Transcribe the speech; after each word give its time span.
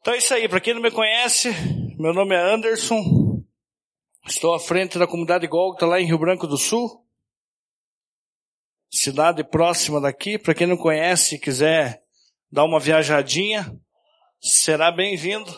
Então 0.00 0.14
é 0.14 0.18
isso 0.18 0.32
aí, 0.32 0.48
para 0.48 0.60
quem 0.60 0.74
não 0.74 0.80
me 0.80 0.90
conhece, 0.90 1.50
meu 1.98 2.14
nome 2.14 2.34
é 2.34 2.38
Anderson, 2.38 3.44
estou 4.26 4.54
à 4.54 4.60
frente 4.60 4.98
da 4.98 5.06
comunidade 5.06 5.46
Gólgota 5.46 5.84
lá 5.84 6.00
em 6.00 6.06
Rio 6.06 6.18
Branco 6.18 6.46
do 6.46 6.56
Sul, 6.56 7.06
cidade 8.90 9.44
próxima 9.44 10.00
daqui, 10.00 10.38
para 10.38 10.54
quem 10.54 10.66
não 10.66 10.76
conhece 10.76 11.34
e 11.34 11.38
quiser 11.38 12.02
dar 12.50 12.64
uma 12.64 12.80
viajadinha, 12.80 13.78
será 14.40 14.90
bem-vindo. 14.90 15.52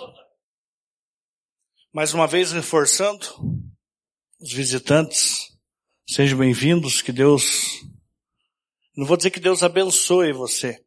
Mais 1.93 2.13
uma 2.13 2.27
vez 2.27 2.51
reforçando, 2.53 3.27
os 4.41 4.53
visitantes, 4.53 5.57
sejam 6.09 6.39
bem-vindos, 6.39 7.01
que 7.01 7.13
Deus, 7.13 7.81
não 8.97 9.07
vou 9.07 9.17
dizer 9.17 9.31
que 9.31 9.39
Deus 9.39 9.63
abençoe 9.63 10.33
você, 10.33 10.85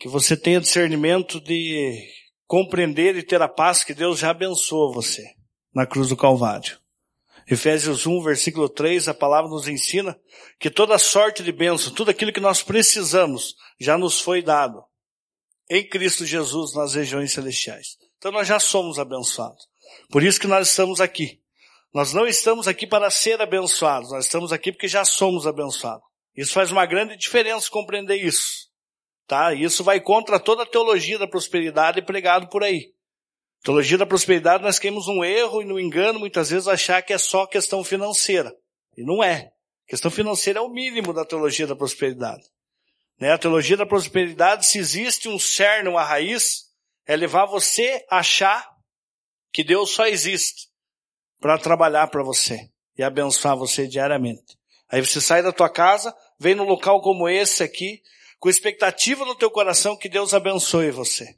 que 0.00 0.08
você 0.08 0.36
tenha 0.36 0.60
discernimento 0.60 1.40
de 1.40 2.23
compreender 2.54 3.16
e 3.16 3.22
ter 3.24 3.42
a 3.42 3.48
paz 3.48 3.82
que 3.82 3.92
Deus 3.92 4.20
já 4.20 4.30
abençoou 4.30 4.94
você 4.94 5.34
na 5.74 5.84
cruz 5.84 6.08
do 6.08 6.16
Calvário. 6.16 6.78
Efésios 7.50 8.06
1, 8.06 8.22
versículo 8.22 8.68
3, 8.68 9.08
a 9.08 9.12
palavra 9.12 9.50
nos 9.50 9.66
ensina 9.66 10.16
que 10.60 10.70
toda 10.70 10.96
sorte 10.96 11.42
de 11.42 11.50
bênção, 11.50 11.92
tudo 11.92 12.12
aquilo 12.12 12.32
que 12.32 12.38
nós 12.38 12.62
precisamos, 12.62 13.56
já 13.80 13.98
nos 13.98 14.20
foi 14.20 14.40
dado 14.40 14.84
em 15.68 15.84
Cristo 15.84 16.24
Jesus 16.24 16.72
nas 16.76 16.94
regiões 16.94 17.32
celestiais. 17.32 17.96
Então 18.18 18.30
nós 18.30 18.46
já 18.46 18.60
somos 18.60 19.00
abençoados. 19.00 19.66
Por 20.08 20.22
isso 20.22 20.38
que 20.38 20.46
nós 20.46 20.68
estamos 20.68 21.00
aqui. 21.00 21.40
Nós 21.92 22.12
não 22.12 22.24
estamos 22.24 22.68
aqui 22.68 22.86
para 22.86 23.10
ser 23.10 23.42
abençoados, 23.42 24.12
nós 24.12 24.26
estamos 24.26 24.52
aqui 24.52 24.70
porque 24.70 24.86
já 24.86 25.04
somos 25.04 25.44
abençoados. 25.44 26.06
Isso 26.36 26.52
faz 26.52 26.70
uma 26.70 26.86
grande 26.86 27.16
diferença 27.16 27.68
compreender 27.68 28.24
isso. 28.24 28.72
Tá? 29.26 29.54
Isso 29.54 29.82
vai 29.82 30.00
contra 30.00 30.38
toda 30.38 30.64
a 30.64 30.66
teologia 30.66 31.18
da 31.18 31.26
prosperidade 31.26 32.02
pregado 32.02 32.48
por 32.48 32.62
aí. 32.62 32.92
Teologia 33.62 33.96
da 33.96 34.04
prosperidade, 34.04 34.62
nós 34.62 34.78
queremos 34.78 35.08
um 35.08 35.24
erro 35.24 35.62
e 35.62 35.72
um 35.72 35.80
engano, 35.80 36.18
muitas 36.18 36.50
vezes, 36.50 36.68
achar 36.68 37.00
que 37.00 37.14
é 37.14 37.18
só 37.18 37.46
questão 37.46 37.82
financeira. 37.82 38.54
E 38.96 39.02
não 39.02 39.24
é. 39.24 39.52
A 39.86 39.90
questão 39.90 40.10
financeira 40.10 40.58
é 40.58 40.62
o 40.62 40.68
mínimo 40.68 41.14
da 41.14 41.24
teologia 41.24 41.66
da 41.66 41.74
prosperidade. 41.74 42.44
Né? 43.18 43.32
A 43.32 43.38
teologia 43.38 43.76
da 43.76 43.86
prosperidade, 43.86 44.66
se 44.66 44.78
existe 44.78 45.28
um 45.28 45.38
cerne, 45.38 45.88
uma 45.88 46.04
raiz, 46.04 46.64
é 47.06 47.16
levar 47.16 47.46
você 47.46 48.04
a 48.10 48.18
achar 48.18 48.68
que 49.52 49.64
Deus 49.64 49.90
só 49.90 50.06
existe 50.06 50.68
para 51.40 51.58
trabalhar 51.58 52.08
para 52.08 52.22
você 52.22 52.68
e 52.98 53.02
abençoar 53.02 53.56
você 53.56 53.86
diariamente. 53.86 54.58
Aí 54.90 55.00
você 55.00 55.20
sai 55.20 55.42
da 55.42 55.52
tua 55.52 55.70
casa, 55.70 56.14
vem 56.38 56.54
num 56.54 56.64
local 56.64 57.00
como 57.00 57.28
esse 57.28 57.62
aqui, 57.62 58.02
com 58.44 58.50
expectativa 58.50 59.24
no 59.24 59.34
teu 59.34 59.50
coração 59.50 59.96
que 59.96 60.06
Deus 60.06 60.34
abençoe 60.34 60.90
você. 60.90 61.34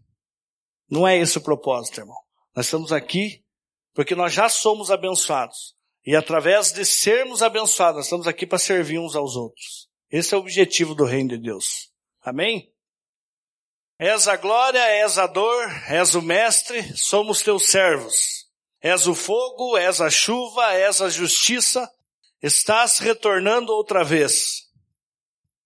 Não 0.91 1.07
é 1.07 1.17
esse 1.17 1.39
o 1.39 1.41
propósito, 1.41 2.01
irmão. 2.01 2.17
Nós 2.53 2.67
estamos 2.67 2.91
aqui 2.91 3.45
porque 3.95 4.17
nós 4.17 4.33
já 4.33 4.49
somos 4.49 4.91
abençoados. 4.91 5.77
E 6.05 6.17
através 6.17 6.73
de 6.73 6.84
sermos 6.84 7.45
abençoados, 7.45 7.99
nós 7.99 8.07
estamos 8.07 8.27
aqui 8.27 8.45
para 8.45 8.59
servir 8.59 8.99
uns 8.99 9.15
aos 9.15 9.37
outros. 9.37 9.89
Esse 10.11 10.34
é 10.34 10.37
o 10.37 10.41
objetivo 10.41 10.97
do 10.97 11.05
reino 11.05 11.29
de 11.29 11.39
Deus. 11.39 11.93
Amém? 12.23 12.73
És 14.01 14.27
a 14.27 14.34
glória, 14.34 14.84
és 14.84 15.17
a 15.17 15.29
dor, 15.29 15.65
és 15.89 16.17
o 16.17 16.21
mestre, 16.21 16.83
somos 16.97 17.41
teus 17.41 17.69
servos. 17.69 18.49
És 18.83 19.07
o 19.07 19.15
fogo, 19.15 19.79
és 19.79 20.01
a 20.01 20.11
chuva, 20.11 20.75
és 20.75 21.01
a 21.01 21.09
justiça, 21.09 21.89
estás 22.43 22.99
retornando 22.99 23.73
outra 23.73 24.03
vez. 24.03 24.67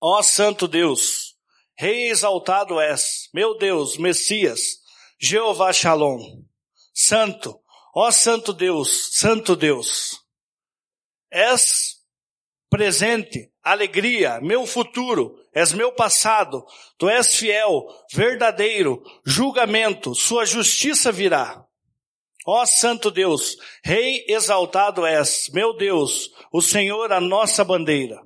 Ó 0.03 0.23
Santo 0.23 0.69
Deus, 0.69 1.30
Rei 1.81 2.11
exaltado 2.11 2.79
és, 2.79 3.31
meu 3.33 3.57
Deus, 3.57 3.97
Messias, 3.97 4.61
Jeová 5.19 5.73
Shalom. 5.73 6.45
Santo, 6.93 7.59
ó 7.97 8.11
Santo 8.11 8.53
Deus, 8.53 9.17
Santo 9.17 9.57
Deus. 9.57 10.21
És 11.33 11.97
presente, 12.69 13.51
alegria, 13.63 14.43
meu 14.43 14.67
futuro, 14.67 15.35
és 15.55 15.73
meu 15.73 15.91
passado, 15.91 16.67
tu 16.99 17.09
és 17.09 17.35
fiel, 17.35 17.87
verdadeiro, 18.13 19.03
julgamento, 19.25 20.15
sua 20.15 20.45
justiça 20.45 21.11
virá. 21.11 21.65
Ó 22.47 22.67
Santo 22.67 23.11
Deus, 23.11 23.57
Rei 23.83 24.27
exaltado 24.29 25.07
és, 25.07 25.49
meu 25.55 25.75
Deus, 25.75 26.31
o 26.53 26.61
Senhor 26.61 27.11
a 27.11 27.23
nossa 27.23 27.65
bandeira. 27.65 28.21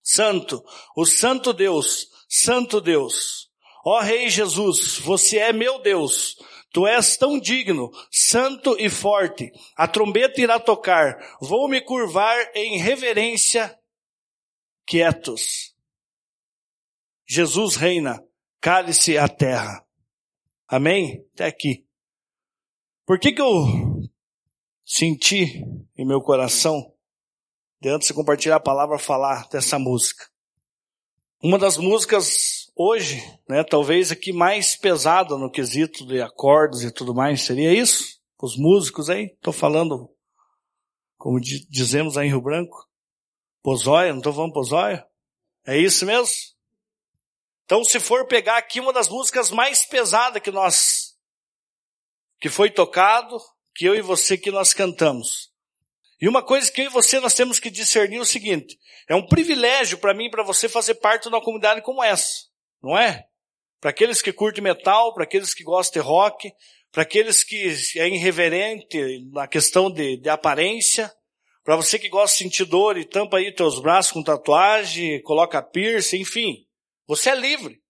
Santo, 0.00 0.64
o 0.96 1.04
Santo 1.04 1.52
Deus, 1.52 2.08
Santo 2.32 2.80
Deus. 2.80 3.50
Ó 3.84 3.98
Rei 3.98 4.30
Jesus, 4.30 4.98
você 4.98 5.38
é 5.38 5.52
meu 5.52 5.82
Deus. 5.82 6.36
Tu 6.72 6.86
és 6.86 7.16
tão 7.16 7.40
digno, 7.40 7.90
santo 8.08 8.76
e 8.78 8.88
forte. 8.88 9.50
A 9.76 9.88
trombeta 9.88 10.40
irá 10.40 10.60
tocar. 10.60 11.18
Vou 11.40 11.68
me 11.68 11.80
curvar 11.80 12.38
em 12.54 12.78
reverência, 12.78 13.76
quietos. 14.86 15.74
Jesus 17.26 17.74
reina. 17.74 18.24
Cale-se 18.60 19.18
a 19.18 19.26
terra. 19.26 19.84
Amém? 20.68 21.26
Até 21.34 21.46
aqui. 21.46 21.84
Por 23.06 23.18
que 23.18 23.32
que 23.32 23.40
eu 23.40 23.64
senti 24.84 25.64
em 25.96 26.06
meu 26.06 26.20
coração, 26.20 26.94
de 27.80 27.88
antes 27.88 28.08
de 28.08 28.14
compartilhar 28.14 28.56
a 28.56 28.60
palavra, 28.60 28.98
falar 28.98 29.48
dessa 29.48 29.78
música? 29.78 30.29
Uma 31.42 31.58
das 31.58 31.78
músicas 31.78 32.70
hoje, 32.76 33.16
né, 33.48 33.64
talvez 33.64 34.12
aqui 34.12 34.30
mais 34.30 34.76
pesada 34.76 35.38
no 35.38 35.50
quesito 35.50 36.04
de 36.06 36.20
acordes 36.20 36.82
e 36.82 36.90
tudo 36.92 37.14
mais, 37.14 37.40
seria 37.40 37.72
isso? 37.72 38.20
Os 38.38 38.58
músicos 38.58 39.08
aí, 39.08 39.24
estou 39.24 39.52
falando, 39.52 40.10
como 41.16 41.40
dizemos 41.40 42.18
aí 42.18 42.26
em 42.26 42.30
Rio 42.30 42.42
Branco, 42.42 42.86
pozóia, 43.62 44.12
não 44.12 44.18
estou 44.18 44.34
falando 44.34 44.52
pozóia? 44.52 45.06
É 45.66 45.78
isso 45.78 46.04
mesmo? 46.04 46.34
Então, 47.64 47.82
se 47.84 47.98
for 47.98 48.26
pegar 48.26 48.58
aqui 48.58 48.78
uma 48.78 48.92
das 48.92 49.08
músicas 49.08 49.50
mais 49.50 49.86
pesadas 49.86 50.42
que 50.42 50.50
nós, 50.50 51.16
que 52.38 52.50
foi 52.50 52.70
tocado, 52.70 53.38
que 53.74 53.86
eu 53.86 53.94
e 53.94 54.02
você 54.02 54.36
que 54.36 54.50
nós 54.50 54.74
cantamos. 54.74 55.49
E 56.20 56.28
uma 56.28 56.42
coisa 56.42 56.70
que 56.70 56.82
eu 56.82 56.86
e 56.86 56.88
você 56.88 57.18
nós 57.18 57.34
temos 57.34 57.58
que 57.58 57.70
discernir 57.70 58.18
é 58.18 58.20
o 58.20 58.26
seguinte, 58.26 58.78
é 59.08 59.14
um 59.14 59.26
privilégio 59.26 59.98
para 59.98 60.14
mim 60.14 60.26
e 60.26 60.30
para 60.30 60.42
você 60.44 60.68
fazer 60.68 60.96
parte 60.96 61.22
de 61.22 61.28
uma 61.28 61.40
comunidade 61.40 61.82
como 61.82 62.02
essa 62.02 62.50
não 62.82 62.96
é? 62.96 63.24
Para 63.80 63.90
aqueles 63.90 64.20
que 64.20 64.32
curtem 64.32 64.62
metal, 64.62 65.14
para 65.14 65.24
aqueles 65.24 65.54
que 65.54 65.62
gostam 65.62 66.02
de 66.02 66.08
rock, 66.08 66.52
para 66.92 67.02
aqueles 67.02 67.44
que 67.44 67.72
é 67.96 68.08
irreverente 68.08 68.98
na 69.32 69.46
questão 69.46 69.90
de, 69.90 70.16
de 70.16 70.28
aparência, 70.28 71.12
para 71.64 71.76
você 71.76 71.98
que 71.98 72.08
gosta 72.08 72.36
de 72.36 72.44
sentir 72.44 72.64
dor 72.64 72.98
e 72.98 73.04
tampa 73.04 73.38
aí 73.38 73.54
teus 73.54 73.80
braços 73.80 74.12
com 74.12 74.22
tatuagem, 74.22 75.22
coloca 75.22 75.62
piercing, 75.62 76.20
enfim, 76.20 76.66
você 77.06 77.30
é 77.30 77.34
livre. 77.34 77.80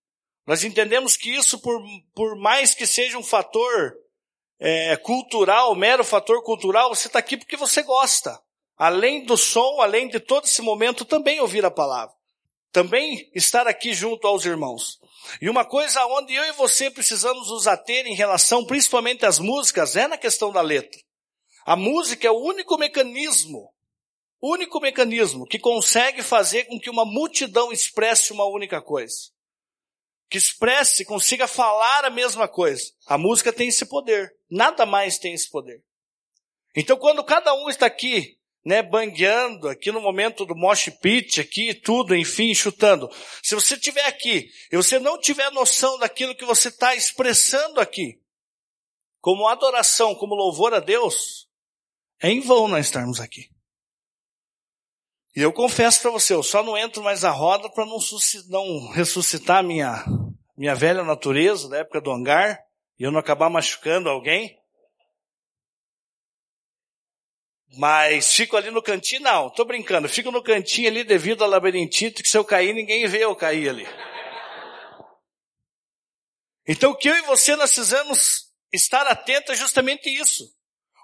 Nós 0.46 0.64
entendemos 0.64 1.16
que 1.16 1.30
isso, 1.30 1.60
por, 1.60 1.80
por 2.14 2.36
mais 2.36 2.74
que 2.74 2.86
seja 2.86 3.18
um 3.18 3.22
fator 3.22 3.94
é, 4.60 4.96
cultural, 4.98 5.74
mero 5.74 6.04
fator 6.04 6.42
cultural, 6.44 6.94
você 6.94 7.08
está 7.08 7.18
aqui 7.18 7.36
porque 7.36 7.56
você 7.56 7.82
gosta. 7.82 8.38
Além 8.76 9.24
do 9.24 9.36
som, 9.36 9.80
além 9.80 10.08
de 10.08 10.20
todo 10.20 10.44
esse 10.44 10.62
momento, 10.62 11.04
também 11.04 11.40
ouvir 11.40 11.64
a 11.64 11.70
palavra 11.70 12.14
também 12.72 13.30
estar 13.34 13.66
aqui 13.66 13.92
junto 13.92 14.26
aos 14.26 14.44
irmãos. 14.44 14.98
E 15.40 15.48
uma 15.48 15.64
coisa 15.64 16.04
onde 16.06 16.34
eu 16.34 16.44
e 16.44 16.52
você 16.52 16.90
precisamos 16.90 17.48
nos 17.48 17.66
ater 17.66 18.06
em 18.06 18.14
relação 18.14 18.64
principalmente 18.64 19.26
às 19.26 19.38
músicas 19.38 19.96
é 19.96 20.08
na 20.08 20.16
questão 20.16 20.52
da 20.52 20.60
letra. 20.60 21.00
A 21.64 21.76
música 21.76 22.26
é 22.26 22.30
o 22.30 22.38
único 22.38 22.78
mecanismo, 22.78 23.72
único 24.40 24.80
mecanismo 24.80 25.46
que 25.46 25.58
consegue 25.58 26.22
fazer 26.22 26.64
com 26.64 26.80
que 26.80 26.90
uma 26.90 27.04
multidão 27.04 27.70
expresse 27.70 28.32
uma 28.32 28.46
única 28.46 28.80
coisa. 28.80 29.30
Que 30.28 30.38
expresse, 30.38 31.04
consiga 31.04 31.46
falar 31.46 32.04
a 32.04 32.10
mesma 32.10 32.46
coisa. 32.46 32.84
A 33.06 33.18
música 33.18 33.52
tem 33.52 33.68
esse 33.68 33.84
poder. 33.84 34.32
Nada 34.50 34.84
mais 34.84 35.18
tem 35.18 35.32
esse 35.32 35.48
poder. 35.48 35.82
Então 36.76 36.96
quando 36.96 37.24
cada 37.24 37.54
um 37.54 37.68
está 37.68 37.86
aqui 37.86 38.38
né, 38.64 38.82
bangueando 38.82 39.68
aqui 39.68 39.90
no 39.90 40.00
momento 40.00 40.44
do 40.44 40.54
mosh 40.54 40.90
pit, 41.00 41.40
aqui 41.40 41.74
tudo, 41.74 42.14
enfim, 42.14 42.54
chutando. 42.54 43.08
Se 43.42 43.54
você 43.54 43.74
estiver 43.74 44.04
aqui 44.06 44.50
e 44.70 44.76
você 44.76 44.98
não 44.98 45.18
tiver 45.18 45.50
noção 45.50 45.98
daquilo 45.98 46.34
que 46.34 46.44
você 46.44 46.68
está 46.68 46.94
expressando 46.94 47.80
aqui, 47.80 48.20
como 49.20 49.48
adoração, 49.48 50.14
como 50.14 50.34
louvor 50.34 50.74
a 50.74 50.80
Deus, 50.80 51.48
é 52.22 52.30
em 52.30 52.40
vão 52.40 52.68
nós 52.68 52.86
estarmos 52.86 53.20
aqui. 53.20 53.50
E 55.36 55.40
eu 55.40 55.52
confesso 55.52 56.02
para 56.02 56.10
você, 56.10 56.34
eu 56.34 56.42
só 56.42 56.62
não 56.62 56.76
entro 56.76 57.02
mais 57.02 57.22
na 57.22 57.30
roda 57.30 57.70
para 57.70 57.86
não, 57.86 57.98
não 58.48 58.88
ressuscitar 58.90 59.62
minha, 59.62 60.04
minha 60.56 60.74
velha 60.74 61.04
natureza 61.04 61.68
da 61.68 61.78
época 61.78 62.00
do 62.00 62.10
hangar 62.10 62.58
e 63.00 63.02
eu 63.02 63.10
não 63.10 63.18
acabar 63.18 63.48
machucando 63.48 64.10
alguém. 64.10 64.60
Mas 67.78 68.34
fico 68.34 68.58
ali 68.58 68.70
no 68.70 68.82
cantinho, 68.82 69.22
não, 69.22 69.48
tô 69.48 69.64
brincando, 69.64 70.06
fico 70.06 70.30
no 70.30 70.42
cantinho 70.42 70.88
ali 70.88 71.02
devido 71.02 71.42
à 71.42 71.46
labirintite, 71.46 72.22
que 72.22 72.28
se 72.28 72.36
eu 72.36 72.44
cair, 72.44 72.74
ninguém 72.74 73.06
vê 73.06 73.24
eu 73.24 73.34
cair 73.34 73.70
ali. 73.70 73.86
Então 76.66 76.90
o 76.90 76.96
que 76.96 77.08
eu 77.08 77.16
e 77.16 77.22
você 77.22 77.56
nós 77.56 77.72
precisamos 77.72 78.50
estar 78.70 79.06
atento 79.06 79.50
é 79.50 79.54
justamente 79.54 80.10
isso. 80.10 80.54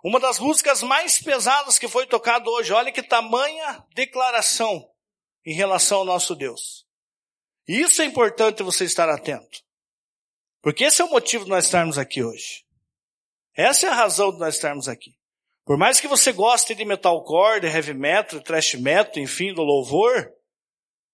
Uma 0.04 0.20
das 0.20 0.38
músicas 0.38 0.82
mais 0.82 1.18
pesadas 1.18 1.78
que 1.78 1.88
foi 1.88 2.06
tocada 2.06 2.48
hoje. 2.50 2.72
Olha 2.72 2.92
que 2.92 3.02
tamanha 3.02 3.82
declaração 3.94 4.86
em 5.44 5.54
relação 5.54 5.98
ao 5.98 6.04
nosso 6.04 6.34
Deus. 6.34 6.86
Isso 7.66 8.02
é 8.02 8.04
importante 8.04 8.62
você 8.62 8.84
estar 8.84 9.08
atento. 9.08 9.65
Porque 10.66 10.82
esse 10.82 11.00
é 11.00 11.04
o 11.04 11.10
motivo 11.10 11.44
de 11.44 11.50
nós 11.50 11.66
estarmos 11.66 11.96
aqui 11.96 12.24
hoje. 12.24 12.64
Essa 13.54 13.86
é 13.86 13.88
a 13.88 13.94
razão 13.94 14.32
de 14.32 14.40
nós 14.40 14.56
estarmos 14.56 14.88
aqui. 14.88 15.16
Por 15.64 15.78
mais 15.78 16.00
que 16.00 16.08
você 16.08 16.32
goste 16.32 16.74
de 16.74 16.84
metalcore, 16.84 17.60
de 17.60 17.68
heavy 17.68 17.94
metal, 17.94 18.40
de 18.40 18.44
thrash 18.44 18.74
metal, 18.74 19.22
enfim, 19.22 19.54
do 19.54 19.62
louvor, 19.62 20.28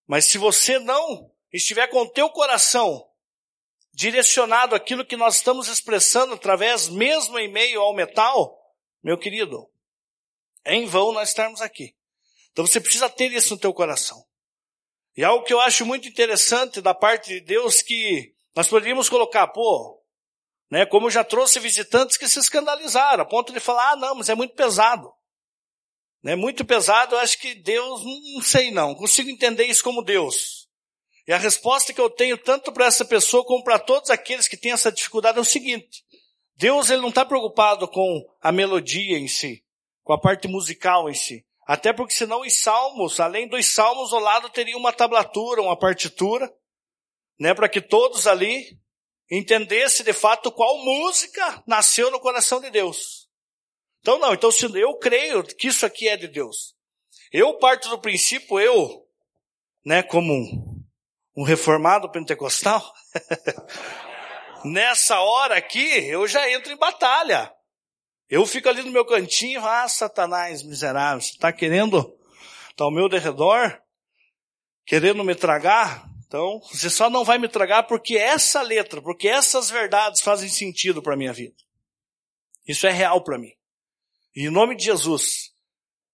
mas 0.07 0.25
se 0.25 0.39
você 0.39 0.79
não 0.79 1.31
estiver 1.53 1.87
com 1.89 2.01
o 2.01 2.09
teu 2.09 2.31
coração 2.31 3.07
direcionado 3.93 4.75
àquilo 4.75 5.05
que 5.05 5.19
nós 5.19 5.37
estamos 5.37 5.69
expressando 5.69 6.33
através, 6.33 6.89
mesmo 6.89 7.39
em 7.39 7.53
meio 7.53 7.83
ao 7.83 7.95
metal, 7.95 8.59
meu 9.03 9.19
querido, 9.19 9.71
é 10.65 10.77
em 10.77 10.87
vão 10.87 11.13
nós 11.13 11.29
estarmos 11.29 11.61
aqui. 11.61 11.95
Então 12.53 12.67
você 12.67 12.81
precisa 12.81 13.11
ter 13.11 13.31
isso 13.31 13.53
no 13.53 13.61
teu 13.61 13.75
coração. 13.75 14.25
E 15.15 15.23
algo 15.23 15.45
que 15.45 15.53
eu 15.53 15.61
acho 15.61 15.85
muito 15.85 16.09
interessante 16.09 16.81
da 16.81 16.95
parte 16.95 17.35
de 17.35 17.41
Deus 17.43 17.83
que 17.83 18.32
nós 18.55 18.69
poderíamos 18.69 19.09
colocar, 19.09 19.47
pô, 19.49 20.03
né, 20.71 20.87
como 20.87 21.07
eu 21.07 21.11
já 21.11 21.25
trouxe 21.25 21.61
visitantes 21.61 22.17
que 22.17 22.29
se 22.29 22.39
escandalizaram, 22.39 23.23
a 23.23 23.27
ponto 23.27 23.53
de 23.53 23.61
falar, 23.61 23.93
ah, 23.93 23.97
não, 23.97 24.15
mas 24.15 24.29
é 24.29 24.35
muito 24.35 24.55
pesado. 24.55 25.13
Né, 26.23 26.37
muito 26.37 26.65
pesado, 26.65 27.15
eu 27.15 27.19
acho 27.19 27.39
que 27.39 27.55
Deus, 27.55 28.03
não 28.35 28.43
sei 28.43 28.71
não, 28.71 28.95
consigo 28.95 29.29
entender 29.29 29.65
isso 29.67 29.83
como 29.83 30.03
Deus. 30.03 30.69
E 31.27 31.33
a 31.33 31.39
resposta 31.39 31.93
que 31.93 32.01
eu 32.01 32.11
tenho 32.11 32.37
tanto 32.37 32.73
para 32.73 32.87
essa 32.87 33.05
pessoa 33.05 33.45
como 33.45 33.63
para 33.63 33.79
todos 33.79 34.11
aqueles 34.11 34.49
que 34.49 34.57
têm 34.57 34.73
essa 34.73 34.91
dificuldade 34.91 35.39
é 35.39 35.41
o 35.41 35.45
seguinte: 35.45 36.05
Deus 36.57 36.91
ele 36.91 37.01
não 37.01 37.11
está 37.11 37.25
preocupado 37.25 37.87
com 37.89 38.25
a 38.41 38.51
melodia 38.51 39.19
em 39.19 39.29
si, 39.29 39.65
com 40.03 40.13
a 40.13 40.21
parte 40.21 40.49
musical 40.49 41.09
em 41.09 41.15
si. 41.15 41.45
Até 41.67 41.93
porque 41.93 42.13
senão 42.13 42.41
os 42.41 42.61
salmos, 42.61 43.21
além 43.21 43.49
dos 43.49 43.73
salmos, 43.73 44.13
ao 44.13 44.19
lado 44.19 44.51
teria 44.51 44.77
uma 44.77 44.93
tablatura, 44.93 45.63
uma 45.63 45.79
partitura, 45.79 46.53
né, 47.39 47.55
para 47.55 47.69
que 47.69 47.81
todos 47.81 48.27
ali 48.27 48.79
entendessem 49.31 50.05
de 50.05 50.13
fato 50.13 50.53
qual 50.53 50.85
música 50.85 51.63
nasceu 51.67 52.11
no 52.11 52.21
coração 52.21 52.61
de 52.61 52.71
Deus. 52.71 53.29
Então 54.01 54.19
não, 54.19 54.35
então 54.35 54.51
se 54.51 54.67
eu 54.79 54.99
creio 54.99 55.43
que 55.43 55.69
isso 55.69 55.87
aqui 55.87 56.09
é 56.09 56.17
de 56.17 56.29
Deus. 56.29 56.75
Eu 57.33 57.59
parto 57.59 57.89
do 57.89 57.99
princípio, 57.99 58.61
eu, 58.61 59.07
né, 59.87 60.03
como 60.03 60.33
um, 60.33 60.85
um 61.37 61.45
reformado 61.45 62.11
pentecostal, 62.11 62.83
nessa 64.65 65.21
hora 65.21 65.57
aqui, 65.57 65.87
eu 66.07 66.27
já 66.29 66.51
entro 66.51 66.73
em 66.73 66.77
batalha. 66.77 67.51
Eu 68.29 68.45
fico 68.45 68.69
ali 68.69 68.83
no 68.83 68.91
meu 68.91 69.05
cantinho, 69.07 69.65
ah, 69.65 69.89
Satanás 69.89 70.63
miserável, 70.63 71.21
você 71.21 71.31
está 71.31 71.53
querendo, 71.53 72.19
está 72.71 72.85
ao 72.85 72.91
meu 72.91 73.09
derredor, 73.09 73.81
querendo 74.85 75.25
me 75.25 75.35
tragar? 75.35 76.12
Então, 76.33 76.63
você 76.73 76.89
só 76.89 77.11
não 77.11 77.27
vai 77.27 77.37
me 77.37 77.47
tragar 77.47 77.83
porque 77.83 78.17
essa 78.17 78.63
letra, 78.63 79.03
porque 79.03 79.29
essas 79.29 79.69
verdades 79.69 80.23
fazem 80.23 80.49
sentido 80.49 81.03
para 81.03 81.13
a 81.13 81.17
minha 81.17 81.31
vida. 81.31 81.55
Isso 82.67 82.87
é 82.87 82.91
real 82.91 83.23
para 83.23 83.37
mim. 83.37 83.53
E 84.35 84.47
em 84.47 84.51
nome 84.51 84.75
de 84.75 84.85
Jesus, 84.85 85.53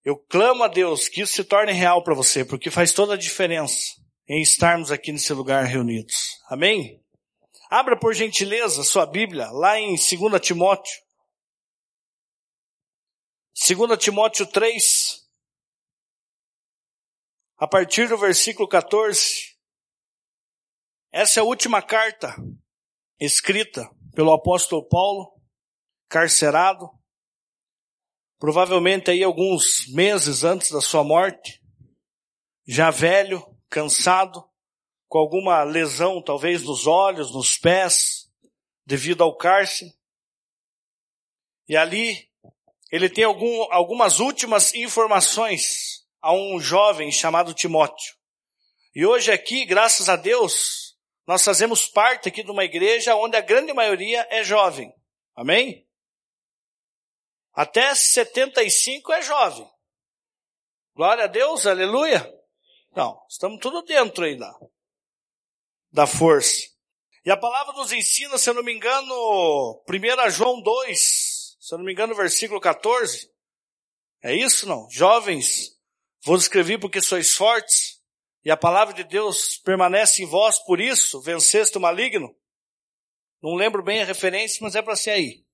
eu 0.05 0.17
clamo 0.17 0.65
a 0.65 0.67
Deus 0.67 1.09
que 1.09 1.21
isso 1.21 1.35
se 1.35 1.45
torne 1.45 1.71
real 1.71 2.03
para 2.03 2.17
você, 2.17 2.45
porque 2.45 2.69
faz 2.69 2.93
toda 2.93 3.15
a 3.15 3.17
diferença 3.17 3.95
em 4.27 4.43
estarmos 4.43 4.91
aqui 4.91 5.13
nesse 5.13 5.33
lugar 5.33 5.65
reunidos. 5.67 6.37
Amém? 6.51 7.01
Abra 7.71 7.97
por 7.97 8.13
gentileza 8.13 8.83
sua 8.83 9.07
Bíblia 9.07 9.49
lá 9.53 9.79
em 9.79 9.95
2 9.95 10.41
Timóteo. 10.43 11.01
2 13.69 13.97
Timóteo 13.97 14.47
3, 14.49 15.29
a 17.57 17.69
partir 17.69 18.09
do 18.09 18.19
versículo 18.19 18.67
14. 18.67 19.48
Essa 21.11 21.41
é 21.41 21.43
a 21.43 21.45
última 21.45 21.81
carta 21.81 22.35
escrita 23.19 23.89
pelo 24.15 24.33
apóstolo 24.33 24.87
Paulo, 24.87 25.33
carcerado, 26.09 26.91
provavelmente 28.39 29.11
aí 29.11 29.23
alguns 29.23 29.87
meses 29.95 30.45
antes 30.45 30.71
da 30.71 30.81
sua 30.81 31.03
morte, 31.03 31.63
já 32.67 32.91
velho, 32.91 33.43
cansado, 33.71 34.45
com 35.09 35.19
alguma 35.19 35.63
lesão 35.63 36.23
talvez 36.23 36.63
nos 36.63 36.87
olhos, 36.87 37.33
nos 37.33 37.57
pés, 37.57 38.31
devido 38.85 39.23
ao 39.23 39.37
cárcere. 39.37 39.91
E 41.67 41.77
ali 41.77 42.29
ele 42.93 43.09
tem 43.09 43.25
algum, 43.25 43.73
algumas 43.73 44.21
últimas 44.21 44.75
informações 44.75 46.07
a 46.21 46.35
um 46.35 46.61
jovem 46.61 47.11
chamado 47.11 47.55
Timóteo. 47.55 48.15
E 48.95 49.07
hoje 49.07 49.31
aqui, 49.31 49.65
graças 49.65 50.09
a 50.09 50.17
Deus, 50.17 50.88
nós 51.29 51.45
fazemos 51.45 51.87
parte 51.87 52.27
aqui 52.27 52.43
de 52.43 52.51
uma 52.51 52.65
igreja 52.65 53.15
onde 53.15 53.37
a 53.37 53.43
grande 53.43 53.75
maioria 53.75 54.27
é 54.31 54.43
jovem. 54.43 54.91
Amém? 55.37 55.87
Até 57.53 57.95
75 57.95 59.13
é 59.13 59.21
jovem. 59.21 59.71
Glória 60.95 61.25
a 61.25 61.27
Deus, 61.27 61.67
aleluia. 61.67 62.27
Não, 62.97 63.23
estamos 63.29 63.61
tudo 63.61 63.83
dentro 63.83 64.25
aí 64.25 64.39
da, 64.39 64.59
da 65.93 66.07
força. 66.07 66.67
E 67.23 67.31
a 67.31 67.37
palavra 67.37 67.75
nos 67.75 67.93
ensina, 67.93 68.39
se 68.39 68.49
eu 68.49 68.55
não 68.55 68.63
me 68.63 68.73
engano, 68.73 69.85
1 69.87 70.31
João 70.31 70.63
2, 70.63 71.59
se 71.61 71.75
eu 71.75 71.77
não 71.77 71.85
me 71.85 71.93
engano, 71.93 72.15
versículo 72.15 72.59
14. 72.59 73.31
É 74.23 74.35
isso 74.35 74.67
não? 74.67 74.89
Jovens, 74.91 75.79
vos 76.23 76.45
escrevi 76.45 76.79
porque 76.79 77.03
sois 77.03 77.35
fortes, 77.35 77.98
e 78.49 78.51
a 78.51 78.57
palavra 78.57 78.95
de 78.95 79.05
Deus 79.05 79.59
permanece 79.59 80.23
em 80.23 80.27
vós, 80.27 80.59
por 80.59 80.81
isso 80.81 81.21
venceste 81.21 81.77
o 81.77 81.81
maligno. 81.83 82.35
Não 83.43 83.55
lembro 83.55 83.83
bem 83.83 84.01
a 84.01 84.07
referência, 84.07 84.61
mas 84.63 84.75
é 84.75 84.81
para 84.81 84.97
ser 84.97 85.11
aí. 85.11 85.45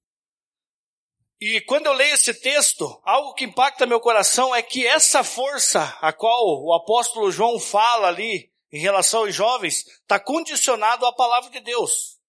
E 1.41 1.61
quando 1.63 1.87
eu 1.87 1.93
leio 1.93 2.15
esse 2.15 2.33
texto, 2.33 2.85
algo 3.03 3.35
que 3.35 3.47
impacta 3.47 3.85
meu 3.85 3.99
coração 3.99 4.55
é 4.55 4.63
que 4.63 4.87
essa 4.87 5.25
força 5.25 5.83
a 6.01 6.13
qual 6.13 6.63
o 6.63 6.73
apóstolo 6.73 7.33
João 7.33 7.59
fala 7.59 8.07
ali 8.07 8.53
em 8.71 8.79
relação 8.79 9.23
aos 9.23 9.35
jovens 9.35 9.85
está 10.03 10.21
condicionado 10.21 11.05
à 11.05 11.13
palavra 11.13 11.51
de 11.51 11.59
Deus. 11.59 12.21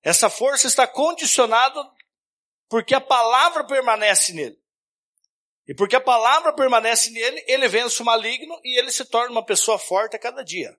Essa 0.00 0.30
força 0.30 0.68
está 0.68 0.86
condicionada 0.86 1.84
porque 2.68 2.94
a 2.94 3.00
palavra 3.00 3.66
permanece 3.66 4.32
nele. 4.32 4.61
E 5.66 5.74
porque 5.74 5.96
a 5.96 6.00
palavra 6.00 6.52
permanece 6.52 7.10
nele, 7.10 7.44
ele 7.46 7.68
vence 7.68 8.02
o 8.02 8.04
maligno 8.04 8.60
e 8.64 8.78
ele 8.78 8.90
se 8.90 9.04
torna 9.04 9.30
uma 9.30 9.44
pessoa 9.44 9.78
forte 9.78 10.16
a 10.16 10.18
cada 10.18 10.42
dia. 10.42 10.76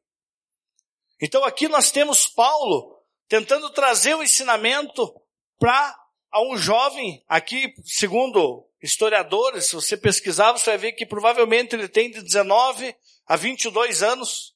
Então 1.22 1.44
aqui 1.46 1.68
nós 1.68 1.92
temos 1.92 2.28
Paulo 2.28 3.02
tentando 3.28 3.70
trazer 3.70 4.16
o 4.16 4.24
ensinamento 4.24 5.14
para 5.58 5.96
um 6.36 6.58
jovem, 6.58 7.24
aqui, 7.28 7.74
segundo 7.86 8.68
historiadores, 8.82 9.68
se 9.68 9.76
você 9.76 9.96
pesquisar, 9.96 10.52
você 10.52 10.72
vai 10.72 10.78
ver 10.78 10.92
que 10.94 11.06
provavelmente 11.06 11.74
ele 11.74 11.88
tem 11.88 12.12
de 12.12 12.22
19 12.22 12.94
a 13.26 13.36
22 13.38 14.04
anos. 14.04 14.54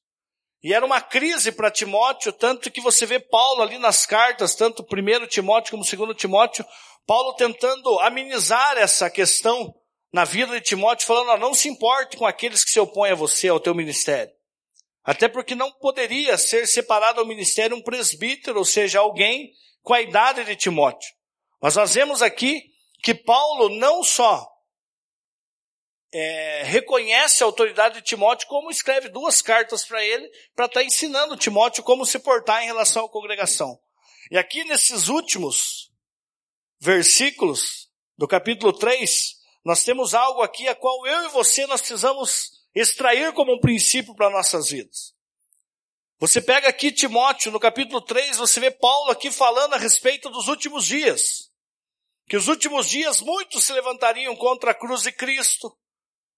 E 0.62 0.74
era 0.74 0.84
uma 0.84 1.00
crise 1.00 1.52
para 1.52 1.70
Timóteo, 1.70 2.32
tanto 2.32 2.70
que 2.70 2.80
você 2.80 3.06
vê 3.06 3.18
Paulo 3.18 3.62
ali 3.62 3.78
nas 3.78 4.04
cartas, 4.04 4.54
tanto 4.54 4.84
primeiro 4.84 5.26
Timóteo 5.26 5.70
como 5.70 5.84
segundo 5.84 6.12
Timóteo, 6.14 6.66
Paulo 7.06 7.32
tentando 7.34 7.98
amenizar 8.00 8.76
essa 8.76 9.08
questão 9.08 9.74
na 10.12 10.24
vida 10.24 10.58
de 10.58 10.66
Timóteo, 10.66 11.06
falando, 11.06 11.40
não 11.40 11.54
se 11.54 11.68
importe 11.68 12.16
com 12.16 12.26
aqueles 12.26 12.64
que 12.64 12.70
se 12.70 12.80
opõem 12.80 13.12
a 13.12 13.14
você, 13.14 13.48
ao 13.48 13.60
teu 13.60 13.74
ministério. 13.74 14.32
Até 15.04 15.28
porque 15.28 15.54
não 15.54 15.70
poderia 15.72 16.36
ser 16.36 16.66
separado 16.66 17.20
ao 17.20 17.26
ministério 17.26 17.76
um 17.76 17.82
presbítero, 17.82 18.58
ou 18.58 18.64
seja, 18.64 19.00
alguém 19.00 19.52
com 19.82 19.94
a 19.94 20.02
idade 20.02 20.44
de 20.44 20.56
Timóteo. 20.56 21.10
Mas 21.60 21.76
nós 21.76 21.94
vemos 21.94 22.22
aqui 22.22 22.62
que 23.02 23.14
Paulo 23.14 23.68
não 23.70 24.02
só 24.02 24.46
é, 26.12 26.62
reconhece 26.64 27.42
a 27.42 27.46
autoridade 27.46 27.96
de 27.96 28.02
Timóteo, 28.02 28.48
como 28.48 28.70
escreve 28.70 29.08
duas 29.08 29.42
cartas 29.42 29.84
para 29.84 30.04
ele, 30.04 30.28
para 30.54 30.66
estar 30.66 30.80
tá 30.80 30.84
ensinando 30.84 31.36
Timóteo 31.36 31.82
como 31.82 32.06
se 32.06 32.18
portar 32.18 32.62
em 32.62 32.66
relação 32.66 33.06
à 33.06 33.10
congregação. 33.10 33.78
E 34.30 34.38
aqui 34.38 34.64
nesses 34.64 35.08
últimos 35.08 35.90
versículos 36.80 37.88
do 38.16 38.26
capítulo 38.26 38.72
3, 38.72 39.37
nós 39.64 39.84
temos 39.84 40.14
algo 40.14 40.42
aqui 40.42 40.68
a 40.68 40.74
qual 40.74 41.06
eu 41.06 41.24
e 41.24 41.28
você 41.28 41.66
nós 41.66 41.80
precisamos 41.80 42.52
extrair 42.74 43.32
como 43.32 43.54
um 43.54 43.60
princípio 43.60 44.14
para 44.14 44.30
nossas 44.30 44.70
vidas. 44.70 45.14
Você 46.20 46.40
pega 46.40 46.68
aqui 46.68 46.90
Timóteo, 46.90 47.52
no 47.52 47.60
capítulo 47.60 48.00
3, 48.00 48.38
você 48.38 48.58
vê 48.58 48.70
Paulo 48.70 49.10
aqui 49.10 49.30
falando 49.30 49.74
a 49.74 49.78
respeito 49.78 50.28
dos 50.30 50.48
últimos 50.48 50.84
dias. 50.84 51.48
Que 52.28 52.36
os 52.36 52.48
últimos 52.48 52.88
dias 52.88 53.20
muitos 53.20 53.64
se 53.64 53.72
levantariam 53.72 54.34
contra 54.36 54.72
a 54.72 54.74
cruz 54.74 55.02
de 55.02 55.12
Cristo. 55.12 55.76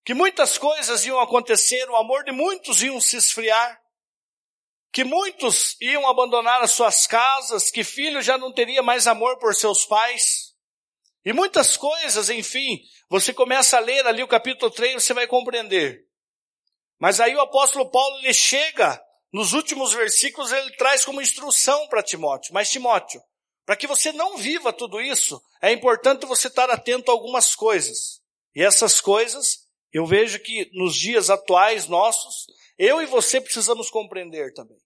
Que 0.05 0.13
muitas 0.13 0.59
coisas 0.59 1.05
iam 1.07 1.19
acontecer, 1.19 1.89
o 1.89 1.97
amor 1.97 2.25
de 2.25 2.33
muitos 2.33 2.83
iam 2.83 3.01
se 3.01 3.17
esfriar. 3.17 3.81
que 4.93 5.05
muitos 5.05 5.77
iam 5.81 6.09
abandonar 6.09 6.61
as 6.63 6.73
suas 6.73 7.07
casas, 7.07 7.71
que 7.71 7.85
filho 7.85 8.21
já 8.21 8.37
não 8.37 8.53
teria 8.53 8.83
mais 8.83 9.07
amor 9.07 9.39
por 9.39 9.55
seus 9.55 9.87
pais. 9.87 10.50
E 11.25 11.33
muitas 11.33 11.77
coisas, 11.77 12.31
enfim, 12.31 12.81
você 13.09 13.33
começa 13.33 13.77
a 13.77 13.81
ler 13.81 14.07
ali 14.07 14.23
o 14.23 14.29
capítulo 14.29 14.71
3, 14.71 15.03
você 15.03 15.13
vai 15.13 15.27
compreender. 15.27 16.07
Mas 16.99 17.21
aí 17.21 17.35
o 17.35 17.41
apóstolo 17.41 17.91
Paulo, 17.91 18.19
ele 18.19 18.33
chega, 18.33 19.01
nos 19.33 19.53
últimos 19.53 19.93
versículos, 19.93 20.53
ele 20.53 20.71
traz 20.77 21.05
como 21.05 21.21
instrução 21.21 21.89
para 21.89 22.03
Timóteo. 22.03 22.55
Mas 22.55 22.71
Timóteo, 22.71 23.23
para 23.65 23.77
que 23.77 23.87
você 23.87 24.13
não 24.13 24.37
viva 24.37 24.73
tudo 24.73 25.01
isso, 25.01 25.43
é 25.63 25.73
importante 25.73 26.27
você 26.27 26.49
estar 26.49 26.71
atento 26.71 27.11
a 27.11 27.15
algumas 27.15 27.55
coisas. 27.55 28.21
E 28.55 28.63
essas 28.63 29.01
coisas, 29.01 29.67
eu 29.93 30.07
vejo 30.07 30.39
que 30.41 30.71
nos 30.73 30.97
dias 30.97 31.31
atuais 31.31 31.87
nossos, 31.87 32.47
eu 32.79 33.01
e 33.03 33.07
você 33.07 33.41
precisamos 33.41 33.91
compreender 33.91 34.53
também. 34.55 34.79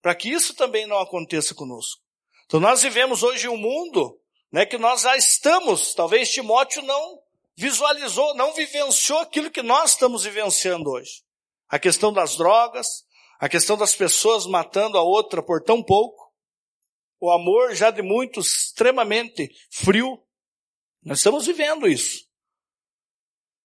Para 0.00 0.14
que 0.14 0.30
isso 0.30 0.54
também 0.54 0.86
não 0.86 0.98
aconteça 0.98 1.54
conosco. 1.54 2.02
Então 2.46 2.58
nós 2.58 2.82
vivemos 2.82 3.22
hoje 3.22 3.48
um 3.48 3.56
mundo, 3.56 4.18
né, 4.52 4.66
que 4.66 4.76
nós 4.76 5.00
já 5.00 5.16
estamos, 5.16 5.94
talvez 5.94 6.30
Timóteo 6.30 6.82
não 6.82 7.22
visualizou, 7.56 8.34
não 8.34 8.52
vivenciou 8.52 9.18
aquilo 9.20 9.50
que 9.50 9.62
nós 9.62 9.92
estamos 9.92 10.24
vivenciando 10.24 10.90
hoje. 10.90 11.22
A 11.68 11.78
questão 11.78 12.12
das 12.12 12.36
drogas, 12.36 12.86
a 13.40 13.48
questão 13.48 13.78
das 13.78 13.94
pessoas 13.94 14.46
matando 14.46 14.98
a 14.98 15.02
outra 15.02 15.42
por 15.42 15.62
tão 15.62 15.82
pouco, 15.82 16.30
o 17.18 17.30
amor 17.30 17.74
já 17.74 17.90
de 17.90 18.02
muitos 18.02 18.66
extremamente 18.66 19.50
frio. 19.70 20.22
Nós 21.02 21.18
estamos 21.18 21.46
vivendo 21.46 21.88
isso. 21.88 22.28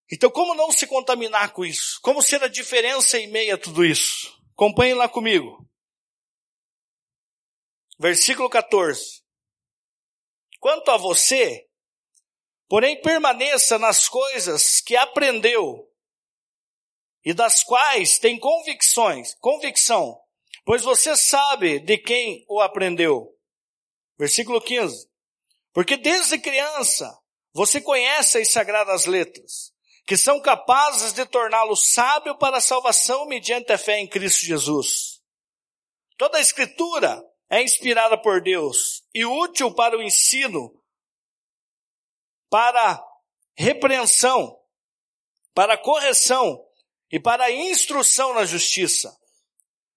Então, 0.10 0.30
como 0.30 0.56
não 0.56 0.72
se 0.72 0.88
contaminar 0.88 1.52
com 1.52 1.66
isso? 1.66 2.00
Como 2.02 2.22
ser 2.22 2.42
a 2.42 2.48
diferença 2.48 3.20
em 3.20 3.28
meio 3.28 3.56
a 3.56 3.58
tudo 3.58 3.84
isso? 3.84 4.34
Acompanhem 4.54 4.94
lá 4.94 5.10
comigo. 5.10 5.68
Versículo 8.00 8.50
14. 8.50 9.27
Quanto 10.60 10.92
a 10.92 10.98
você, 10.98 11.68
porém 12.68 13.00
permaneça 13.02 13.78
nas 13.78 14.08
coisas 14.08 14.82
que 14.82 14.96
aprendeu 14.96 15.88
e 17.24 17.34
das 17.34 17.64
quais 17.64 18.20
tem 18.20 18.40
convicções, 18.40 19.36
convicção, 19.36 20.20
pois 20.66 20.84
você 20.84 21.16
sabe 21.16 21.80
de 21.80 21.98
quem 21.98 22.46
o 22.48 22.62
aprendeu. 22.62 23.36
Versículo 24.18 24.62
15. 24.62 25.08
Porque 25.74 25.96
desde 25.96 26.40
criança 26.40 27.18
você 27.54 27.82
conhece 27.82 28.38
as 28.38 28.52
sagradas 28.52 29.06
letras, 29.06 29.74
que 30.06 30.18
são 30.18 30.42
capazes 30.42 31.14
de 31.14 31.26
torná-lo 31.26 31.76
sábio 31.76 32.38
para 32.38 32.58
a 32.58 32.62
salvação 32.62 33.28
mediante 33.28 33.72
a 33.72 33.78
fé 33.78 34.00
em 34.00 34.08
Cristo 34.08 34.46
Jesus. 34.46 35.22
Toda 36.18 36.38
a 36.38 36.42
escritura 36.42 37.24
é 37.50 37.62
inspirada 37.62 38.18
por 38.22 38.42
Deus 38.42 39.04
e 39.14 39.26
útil 39.26 39.74
para 39.74 39.98
o 39.98 40.02
ensino, 40.02 40.82
para 42.50 43.04
repreensão, 43.56 44.60
para 45.54 45.78
correção 45.78 46.64
e 47.12 47.20
para 47.20 47.52
instrução 47.52 48.34
na 48.34 48.46
justiça, 48.46 49.18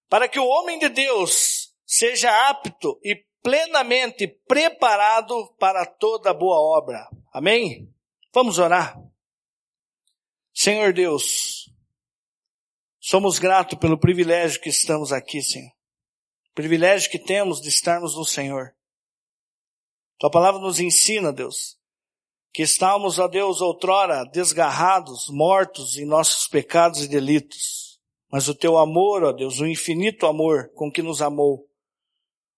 para 0.09 0.27
que 0.27 0.39
o 0.39 0.47
homem 0.47 0.79
de 0.79 0.89
Deus 0.89 1.73
seja 1.85 2.49
apto 2.49 2.99
e 3.03 3.15
plenamente 3.43 4.27
preparado 4.47 5.53
para 5.59 5.85
toda 5.85 6.33
boa 6.33 6.59
obra. 6.59 7.07
Amém? 7.33 7.93
Vamos 8.33 8.59
orar. 8.59 8.97
Senhor 10.53 10.93
Deus, 10.93 11.69
somos 12.99 13.39
gratos 13.39 13.77
pelo 13.79 13.99
privilégio 13.99 14.61
que 14.61 14.69
estamos 14.69 15.11
aqui, 15.11 15.41
Senhor. 15.41 15.71
Privilégio 16.53 17.09
que 17.09 17.19
temos 17.19 17.61
de 17.61 17.69
estarmos 17.69 18.15
no 18.15 18.25
Senhor. 18.25 18.75
Tua 20.17 20.29
palavra 20.29 20.59
nos 20.59 20.79
ensina, 20.79 21.31
Deus, 21.31 21.77
que 22.53 22.61
estávamos, 22.61 23.17
ó 23.17 23.27
Deus, 23.27 23.61
outrora 23.61 24.23
desgarrados, 24.25 25.29
mortos 25.29 25.97
em 25.97 26.05
nossos 26.05 26.47
pecados 26.47 27.03
e 27.03 27.07
delitos. 27.07 27.99
Mas 28.31 28.47
o 28.47 28.55
teu 28.55 28.77
amor, 28.77 29.23
ó 29.23 29.31
Deus, 29.31 29.59
o 29.59 29.67
infinito 29.67 30.25
amor 30.25 30.69
com 30.75 30.91
que 30.91 31.01
nos 31.01 31.21
amou, 31.21 31.67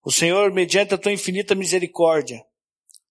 o 0.03 0.11
Senhor, 0.11 0.51
mediante 0.51 0.93
a 0.93 0.97
tua 0.97 1.13
infinita 1.13 1.55
misericórdia, 1.55 2.45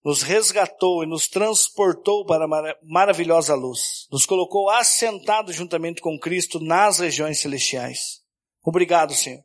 nos 0.05 0.21
resgatou 0.21 1.03
e 1.03 1.07
nos 1.07 1.27
transportou 1.27 2.23
para 2.25 2.45
a 2.45 2.77
maravilhosa 2.83 3.55
luz. 3.55 4.07
Nos 4.11 4.25
colocou 4.25 4.69
assentados 4.69 5.55
juntamente 5.55 6.01
com 6.01 6.19
Cristo 6.19 6.59
nas 6.59 6.99
regiões 6.99 7.39
celestiais. 7.39 8.21
Obrigado, 8.63 9.13
Senhor, 9.13 9.43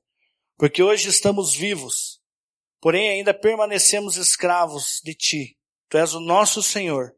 porque 0.58 0.82
hoje 0.82 1.08
estamos 1.08 1.54
vivos, 1.54 2.20
porém 2.80 3.08
ainda 3.08 3.32
permanecemos 3.32 4.16
escravos 4.16 5.00
de 5.04 5.14
Ti. 5.14 5.56
Tu 5.88 5.96
és 5.96 6.12
o 6.12 6.20
nosso 6.20 6.62
Senhor. 6.62 7.14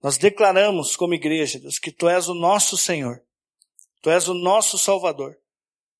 Nós 0.00 0.16
declaramos 0.16 0.94
como 0.94 1.12
igreja, 1.12 1.58
Deus, 1.58 1.80
que 1.80 1.90
Tu 1.90 2.08
és 2.08 2.28
o 2.28 2.34
nosso 2.34 2.78
Senhor. 2.78 3.20
Tu 4.00 4.08
és 4.08 4.28
o 4.28 4.34
nosso 4.34 4.78
Salvador. 4.78 5.36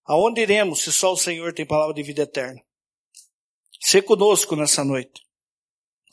Aonde 0.04 0.40
iremos 0.40 0.82
se 0.82 0.92
só 0.92 1.12
o 1.12 1.16
Senhor 1.16 1.52
tem 1.52 1.66
palavra 1.66 1.92
de 1.92 2.04
vida 2.04 2.22
eterna? 2.22 2.62
Se 3.80 4.00
conosco 4.00 4.54
nessa 4.54 4.84
noite. 4.84 5.26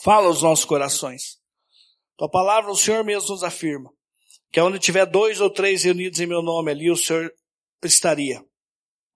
Fala 0.02 0.26
aos 0.26 0.42
nossos 0.42 0.66
corações. 0.66 1.40
Tua 2.18 2.30
palavra, 2.30 2.72
o 2.72 2.76
Senhor 2.76 3.04
mesmo 3.04 3.30
nos 3.30 3.44
afirma, 3.44 3.92
que 4.52 4.60
onde 4.60 4.80
tiver 4.80 5.06
dois 5.06 5.40
ou 5.40 5.52
três 5.52 5.84
reunidos 5.84 6.20
em 6.20 6.26
meu 6.26 6.42
nome, 6.42 6.72
ali 6.72 6.90
o 6.90 6.98
Senhor 6.98 7.32
estaria. 7.84 8.44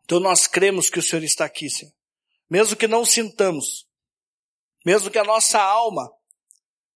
Então 0.08 0.22
nós 0.22 0.48
cremos 0.48 0.90
que 0.90 1.00
o 1.00 1.04
Senhor 1.04 1.22
está 1.22 1.44
aqui, 1.44 1.70
Senhor. 1.70 1.92
Mesmo 2.50 2.78
que 2.78 2.88
não 2.88 3.04
sintamos, 3.04 3.86
mesmo 4.86 5.12
que 5.12 5.18
a 5.20 5.24
nossa 5.26 5.62
alma 5.62 6.10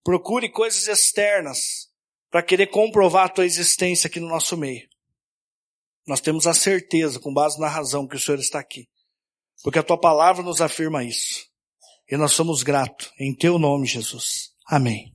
procure 0.02 0.50
coisas 0.50 0.88
externas 0.88 1.92
para 2.30 2.42
querer 2.42 2.68
comprovar 2.68 3.26
a 3.26 3.30
tua 3.30 3.46
existência 3.46 4.08
aqui 4.08 4.22
no 4.22 4.30
nosso 4.30 4.56
meio. 4.56 4.88
Nós 6.08 6.22
temos 6.22 6.48
a 6.48 6.54
certeza, 6.54 7.20
com 7.20 7.34
base 7.34 7.60
na 7.60 7.68
razão, 7.68 8.08
que 8.08 8.16
o 8.16 8.20
Senhor 8.20 8.40
está 8.40 8.60
aqui. 8.60 8.88
Porque 9.62 9.78
a 9.78 9.84
tua 9.84 10.00
palavra 10.00 10.42
nos 10.42 10.62
afirma 10.62 11.04
isso. 11.04 11.46
E 12.10 12.16
nós 12.16 12.32
somos 12.32 12.64
gratos 12.64 13.12
em 13.20 13.36
teu 13.36 13.60
nome, 13.60 13.86
Jesus. 13.86 14.54
Amém. 14.66 15.14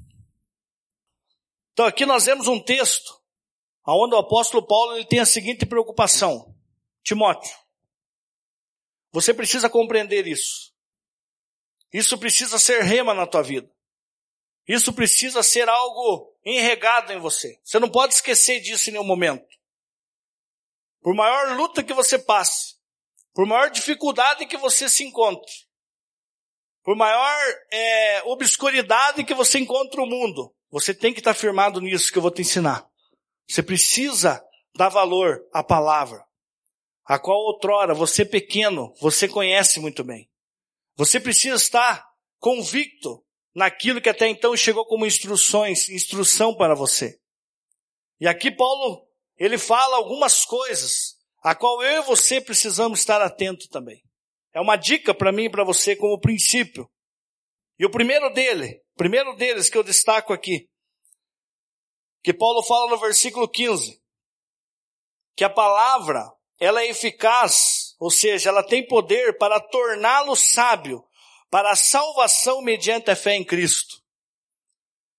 Então 1.73 1.87
aqui 1.87 2.05
nós 2.05 2.27
vemos 2.27 2.47
um 2.47 2.61
texto 2.61 3.19
onde 3.87 4.15
o 4.15 4.19
apóstolo 4.19 4.67
Paulo 4.67 4.97
ele 4.97 5.07
tem 5.07 5.19
a 5.19 5.25
seguinte 5.27 5.65
preocupação. 5.65 6.55
Timóteo, 7.03 7.57
você 9.17 9.33
precisa 9.33 9.71
compreender 9.71 10.27
isso. 10.27 10.75
Isso 11.91 12.19
precisa 12.19 12.59
ser 12.59 12.83
rema 12.83 13.15
na 13.15 13.27
tua 13.27 13.43
vida. 13.43 13.67
Isso 14.69 14.93
precisa 14.93 15.43
ser 15.43 15.71
algo 15.71 16.37
enregado 16.45 17.15
em 17.15 17.19
você. 17.19 17.59
Você 17.65 17.79
não 17.79 17.89
pode 17.89 18.13
esquecer 18.13 18.61
disso 18.61 18.91
em 18.91 18.93
nenhum 18.93 19.07
momento. 19.07 19.49
Por 21.01 21.15
maior 21.15 21.57
luta 21.57 21.83
que 21.83 21.95
você 21.95 22.19
passe, 22.19 22.75
por 23.33 23.47
maior 23.47 23.71
dificuldade 23.71 24.45
que 24.45 24.59
você 24.59 24.87
se 24.87 25.03
encontre, 25.03 25.51
por 26.83 26.95
maior 26.95 27.39
é, 27.73 28.23
obscuridade 28.25 29.25
que 29.25 29.33
você 29.33 29.59
encontra 29.59 30.03
o 30.03 30.07
mundo, 30.07 30.55
você 30.71 30.93
tem 30.93 31.15
que 31.15 31.21
estar 31.21 31.33
firmado 31.33 31.81
nisso 31.81 32.13
que 32.13 32.19
eu 32.19 32.23
vou 32.23 32.31
te 32.31 32.43
ensinar. 32.43 32.87
Você 33.49 33.63
precisa 33.63 34.45
dar 34.75 34.91
valor 34.91 35.43
à 35.55 35.65
palavra, 35.65 36.23
a 37.07 37.19
qual 37.19 37.39
outrora 37.39 37.95
você 37.95 38.25
pequeno, 38.25 38.93
você 39.01 39.29
conhece 39.29 39.79
muito 39.79 40.03
bem. 40.03 40.29
Você 40.97 41.21
precisa 41.21 41.55
estar 41.55 42.05
convicto 42.39 43.25
naquilo 43.55 44.01
que 44.01 44.09
até 44.09 44.27
então 44.29 44.57
chegou 44.57 44.85
como 44.85 45.07
instruções, 45.07 45.89
instrução 45.89 46.55
para 46.55 46.75
você. 46.75 47.19
E 48.21 48.27
aqui 48.27 48.51
Paulo, 48.51 49.07
ele 49.37 49.57
fala 49.57 49.97
algumas 49.97 50.45
coisas, 50.45 51.17
a 51.43 51.55
qual 51.55 51.83
eu 51.83 52.03
e 52.03 52.07
você 52.07 52.41
precisamos 52.41 52.99
estar 52.99 53.23
atento 53.23 53.69
também. 53.69 54.03
É 54.53 54.61
uma 54.61 54.77
dica 54.77 55.15
para 55.15 55.31
mim 55.31 55.45
e 55.45 55.51
para 55.51 55.65
você 55.65 55.95
como 55.95 56.21
princípio. 56.21 56.91
E 57.79 57.87
o 57.87 57.91
primeiro 57.91 58.33
dele, 58.33 58.83
primeiro 58.97 59.37
deles 59.37 59.69
que 59.69 59.77
eu 59.77 59.83
destaco 59.85 60.33
aqui, 60.33 60.69
que 62.23 62.35
Paulo 62.35 62.63
fala 62.63 62.91
no 62.91 62.99
versículo 62.99 63.49
15, 63.49 64.03
que 65.37 65.45
a 65.45 65.51
palavra, 65.51 66.25
ela 66.59 66.83
é 66.83 66.89
eficaz, 66.89 67.95
ou 67.99 68.11
seja, 68.11 68.49
ela 68.49 68.63
tem 68.63 68.87
poder 68.87 69.37
para 69.39 69.61
torná-lo 69.61 70.35
sábio, 70.35 71.05
para 71.51 71.71
a 71.71 71.77
salvação 71.77 72.63
mediante 72.63 73.11
a 73.11 73.17
fé 73.17 73.35
em 73.35 73.45
Cristo. 73.45 74.03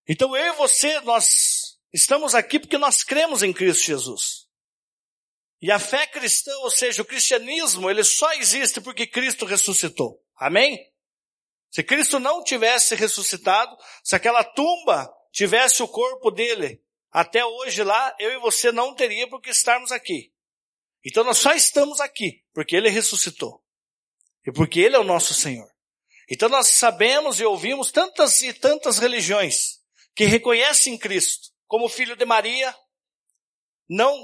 Então 0.08 0.36
eu 0.36 0.54
e 0.54 0.58
você, 0.58 1.00
nós 1.02 1.78
estamos 1.94 2.34
aqui 2.34 2.60
porque 2.60 2.78
nós 2.78 3.04
cremos 3.04 3.44
em 3.44 3.54
Cristo 3.54 3.86
Jesus. 3.86 4.48
E 5.62 5.72
a 5.72 5.80
fé 5.80 6.06
cristã, 6.08 6.56
ou 6.60 6.72
seja, 6.72 7.02
o 7.02 7.06
cristianismo, 7.06 7.90
ele 7.90 8.04
só 8.04 8.32
existe 8.34 8.80
porque 8.80 9.08
Cristo 9.08 9.46
ressuscitou. 9.46 10.22
Amém? 10.36 10.80
Se 11.72 11.84
Cristo 11.84 12.20
não 12.20 12.44
tivesse 12.44 12.96
ressuscitado, 12.96 13.76
se 14.04 14.16
aquela 14.16 14.44
tumba 14.44 15.12
tivesse 15.32 15.84
o 15.84 15.88
corpo 15.88 16.32
dele 16.32 16.82
até 17.12 17.44
hoje 17.44 17.84
lá, 17.84 18.16
eu 18.20 18.32
e 18.32 18.40
você 18.40 18.72
não 18.72 18.94
teria 18.94 19.28
por 19.28 19.42
que 19.42 19.50
estarmos 19.50 19.92
aqui. 19.92 20.32
Então 21.08 21.24
nós 21.24 21.38
só 21.38 21.54
estamos 21.54 22.02
aqui 22.02 22.44
porque 22.54 22.76
ele 22.76 22.90
ressuscitou. 22.90 23.64
E 24.46 24.52
porque 24.52 24.80
Ele 24.80 24.96
é 24.96 25.00
o 25.00 25.04
nosso 25.04 25.34
Senhor. 25.34 25.70
Então 26.30 26.50
nós 26.50 26.70
sabemos 26.70 27.40
e 27.40 27.46
ouvimos 27.46 27.92
tantas 27.92 28.42
e 28.42 28.54
tantas 28.54 28.98
religiões 28.98 29.80
que 30.14 30.26
reconhecem 30.26 30.98
Cristo 30.98 31.50
como 31.66 31.88
filho 31.88 32.16
de 32.16 32.26
Maria, 32.26 32.74
não 33.90 34.16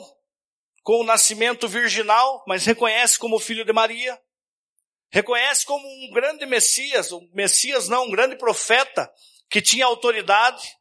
com 0.82 1.02
o 1.02 1.06
nascimento 1.06 1.68
virginal, 1.68 2.44
mas 2.48 2.66
reconhece 2.66 3.18
como 3.18 3.40
filho 3.40 3.66
de 3.66 3.72
Maria, 3.72 4.20
reconhece 5.10 5.66
como 5.66 5.86
um 5.86 6.12
grande 6.12 6.46
Messias, 6.46 7.12
um 7.12 7.30
Messias 7.34 7.88
não, 7.88 8.06
um 8.06 8.12
grande 8.12 8.38
profeta 8.38 9.10
que 9.50 9.62
tinha 9.62 9.86
autoridade, 9.86 10.78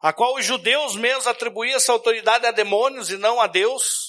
a 0.00 0.12
qual 0.12 0.34
os 0.36 0.44
judeus 0.44 0.96
mesmos 0.96 1.26
atribuíam 1.26 1.76
essa 1.76 1.92
autoridade 1.92 2.46
a 2.46 2.50
demônios 2.50 3.10
e 3.10 3.16
não 3.16 3.40
a 3.40 3.46
Deus. 3.46 4.07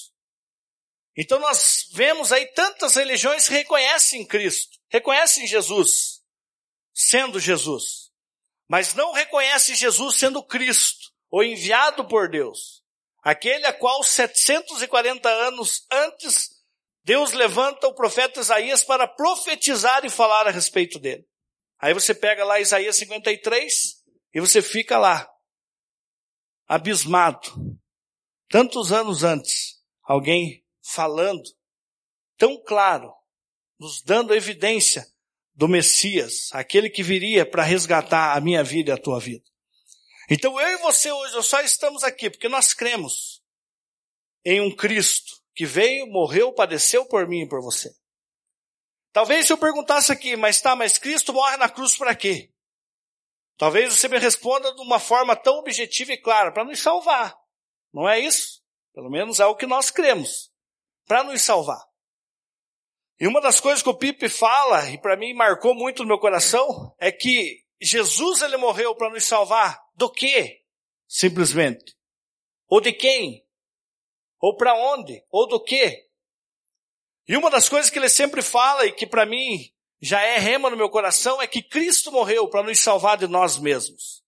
Então 1.16 1.38
nós 1.38 1.88
vemos 1.92 2.32
aí 2.32 2.46
tantas 2.46 2.94
religiões 2.94 3.48
que 3.48 3.54
reconhecem 3.54 4.26
Cristo, 4.26 4.78
reconhecem 4.88 5.46
Jesus, 5.46 6.20
sendo 6.94 7.40
Jesus, 7.40 8.10
mas 8.68 8.94
não 8.94 9.12
reconhecem 9.12 9.74
Jesus 9.74 10.16
sendo 10.16 10.42
Cristo, 10.42 11.10
ou 11.30 11.42
enviado 11.42 12.06
por 12.06 12.28
Deus. 12.28 12.82
Aquele 13.22 13.66
a 13.66 13.72
qual 13.72 14.02
740 14.02 15.28
anos 15.28 15.86
antes 15.90 16.60
Deus 17.04 17.32
levanta 17.32 17.86
o 17.86 17.94
profeta 17.94 18.40
Isaías 18.40 18.84
para 18.84 19.06
profetizar 19.06 20.04
e 20.04 20.10
falar 20.10 20.46
a 20.46 20.50
respeito 20.50 20.98
dele. 20.98 21.26
Aí 21.78 21.94
você 21.94 22.14
pega 22.14 22.44
lá 22.44 22.60
Isaías 22.60 22.96
53 22.96 24.04
e 24.34 24.40
você 24.40 24.60
fica 24.60 24.98
lá, 24.98 25.28
abismado. 26.68 27.78
Tantos 28.48 28.92
anos 28.92 29.24
antes, 29.24 29.82
alguém 30.02 30.64
falando 30.92 31.42
tão 32.36 32.60
claro, 32.62 33.12
nos 33.78 34.02
dando 34.02 34.34
evidência 34.34 35.06
do 35.54 35.68
Messias, 35.68 36.48
aquele 36.52 36.88
que 36.88 37.02
viria 37.02 37.44
para 37.44 37.62
resgatar 37.62 38.36
a 38.36 38.40
minha 38.40 38.64
vida 38.64 38.90
e 38.90 38.94
a 38.94 38.98
tua 38.98 39.20
vida. 39.20 39.44
Então 40.28 40.60
eu 40.60 40.68
e 40.68 40.82
você 40.82 41.10
hoje 41.10 41.42
só 41.42 41.60
estamos 41.60 42.02
aqui 42.02 42.30
porque 42.30 42.48
nós 42.48 42.72
cremos 42.72 43.42
em 44.44 44.60
um 44.60 44.74
Cristo 44.74 45.40
que 45.54 45.66
veio, 45.66 46.06
morreu, 46.06 46.52
padeceu 46.52 47.04
por 47.06 47.28
mim 47.28 47.42
e 47.42 47.48
por 47.48 47.60
você. 47.60 47.94
Talvez 49.12 49.46
se 49.46 49.52
eu 49.52 49.58
perguntasse 49.58 50.12
aqui, 50.12 50.36
mas 50.36 50.60
tá, 50.60 50.74
mas 50.76 50.96
Cristo 50.96 51.32
morre 51.32 51.56
na 51.56 51.68
cruz 51.68 51.96
para 51.96 52.14
quê? 52.14 52.50
Talvez 53.56 53.94
você 53.94 54.08
me 54.08 54.18
responda 54.18 54.74
de 54.74 54.80
uma 54.80 54.98
forma 54.98 55.36
tão 55.36 55.58
objetiva 55.58 56.12
e 56.12 56.16
clara, 56.16 56.52
para 56.52 56.64
nos 56.64 56.78
salvar. 56.80 57.36
Não 57.92 58.08
é 58.08 58.18
isso? 58.18 58.62
Pelo 58.94 59.10
menos 59.10 59.40
é 59.40 59.46
o 59.46 59.56
que 59.56 59.66
nós 59.66 59.90
cremos. 59.90 60.49
Para 61.10 61.24
nos 61.24 61.42
salvar. 61.42 61.84
E 63.18 63.26
uma 63.26 63.40
das 63.40 63.58
coisas 63.58 63.82
que 63.82 63.88
o 63.88 63.98
Pipe 63.98 64.28
fala, 64.28 64.88
e 64.90 64.96
para 64.96 65.16
mim 65.16 65.34
marcou 65.34 65.74
muito 65.74 66.04
no 66.04 66.08
meu 66.08 66.20
coração, 66.20 66.94
é 67.00 67.10
que 67.10 67.64
Jesus 67.82 68.42
ele 68.42 68.56
morreu 68.56 68.94
para 68.94 69.10
nos 69.10 69.24
salvar 69.24 69.82
do 69.96 70.08
quê? 70.08 70.60
Simplesmente. 71.08 71.96
Ou 72.68 72.80
de 72.80 72.92
quem? 72.92 73.44
Ou 74.38 74.56
para 74.56 74.72
onde? 74.72 75.20
Ou 75.32 75.48
do 75.48 75.60
quê? 75.60 76.08
E 77.26 77.36
uma 77.36 77.50
das 77.50 77.68
coisas 77.68 77.90
que 77.90 77.98
ele 77.98 78.08
sempre 78.08 78.40
fala 78.40 78.86
e 78.86 78.92
que 78.92 79.04
para 79.04 79.26
mim 79.26 79.68
já 80.00 80.22
é 80.22 80.38
rema 80.38 80.70
no 80.70 80.76
meu 80.76 80.88
coração 80.88 81.42
é 81.42 81.48
que 81.48 81.60
Cristo 81.60 82.12
morreu 82.12 82.48
para 82.48 82.62
nos 82.62 82.78
salvar 82.78 83.18
de 83.18 83.26
nós 83.26 83.58
mesmos. 83.58 84.22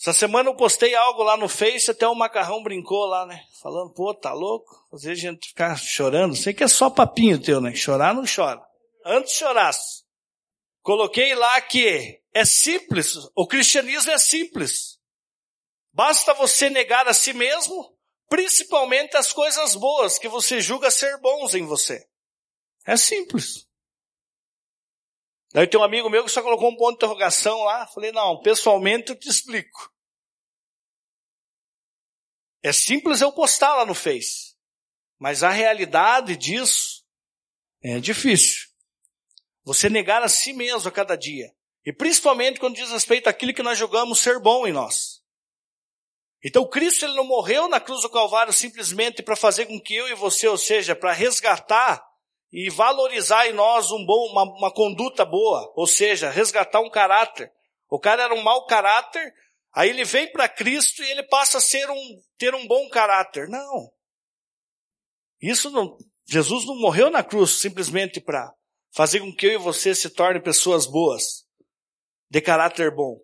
Essa 0.00 0.14
semana 0.14 0.48
eu 0.48 0.56
postei 0.56 0.94
algo 0.94 1.22
lá 1.22 1.36
no 1.36 1.46
Face, 1.46 1.90
até 1.90 2.08
o 2.08 2.14
Macarrão 2.14 2.62
brincou 2.62 3.04
lá, 3.04 3.26
né? 3.26 3.44
Falando, 3.60 3.92
pô, 3.92 4.14
tá 4.14 4.32
louco? 4.32 4.86
Fazer 4.90 5.10
a 5.10 5.14
gente 5.14 5.48
ficar 5.48 5.76
chorando. 5.76 6.34
Sei 6.34 6.54
que 6.54 6.64
é 6.64 6.68
só 6.68 6.88
papinho 6.88 7.40
teu, 7.40 7.60
né? 7.60 7.74
Chorar 7.74 8.14
não 8.14 8.24
chora. 8.24 8.62
Antes 9.04 9.34
chorasse. 9.34 10.02
Coloquei 10.80 11.34
lá 11.34 11.60
que 11.60 12.18
é 12.32 12.44
simples, 12.46 13.14
o 13.36 13.46
cristianismo 13.46 14.10
é 14.10 14.18
simples. 14.18 14.98
Basta 15.92 16.32
você 16.32 16.70
negar 16.70 17.06
a 17.06 17.12
si 17.12 17.34
mesmo, 17.34 17.94
principalmente 18.26 19.18
as 19.18 19.34
coisas 19.34 19.74
boas 19.74 20.18
que 20.18 20.28
você 20.28 20.62
julga 20.62 20.90
ser 20.90 21.18
bons 21.18 21.54
em 21.54 21.66
você. 21.66 22.06
É 22.86 22.96
simples. 22.96 23.68
Daí 25.52 25.66
tem 25.66 25.80
um 25.80 25.84
amigo 25.84 26.08
meu 26.08 26.24
que 26.24 26.30
só 26.30 26.42
colocou 26.42 26.70
um 26.70 26.76
ponto 26.76 26.90
de 26.90 27.04
interrogação 27.04 27.64
lá. 27.64 27.86
Falei, 27.88 28.12
não, 28.12 28.40
pessoalmente 28.40 29.10
eu 29.10 29.18
te 29.18 29.28
explico. 29.28 29.89
É 32.62 32.72
simples 32.72 33.20
eu 33.20 33.32
postar 33.32 33.74
lá 33.76 33.86
no 33.86 33.94
Face. 33.94 34.54
Mas 35.18 35.42
a 35.42 35.50
realidade 35.50 36.36
disso 36.36 37.04
é 37.82 38.00
difícil. 38.00 38.68
Você 39.64 39.88
negar 39.88 40.22
a 40.22 40.28
si 40.28 40.52
mesmo 40.52 40.88
a 40.88 40.92
cada 40.92 41.16
dia. 41.16 41.52
E 41.84 41.92
principalmente 41.92 42.60
quando 42.60 42.76
diz 42.76 42.90
respeito 42.90 43.28
àquilo 43.28 43.54
que 43.54 43.62
nós 43.62 43.78
julgamos 43.78 44.18
ser 44.18 44.38
bom 44.38 44.66
em 44.66 44.72
nós. 44.72 45.20
Então 46.42 46.68
Cristo 46.68 47.04
ele 47.04 47.14
não 47.14 47.24
morreu 47.24 47.68
na 47.68 47.80
cruz 47.80 48.02
do 48.02 48.10
Calvário 48.10 48.52
simplesmente 48.52 49.22
para 49.22 49.36
fazer 49.36 49.66
com 49.66 49.80
que 49.80 49.94
eu 49.94 50.08
e 50.08 50.14
você, 50.14 50.48
ou 50.48 50.56
seja, 50.56 50.96
para 50.96 51.12
resgatar 51.12 52.02
e 52.52 52.68
valorizar 52.70 53.46
em 53.46 53.52
nós 53.52 53.90
um 53.92 54.04
bom, 54.04 54.30
uma, 54.30 54.42
uma 54.42 54.72
conduta 54.72 55.24
boa, 55.24 55.72
ou 55.76 55.86
seja, 55.86 56.30
resgatar 56.30 56.80
um 56.80 56.90
caráter. 56.90 57.52
O 57.88 57.98
cara 57.98 58.24
era 58.24 58.34
um 58.34 58.42
mau 58.42 58.66
caráter, 58.66 59.32
aí 59.72 59.90
ele 59.90 60.04
vem 60.04 60.30
para 60.30 60.48
Cristo 60.48 61.02
e 61.02 61.10
ele 61.10 61.22
passa 61.24 61.58
a 61.58 61.60
ser 61.60 61.90
um, 61.90 62.22
ter 62.38 62.54
um 62.54 62.66
bom 62.66 62.88
caráter. 62.88 63.48
Não. 63.48 63.92
Isso 65.40 65.70
não, 65.70 65.96
Jesus 66.26 66.66
não 66.66 66.78
morreu 66.78 67.10
na 67.10 67.22
cruz 67.22 67.60
simplesmente 67.60 68.20
para 68.20 68.52
fazer 68.92 69.20
com 69.20 69.34
que 69.34 69.46
eu 69.46 69.52
e 69.52 69.58
você 69.58 69.94
se 69.94 70.10
tornem 70.10 70.42
pessoas 70.42 70.86
boas, 70.86 71.46
de 72.28 72.40
caráter 72.40 72.94
bom. 72.94 73.18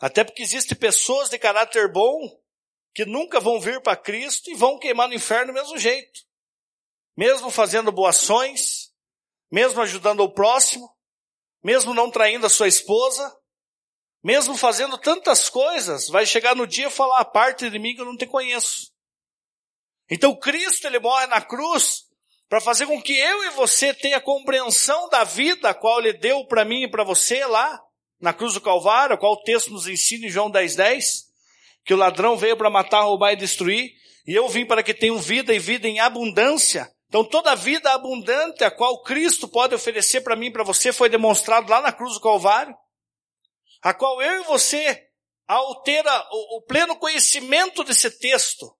Até 0.00 0.24
porque 0.24 0.42
existem 0.42 0.76
pessoas 0.76 1.28
de 1.28 1.38
caráter 1.38 1.90
bom 1.90 2.18
que 2.94 3.04
nunca 3.04 3.40
vão 3.40 3.60
vir 3.60 3.80
para 3.80 3.96
Cristo 3.96 4.50
e 4.50 4.54
vão 4.54 4.78
queimar 4.78 5.08
no 5.08 5.14
inferno 5.14 5.52
do 5.52 5.54
mesmo 5.54 5.78
jeito 5.78 6.20
mesmo 7.16 7.50
fazendo 7.50 7.92
boações, 7.92 8.90
mesmo 9.50 9.80
ajudando 9.80 10.20
o 10.20 10.32
próximo, 10.32 10.90
mesmo 11.62 11.94
não 11.94 12.10
traindo 12.10 12.46
a 12.46 12.50
sua 12.50 12.68
esposa, 12.68 13.34
mesmo 14.22 14.56
fazendo 14.56 14.96
tantas 14.96 15.48
coisas, 15.48 16.08
vai 16.08 16.24
chegar 16.24 16.54
no 16.54 16.66
dia 16.66 16.86
e 16.86 16.90
falar 16.90 17.20
a 17.20 17.24
parte 17.24 17.68
de 17.68 17.78
mim 17.78 17.94
que 17.94 18.00
eu 18.00 18.06
não 18.06 18.16
te 18.16 18.26
conheço. 18.26 18.92
Então 20.10 20.34
Cristo 20.36 20.86
ele 20.86 20.98
morre 20.98 21.26
na 21.26 21.40
cruz 21.40 22.04
para 22.48 22.60
fazer 22.60 22.86
com 22.86 23.00
que 23.00 23.18
eu 23.18 23.44
e 23.44 23.50
você 23.50 23.94
tenha 23.94 24.20
compreensão 24.20 25.08
da 25.08 25.24
vida 25.24 25.70
a 25.70 25.74
qual 25.74 26.00
ele 26.00 26.12
deu 26.12 26.46
para 26.46 26.64
mim 26.64 26.82
e 26.82 26.90
para 26.90 27.02
você 27.02 27.44
lá 27.46 27.80
na 28.20 28.32
cruz 28.32 28.54
do 28.54 28.60
Calvário, 28.60 29.14
a 29.14 29.18
qual 29.18 29.32
o 29.32 29.42
texto 29.42 29.72
nos 29.72 29.88
ensina 29.88 30.26
em 30.26 30.30
João 30.30 30.50
10:10, 30.50 30.76
10, 30.76 31.24
que 31.84 31.94
o 31.94 31.96
ladrão 31.96 32.36
veio 32.36 32.56
para 32.56 32.70
matar, 32.70 33.02
roubar 33.02 33.32
e 33.32 33.36
destruir, 33.36 33.90
e 34.26 34.34
eu 34.34 34.48
vim 34.48 34.64
para 34.64 34.82
que 34.82 34.94
tenham 34.94 35.18
vida 35.18 35.52
e 35.52 35.58
vida 35.58 35.88
em 35.88 35.98
abundância. 35.98 36.88
Então 37.08 37.24
toda 37.24 37.52
a 37.52 37.56
vida 37.56 37.90
abundante 37.92 38.62
a 38.62 38.70
qual 38.70 39.02
Cristo 39.02 39.48
pode 39.48 39.74
oferecer 39.74 40.20
para 40.20 40.36
mim 40.36 40.46
e 40.46 40.52
para 40.52 40.62
você 40.62 40.92
foi 40.92 41.08
demonstrado 41.08 41.70
lá 41.70 41.80
na 41.80 41.90
cruz 41.90 42.14
do 42.14 42.20
Calvário, 42.20 42.74
a 43.82 43.92
qual 43.92 44.22
eu 44.22 44.42
e 44.42 44.46
você, 44.46 45.08
ao 45.46 45.82
ter 45.82 46.06
a, 46.06 46.28
o, 46.30 46.58
o 46.58 46.62
pleno 46.62 46.96
conhecimento 46.96 47.82
desse 47.82 48.10
texto, 48.18 48.74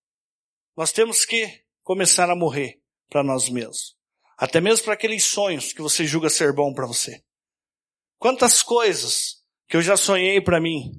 nós 0.77 0.93
temos 0.93 1.25
que 1.25 1.65
começar 1.83 2.31
a 2.31 2.37
morrer 2.37 2.81
para 3.11 3.25
nós 3.25 3.49
mesmos. 3.49 3.97
Até 4.39 4.61
mesmo 4.61 4.85
para 4.85 4.95
aqueles 4.95 5.25
sonhos 5.25 5.73
que 5.73 5.83
você 5.83 6.07
julga 6.07 6.31
ser 6.31 6.53
bom 6.53 6.73
para 6.73 6.87
você. 6.87 7.23
Quantas 8.19 8.63
coisas 8.63 9.43
que 9.69 9.77
eu 9.77 9.83
já 9.83 9.97
sonhei 9.97 10.41
para 10.41 10.61
mim, 10.61 10.93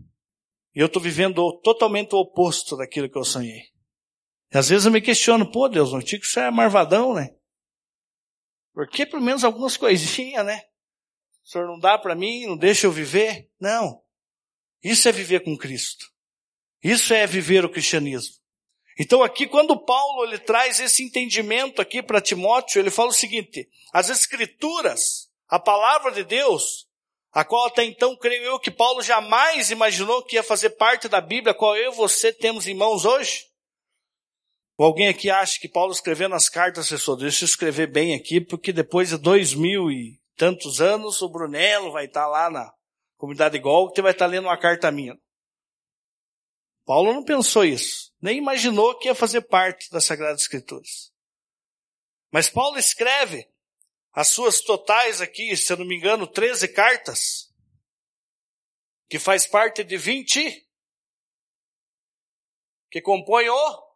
e 0.75 0.79
eu 0.79 0.87
estou 0.87 1.01
vivendo 1.01 1.59
totalmente 1.61 2.13
o 2.13 2.19
oposto 2.19 2.75
daquilo 2.75 3.09
que 3.09 3.17
eu 3.17 3.23
sonhei. 3.23 3.71
E 4.51 4.57
às 4.57 4.69
vezes 4.69 4.85
eu 4.85 4.91
me 4.91 5.01
questiono, 5.01 5.51
pô 5.51 5.69
Deus, 5.69 5.93
o 5.93 5.95
antigo 5.95 6.23
isso 6.23 6.39
é 6.39 6.51
marvadão, 6.51 7.13
né? 7.13 7.29
Porque 8.73 9.05
pelo 9.05 9.21
menos 9.21 9.43
algumas 9.43 9.77
coisinhas, 9.77 10.45
né? 10.45 10.61
O 11.43 11.49
senhor 11.49 11.67
não 11.67 11.79
dá 11.79 11.97
para 11.97 12.15
mim, 12.15 12.45
não 12.45 12.57
deixa 12.57 12.87
eu 12.87 12.91
viver? 12.91 13.49
Não. 13.59 14.01
Isso 14.83 15.07
é 15.07 15.11
viver 15.11 15.41
com 15.41 15.57
Cristo. 15.57 16.05
Isso 16.83 17.13
é 17.13 17.25
viver 17.25 17.63
o 17.65 17.69
cristianismo. 17.69 18.35
Então 18.99 19.23
aqui 19.23 19.47
quando 19.47 19.79
Paulo 19.79 20.25
ele 20.25 20.37
traz 20.37 20.79
esse 20.79 21.03
entendimento 21.03 21.81
aqui 21.81 22.03
para 22.03 22.21
Timóteo, 22.21 22.79
ele 22.79 22.91
fala 22.91 23.09
o 23.09 23.13
seguinte: 23.13 23.67
as 23.91 24.09
escrituras, 24.09 25.29
a 25.47 25.59
palavra 25.59 26.11
de 26.11 26.23
Deus, 26.23 26.87
a 27.31 27.43
qual 27.43 27.65
até 27.65 27.83
então 27.83 28.15
creio 28.15 28.43
eu 28.43 28.59
que 28.59 28.69
Paulo 28.69 29.01
jamais 29.01 29.71
imaginou 29.71 30.23
que 30.23 30.35
ia 30.35 30.43
fazer 30.43 30.71
parte 30.71 31.07
da 31.07 31.19
Bíblia, 31.19 31.53
qual 31.53 31.75
eu 31.75 31.91
e 31.91 31.95
você 31.95 32.31
temos 32.31 32.67
em 32.67 32.75
mãos 32.75 33.03
hoje, 33.03 33.47
ou 34.77 34.85
alguém 34.85 35.07
aqui 35.07 35.29
acha 35.29 35.59
que 35.59 35.67
Paulo 35.67 35.91
escrevendo 35.91 36.35
as 36.35 36.49
cartas 36.49 36.89
pensou, 36.89 37.15
deixa 37.15 37.43
eu 37.43 37.47
escrever 37.47 37.87
bem 37.87 38.13
aqui, 38.13 38.39
porque 38.39 38.71
depois 38.71 39.09
de 39.09 39.17
dois 39.17 39.53
mil 39.53 39.89
e 39.91 40.19
tantos 40.35 40.81
anos, 40.81 41.21
o 41.21 41.29
Brunello 41.29 41.91
vai 41.91 42.05
estar 42.05 42.27
lá 42.27 42.49
na 42.49 42.73
comunidade 43.17 43.57
igual, 43.57 43.91
que 43.91 44.01
vai 44.01 44.11
estar 44.11 44.25
lendo 44.25 44.45
uma 44.45 44.57
carta 44.57 44.91
minha. 44.91 45.17
Paulo 46.85 47.13
não 47.13 47.23
pensou 47.23 47.63
isso, 47.63 48.13
nem 48.21 48.37
imaginou 48.37 48.97
que 48.97 49.07
ia 49.07 49.15
fazer 49.15 49.41
parte 49.41 49.89
das 49.89 50.05
Sagradas 50.05 50.41
Escrituras. 50.41 51.13
Mas 52.31 52.49
Paulo 52.49 52.77
escreve 52.77 53.49
as 54.11 54.29
suas 54.29 54.61
totais 54.61 55.21
aqui, 55.21 55.55
se 55.55 55.71
eu 55.71 55.77
não 55.77 55.85
me 55.85 55.95
engano, 55.95 56.27
13 56.27 56.67
cartas, 56.73 57.53
que 59.09 59.17
faz 59.17 59.47
parte 59.47 59.83
de 59.83 59.97
20, 59.97 60.67
que 62.91 63.01
compõe 63.01 63.49
o, 63.49 63.93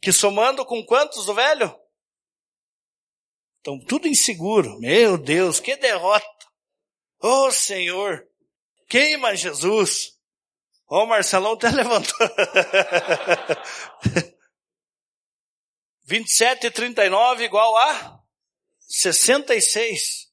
que 0.00 0.12
somando 0.12 0.64
com 0.64 0.84
quantos 0.84 1.26
do 1.26 1.34
velho? 1.34 1.85
Então, 3.66 3.80
tudo 3.80 4.06
inseguro. 4.06 4.78
Meu 4.78 5.18
Deus, 5.18 5.58
que 5.58 5.74
derrota. 5.74 6.24
Oh, 7.20 7.50
Senhor, 7.50 8.24
queima 8.88 9.34
Jesus. 9.34 10.16
Oh, 10.86 11.04
Marcelão 11.04 11.54
até 11.54 11.68
levantou. 11.74 12.16
27 16.04 16.68
e 16.68 16.70
39 16.70 17.44
igual 17.44 17.76
a 17.76 18.22
66. 18.82 20.30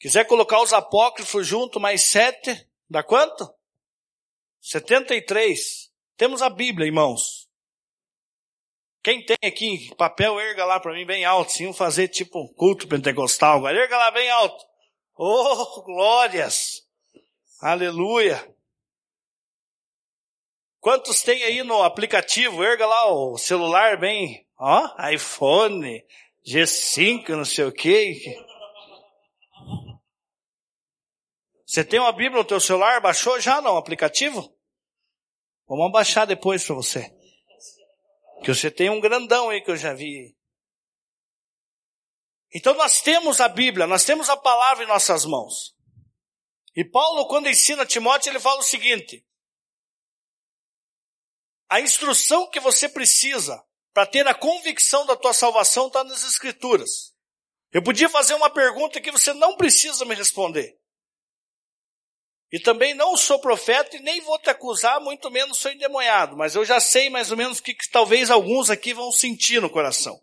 Quiser 0.00 0.24
colocar 0.24 0.62
os 0.62 0.72
apócrifos 0.72 1.46
junto, 1.46 1.78
mais 1.78 2.04
7, 2.04 2.66
dá 2.88 3.02
quanto? 3.02 3.54
73. 4.62 5.90
Temos 6.16 6.40
a 6.40 6.48
Bíblia, 6.48 6.86
irmãos. 6.86 7.41
Quem 9.02 9.24
tem 9.24 9.36
aqui 9.44 9.92
papel, 9.96 10.38
erga 10.38 10.64
lá 10.64 10.78
para 10.78 10.92
mim 10.92 11.04
bem 11.04 11.24
alto. 11.24 11.52
Sim, 11.52 11.72
fazer 11.72 12.08
tipo 12.08 12.40
um 12.40 12.46
culto 12.54 12.86
pentecostal. 12.86 13.58
Agora 13.58 13.76
erga 13.76 13.98
lá 13.98 14.10
bem 14.12 14.30
alto. 14.30 14.64
Oh, 15.16 15.82
glórias! 15.82 16.86
Aleluia! 17.60 18.48
Quantos 20.80 21.22
tem 21.22 21.42
aí 21.44 21.62
no 21.62 21.82
aplicativo? 21.82 22.62
Erga 22.62 22.86
lá 22.86 23.12
o 23.12 23.36
celular 23.38 23.96
bem, 23.96 24.46
ó, 24.58 24.88
iPhone, 25.12 26.04
G5, 26.46 27.28
não 27.30 27.44
sei 27.44 27.64
o 27.64 27.72
quê. 27.72 28.20
Você 31.64 31.84
tem 31.84 32.00
uma 32.00 32.12
Bíblia 32.12 32.42
no 32.42 32.44
teu 32.44 32.60
celular? 32.60 33.00
Baixou 33.00 33.40
já 33.40 33.60
não, 33.60 33.76
aplicativo? 33.76 34.52
Vamos 35.66 35.92
baixar 35.92 36.24
depois 36.24 36.64
para 36.66 36.74
você. 36.74 37.21
Que 38.42 38.54
você 38.54 38.70
tem 38.70 38.90
um 38.90 39.00
grandão 39.00 39.50
aí 39.50 39.60
que 39.60 39.70
eu 39.70 39.76
já 39.76 39.94
vi. 39.94 40.36
Então 42.54 42.74
nós 42.74 43.00
temos 43.00 43.40
a 43.40 43.48
Bíblia, 43.48 43.86
nós 43.86 44.04
temos 44.04 44.28
a 44.28 44.36
palavra 44.36 44.84
em 44.84 44.88
nossas 44.88 45.24
mãos. 45.24 45.74
E 46.74 46.84
Paulo, 46.84 47.26
quando 47.26 47.48
ensina 47.48 47.86
Timóteo, 47.86 48.30
ele 48.30 48.40
fala 48.40 48.60
o 48.60 48.64
seguinte: 48.64 49.24
a 51.68 51.80
instrução 51.80 52.50
que 52.50 52.60
você 52.60 52.88
precisa 52.88 53.62
para 53.94 54.06
ter 54.06 54.26
a 54.26 54.34
convicção 54.34 55.06
da 55.06 55.16
tua 55.16 55.32
salvação 55.32 55.86
está 55.86 56.02
nas 56.04 56.24
Escrituras. 56.24 57.14
Eu 57.70 57.82
podia 57.82 58.08
fazer 58.08 58.34
uma 58.34 58.50
pergunta 58.50 59.00
que 59.00 59.10
você 59.10 59.32
não 59.32 59.56
precisa 59.56 60.04
me 60.04 60.14
responder. 60.14 60.78
E 62.52 62.60
também 62.60 62.92
não 62.92 63.16
sou 63.16 63.40
profeta 63.40 63.96
e 63.96 64.00
nem 64.00 64.20
vou 64.20 64.38
te 64.38 64.50
acusar, 64.50 65.00
muito 65.00 65.30
menos 65.30 65.58
sou 65.58 65.70
endemoniado, 65.70 66.36
mas 66.36 66.54
eu 66.54 66.64
já 66.64 66.78
sei 66.78 67.08
mais 67.08 67.30
ou 67.30 67.36
menos 67.36 67.58
o 67.58 67.62
que, 67.62 67.72
que 67.72 67.88
talvez 67.88 68.30
alguns 68.30 68.68
aqui 68.68 68.92
vão 68.92 69.10
sentir 69.10 69.60
no 69.62 69.70
coração. 69.70 70.20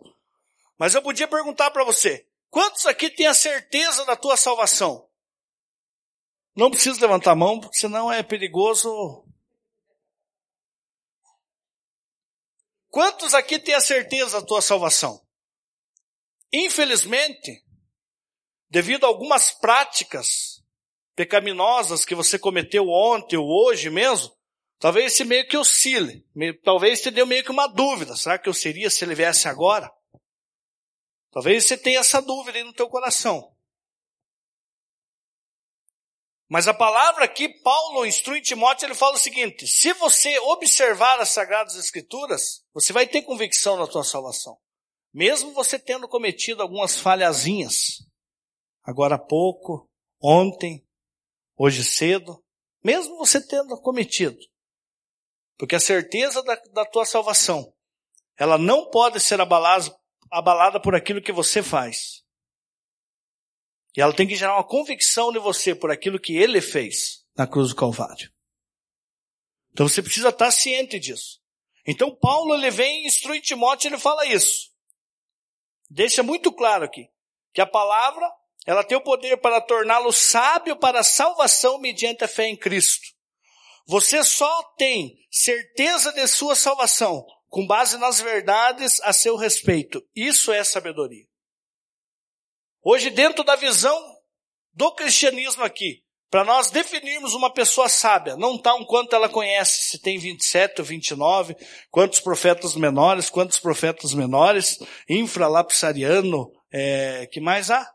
Mas 0.78 0.94
eu 0.94 1.02
podia 1.02 1.28
perguntar 1.28 1.72
para 1.72 1.84
você, 1.84 2.28
quantos 2.50 2.86
aqui 2.86 3.10
têm 3.10 3.26
a 3.26 3.34
certeza 3.34 4.06
da 4.06 4.16
tua 4.16 4.38
salvação? 4.38 5.10
Não 6.56 6.70
precisa 6.70 7.02
levantar 7.02 7.32
a 7.32 7.36
mão, 7.36 7.60
porque 7.60 7.80
senão 7.80 8.12
é 8.12 8.22
perigoso 8.22 9.26
Quantos 12.90 13.36
aqui 13.36 13.60
têm 13.60 13.76
a 13.76 13.82
certeza 13.82 14.42
da 14.42 14.46
tua 14.46 14.62
salvação? 14.62 15.24
Infelizmente, 16.52 17.64
devido 18.70 19.04
a 19.04 19.08
algumas 19.08 19.52
práticas 19.52 20.59
pecaminosas 21.20 22.06
que 22.06 22.16
você 22.16 22.40
cometeu 22.40 22.88
ontem 22.88 23.36
ou 23.36 23.46
hoje 23.46 23.90
mesmo, 23.90 24.34
talvez 24.80 25.12
esse 25.12 25.26
meio 25.26 25.46
que 25.50 25.58
oscile, 25.58 26.26
talvez 26.64 27.02
te 27.02 27.12
deu 27.12 27.28
meio 27.28 27.44
que 27.44 27.52
uma 27.52 27.68
dúvida, 27.68 28.16
será 28.16 28.40
que 28.40 28.48
eu 28.48 28.54
seria 28.54 28.90
se 28.90 29.04
ele 29.04 29.16
viesse 29.16 29.46
agora? 29.50 29.92
Talvez 31.30 31.66
você 31.66 31.76
tenha 31.76 32.00
essa 32.00 32.22
dúvida 32.22 32.58
aí 32.58 32.64
no 32.64 32.72
teu 32.72 32.88
coração. 32.88 33.54
Mas 36.48 36.70
a 36.70 36.74
palavra 36.74 37.26
aqui, 37.26 37.50
Paulo 37.50 38.06
instrui 38.06 38.40
Timóteo, 38.42 38.86
ele 38.86 38.96
fala 38.96 39.16
o 39.16 39.20
seguinte: 39.20 39.68
se 39.68 39.92
você 39.96 40.40
observar 40.40 41.20
as 41.20 41.32
Sagradas 41.32 41.76
Escrituras, 41.76 42.64
você 42.74 42.94
vai 42.94 43.06
ter 43.06 43.24
convicção 43.24 43.76
na 43.76 43.86
tua 43.86 44.06
salvação. 44.06 44.58
Mesmo 45.14 45.52
você 45.52 45.78
tendo 45.78 46.08
cometido 46.08 46.62
algumas 46.62 46.98
falhazinhas, 46.98 48.06
agora 48.86 49.16
há 49.16 49.20
pouco, 49.20 49.88
ontem, 50.24 50.84
hoje 51.60 51.84
cedo, 51.84 52.42
mesmo 52.82 53.18
você 53.18 53.46
tendo 53.46 53.80
cometido. 53.82 54.40
Porque 55.58 55.76
a 55.76 55.80
certeza 55.80 56.42
da, 56.42 56.56
da 56.72 56.86
tua 56.86 57.06
salvação, 57.06 57.74
ela 58.38 58.58
não 58.58 58.90
pode 58.90 59.20
ser 59.20 59.42
abalada, 59.42 59.94
abalada 60.32 60.82
por 60.82 60.96
aquilo 60.96 61.22
que 61.22 61.34
você 61.34 61.62
faz. 61.62 62.24
E 63.98 64.02
ela 64.02 64.16
tem 64.16 64.26
que 64.26 64.38
gerar 64.38 64.56
uma 64.56 64.68
convicção 64.68 65.36
em 65.36 65.40
você 65.40 65.76
por 65.76 65.92
aquilo 65.92 66.18
que 66.18 66.38
ele 66.38 66.62
fez 66.62 67.26
na 67.36 67.46
cruz 67.46 67.70
do 67.70 67.76
Calvário. 67.76 68.32
Então 69.72 69.90
você 69.90 70.02
precisa 70.02 70.30
estar 70.30 70.52
ciente 70.52 70.98
disso. 70.98 71.42
Então 71.86 72.16
Paulo 72.16 72.56
ele 72.56 72.72
vem 72.72 73.04
e 73.04 73.08
instrui 73.08 73.42
Timóteo, 73.42 73.90
ele 73.90 73.98
fala 73.98 74.26
isso. 74.26 74.72
Deixa 75.90 76.24
muito 76.24 76.54
claro 76.54 76.86
aqui 76.86 77.10
que 77.52 77.60
a 77.60 77.66
palavra 77.66 78.32
ela 78.70 78.84
tem 78.84 78.96
o 78.96 79.02
poder 79.02 79.38
para 79.38 79.60
torná-lo 79.60 80.14
sábio 80.14 80.76
para 80.76 81.00
a 81.00 81.04
salvação 81.04 81.80
mediante 81.80 82.24
a 82.24 82.28
fé 82.28 82.48
em 82.48 82.56
Cristo. 82.56 83.02
Você 83.88 84.24
só 84.24 84.62
tem 84.78 85.18
certeza 85.32 86.14
de 86.14 86.28
sua 86.28 86.54
salvação 86.54 87.26
com 87.48 87.66
base 87.66 87.98
nas 87.98 88.22
verdades 88.22 89.02
a 89.02 89.12
seu 89.12 89.36
respeito. 89.36 90.06
Isso 90.16 90.52
é 90.52 90.64
sabedoria. 90.64 91.26
Hoje, 92.84 93.10
dentro 93.10 93.44
da 93.44 93.56
visão 93.56 94.00
do 94.72 94.92
cristianismo 94.92 95.64
aqui, 95.64 96.04
para 96.30 96.46
nós 96.46 96.70
definirmos 96.70 97.34
uma 97.34 97.52
pessoa 97.52 97.90
sábia, 97.90 98.38
não 98.38 98.54
está 98.54 98.76
um 98.76 98.86
quanto 98.86 99.16
ela 99.16 99.28
conhece, 99.28 99.82
se 99.90 100.00
tem 100.00 100.20
27 100.20 100.82
ou 100.82 100.86
29, 100.86 101.56
quantos 101.90 102.20
profetas 102.20 102.76
menores, 102.76 103.32
quantos 103.32 103.58
profetas 103.58 104.14
menores, 104.14 104.78
infralapsariano, 105.10 106.52
é, 106.72 107.28
que 107.32 107.42
mais 107.42 107.72
há? 107.72 107.92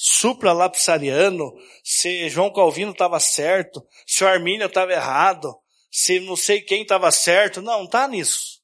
Supralapsariano, 0.00 1.52
se 1.82 2.28
João 2.28 2.52
Calvino 2.52 2.92
estava 2.92 3.18
certo, 3.18 3.84
se 4.06 4.22
o 4.22 4.28
Armínio 4.28 4.68
estava 4.68 4.92
errado, 4.92 5.52
se 5.90 6.20
não 6.20 6.36
sei 6.36 6.62
quem 6.62 6.82
estava 6.82 7.10
certo, 7.10 7.60
não, 7.60 7.78
não 7.78 7.84
está 7.86 8.06
nisso. 8.06 8.62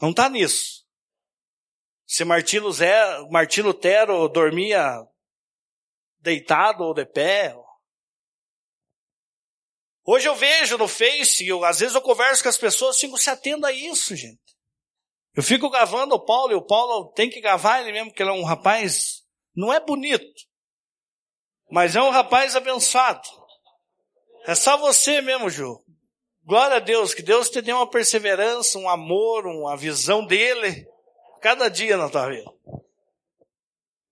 Não 0.00 0.08
está 0.08 0.30
nisso. 0.30 0.86
Se 2.06 2.24
Martino 2.24 2.68
Lutero 3.66 4.28
dormia 4.30 4.96
deitado 6.20 6.84
ou 6.84 6.94
de 6.94 7.04
pé. 7.04 7.54
Hoje 10.06 10.26
eu 10.26 10.34
vejo 10.34 10.78
no 10.78 10.88
Face, 10.88 11.46
eu, 11.46 11.66
às 11.66 11.80
vezes 11.80 11.94
eu 11.94 12.00
converso 12.00 12.42
com 12.42 12.48
as 12.48 12.56
pessoas, 12.56 12.98
fico 12.98 13.18
se 13.18 13.28
atendo 13.28 13.66
a 13.66 13.72
isso, 13.72 14.16
gente. 14.16 14.40
Eu 15.34 15.42
fico 15.42 15.68
gravando 15.68 16.14
o 16.14 16.24
Paulo, 16.24 16.52
e 16.52 16.56
o 16.56 16.66
Paulo 16.66 17.12
tem 17.12 17.28
que 17.28 17.42
gravar 17.42 17.82
ele 17.82 17.92
mesmo, 17.92 18.08
porque 18.08 18.22
ele 18.22 18.30
é 18.30 18.34
um 18.34 18.44
rapaz, 18.44 19.21
não 19.54 19.72
é 19.72 19.80
bonito, 19.80 20.46
mas 21.70 21.96
é 21.96 22.02
um 22.02 22.10
rapaz 22.10 22.54
abençoado. 22.56 23.28
É 24.46 24.54
só 24.54 24.76
você 24.76 25.20
mesmo, 25.20 25.48
Ju. 25.48 25.82
Glória 26.44 26.78
a 26.78 26.80
Deus, 26.80 27.14
que 27.14 27.22
Deus 27.22 27.48
te 27.48 27.62
dê 27.62 27.72
uma 27.72 27.88
perseverança, 27.88 28.78
um 28.78 28.88
amor, 28.88 29.46
uma 29.46 29.76
visão 29.76 30.26
dele 30.26 30.86
cada 31.40 31.68
dia 31.68 31.96
na 31.96 32.08
tua 32.08 32.28
vida. 32.28 32.50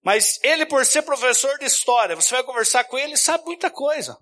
Mas 0.03 0.39
ele, 0.43 0.65
por 0.65 0.87
ser 0.87 1.03
professor 1.03 1.59
de 1.59 1.67
história, 1.67 2.17
você 2.17 2.35
vai 2.35 2.45
conversar 2.45 2.85
com 2.85 2.97
ele, 2.97 3.17
sabe 3.17 3.45
muita 3.45 3.71
coisa. 3.71 4.17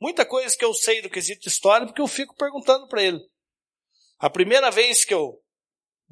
Muita 0.00 0.24
coisa 0.24 0.56
que 0.56 0.64
eu 0.64 0.72
sei 0.72 1.02
do 1.02 1.10
quesito 1.10 1.48
história, 1.48 1.86
porque 1.86 2.00
eu 2.00 2.06
fico 2.06 2.34
perguntando 2.36 2.88
para 2.88 3.02
ele. 3.02 3.20
A 4.18 4.30
primeira 4.30 4.70
vez 4.70 5.04
que 5.04 5.12
eu 5.12 5.43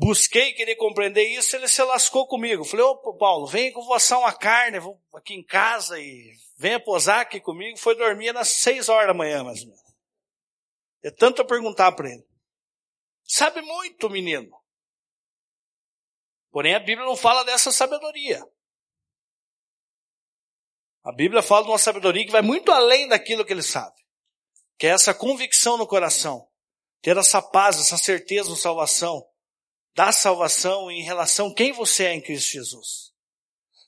busquei 0.03 0.53
querer 0.53 0.75
compreender 0.75 1.23
isso, 1.23 1.55
ele 1.55 1.69
se 1.69 1.83
lascou 1.85 2.27
comigo. 2.27 2.65
falei, 2.65 2.85
ô 2.85 3.15
Paulo, 3.15 3.47
vem 3.47 3.73
assar 3.95 4.19
uma 4.19 4.33
carne 4.33 4.81
vou 4.81 5.01
aqui 5.15 5.35
em 5.35 5.45
casa 5.45 5.99
e 6.01 6.35
venha 6.59 6.81
posar 6.81 7.21
aqui 7.21 7.41
comigo. 7.41 7.79
Foi 7.79 7.95
dormir 7.95 8.37
às 8.37 8.49
seis 8.49 8.89
horas 8.89 9.07
da 9.07 9.15
manhã, 9.15 9.45
menos. 9.45 9.81
É 11.05 11.11
tanto 11.11 11.43
eu 11.43 11.47
perguntar 11.47 11.93
para 11.93 12.11
ele. 12.11 12.27
Sabe 13.23 13.63
muito, 13.63 14.11
menino. 14.11 14.51
Porém, 16.51 16.75
a 16.75 16.81
Bíblia 16.81 17.07
não 17.07 17.17
fala 17.17 17.45
dessa 17.45 17.71
sabedoria. 17.71 18.45
A 21.05 21.13
Bíblia 21.13 21.43
fala 21.43 21.65
de 21.65 21.71
uma 21.71 21.79
sabedoria 21.79 22.25
que 22.25 22.33
vai 22.33 22.43
muito 22.43 22.71
além 22.71 23.09
daquilo 23.09 23.45
que 23.45 23.53
ele 23.53 23.63
sabe. 23.63 23.97
Que 24.79 24.87
é 24.89 24.91
essa 24.91 25.15
convicção 25.15 25.77
no 25.77 25.87
coração. 25.87 26.49
Ter 27.01 27.17
essa 27.17 27.41
paz, 27.41 27.79
essa 27.79 27.97
certeza 27.97 28.53
de 28.53 28.61
salvação. 28.61 29.32
Da 29.95 30.13
salvação 30.13 30.91
em 30.91 31.03
relação 31.03 31.49
a 31.49 31.55
quem 31.55 31.73
você 31.73 32.05
é 32.05 32.15
em 32.15 32.21
Cristo 32.21 32.53
Jesus. 32.53 33.13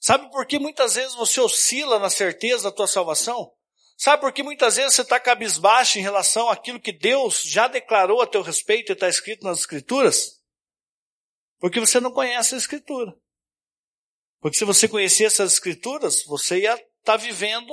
Sabe 0.00 0.30
por 0.30 0.46
que 0.46 0.58
muitas 0.58 0.96
vezes 0.96 1.14
você 1.14 1.40
oscila 1.40 1.98
na 1.98 2.10
certeza 2.10 2.64
da 2.64 2.72
tua 2.72 2.86
salvação? 2.86 3.52
Sabe 3.96 4.20
por 4.20 4.32
que 4.32 4.42
muitas 4.42 4.76
vezes 4.76 4.94
você 4.94 5.02
está 5.02 5.18
cabisbaixo 5.20 5.98
em 5.98 6.02
relação 6.02 6.48
àquilo 6.50 6.80
que 6.80 6.92
Deus 6.92 7.42
já 7.42 7.68
declarou 7.68 8.20
a 8.20 8.26
teu 8.26 8.42
respeito 8.42 8.90
e 8.90 8.92
está 8.92 9.08
escrito 9.08 9.44
nas 9.44 9.60
Escrituras? 9.60 10.42
Porque 11.58 11.80
você 11.80 12.00
não 12.00 12.12
conhece 12.12 12.54
a 12.54 12.58
Escritura. 12.58 13.16
Porque 14.40 14.58
se 14.58 14.64
você 14.64 14.88
conhecesse 14.88 15.40
as 15.40 15.54
Escrituras, 15.54 16.24
você 16.24 16.60
ia 16.60 16.74
estar 16.74 16.84
tá 17.04 17.16
vivendo, 17.16 17.72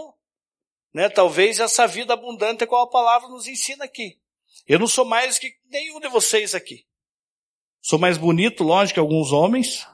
né, 0.94 1.10
talvez 1.10 1.60
essa 1.60 1.86
vida 1.88 2.14
abundante 2.14 2.66
qual 2.68 2.84
a 2.84 2.90
palavra 2.90 3.28
nos 3.28 3.48
ensina 3.48 3.84
aqui. 3.84 4.22
Eu 4.68 4.80
não 4.80 4.88
sou 4.88 5.04
mais 5.04 5.38
que 5.38 5.54
nenhum 5.66 6.00
de 6.00 6.08
vocês 6.08 6.56
aqui. 6.56 6.86
Sou 7.82 7.98
mais 7.98 8.18
bonito, 8.18 8.64
lógico, 8.64 8.96
que 8.96 9.00
alguns 9.00 9.32
homens, 9.32 9.88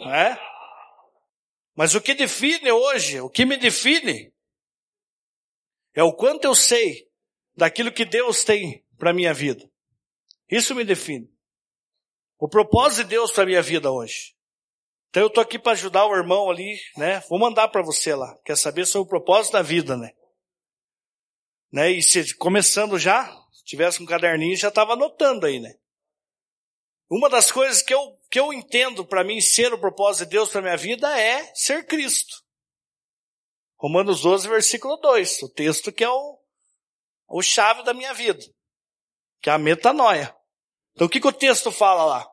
né? 0.00 0.38
Mas 1.74 1.94
o 1.94 2.00
que 2.00 2.14
define 2.14 2.70
hoje, 2.70 3.20
o 3.20 3.28
que 3.28 3.44
me 3.44 3.56
define, 3.56 4.32
é 5.94 6.02
o 6.02 6.12
quanto 6.12 6.44
eu 6.44 6.54
sei 6.54 7.08
daquilo 7.56 7.92
que 7.92 8.04
Deus 8.04 8.44
tem 8.44 8.84
para 8.98 9.12
minha 9.12 9.34
vida. 9.34 9.68
Isso 10.50 10.74
me 10.74 10.84
define. 10.84 11.30
O 12.38 12.48
propósito 12.48 13.04
de 13.04 13.10
Deus 13.10 13.32
para 13.32 13.46
minha 13.46 13.62
vida 13.62 13.90
hoje. 13.90 14.34
Então 15.10 15.22
eu 15.22 15.30
tô 15.30 15.40
aqui 15.40 15.58
para 15.58 15.72
ajudar 15.72 16.06
o 16.06 16.16
irmão 16.16 16.50
ali, 16.50 16.76
né? 16.96 17.20
Vou 17.28 17.38
mandar 17.38 17.68
para 17.68 17.82
você 17.82 18.14
lá. 18.14 18.36
Quer 18.44 18.56
saber 18.56 18.86
sobre 18.86 19.06
o 19.06 19.10
propósito 19.10 19.52
da 19.52 19.62
vida, 19.62 19.96
né? 19.96 20.12
Né? 21.72 21.90
E 21.90 22.02
se 22.02 22.34
começando 22.36 22.98
já, 22.98 23.26
se 23.52 23.64
tivesse 23.64 24.02
um 24.02 24.06
caderninho, 24.06 24.56
já 24.56 24.68
estava 24.68 24.94
anotando 24.94 25.46
aí, 25.46 25.60
né? 25.60 25.74
Uma 27.16 27.30
das 27.30 27.52
coisas 27.52 27.80
que 27.80 27.94
eu, 27.94 28.18
que 28.28 28.40
eu 28.40 28.52
entendo 28.52 29.06
para 29.06 29.22
mim 29.22 29.40
ser 29.40 29.72
o 29.72 29.78
propósito 29.78 30.24
de 30.24 30.32
Deus 30.32 30.48
para 30.48 30.60
minha 30.60 30.76
vida 30.76 31.16
é 31.16 31.48
ser 31.54 31.86
Cristo. 31.86 32.42
Romanos 33.78 34.22
12, 34.22 34.48
versículo 34.48 34.96
2, 34.96 35.44
o 35.44 35.48
texto 35.48 35.92
que 35.92 36.02
é 36.02 36.10
o, 36.10 36.40
o 37.28 37.40
chave 37.40 37.84
da 37.84 37.94
minha 37.94 38.12
vida, 38.12 38.44
que 39.40 39.48
é 39.48 39.52
a 39.52 39.58
metanoia. 39.58 40.34
Então 40.92 41.06
o 41.06 41.08
que, 41.08 41.20
que 41.20 41.28
o 41.28 41.32
texto 41.32 41.70
fala 41.70 42.04
lá? 42.04 42.28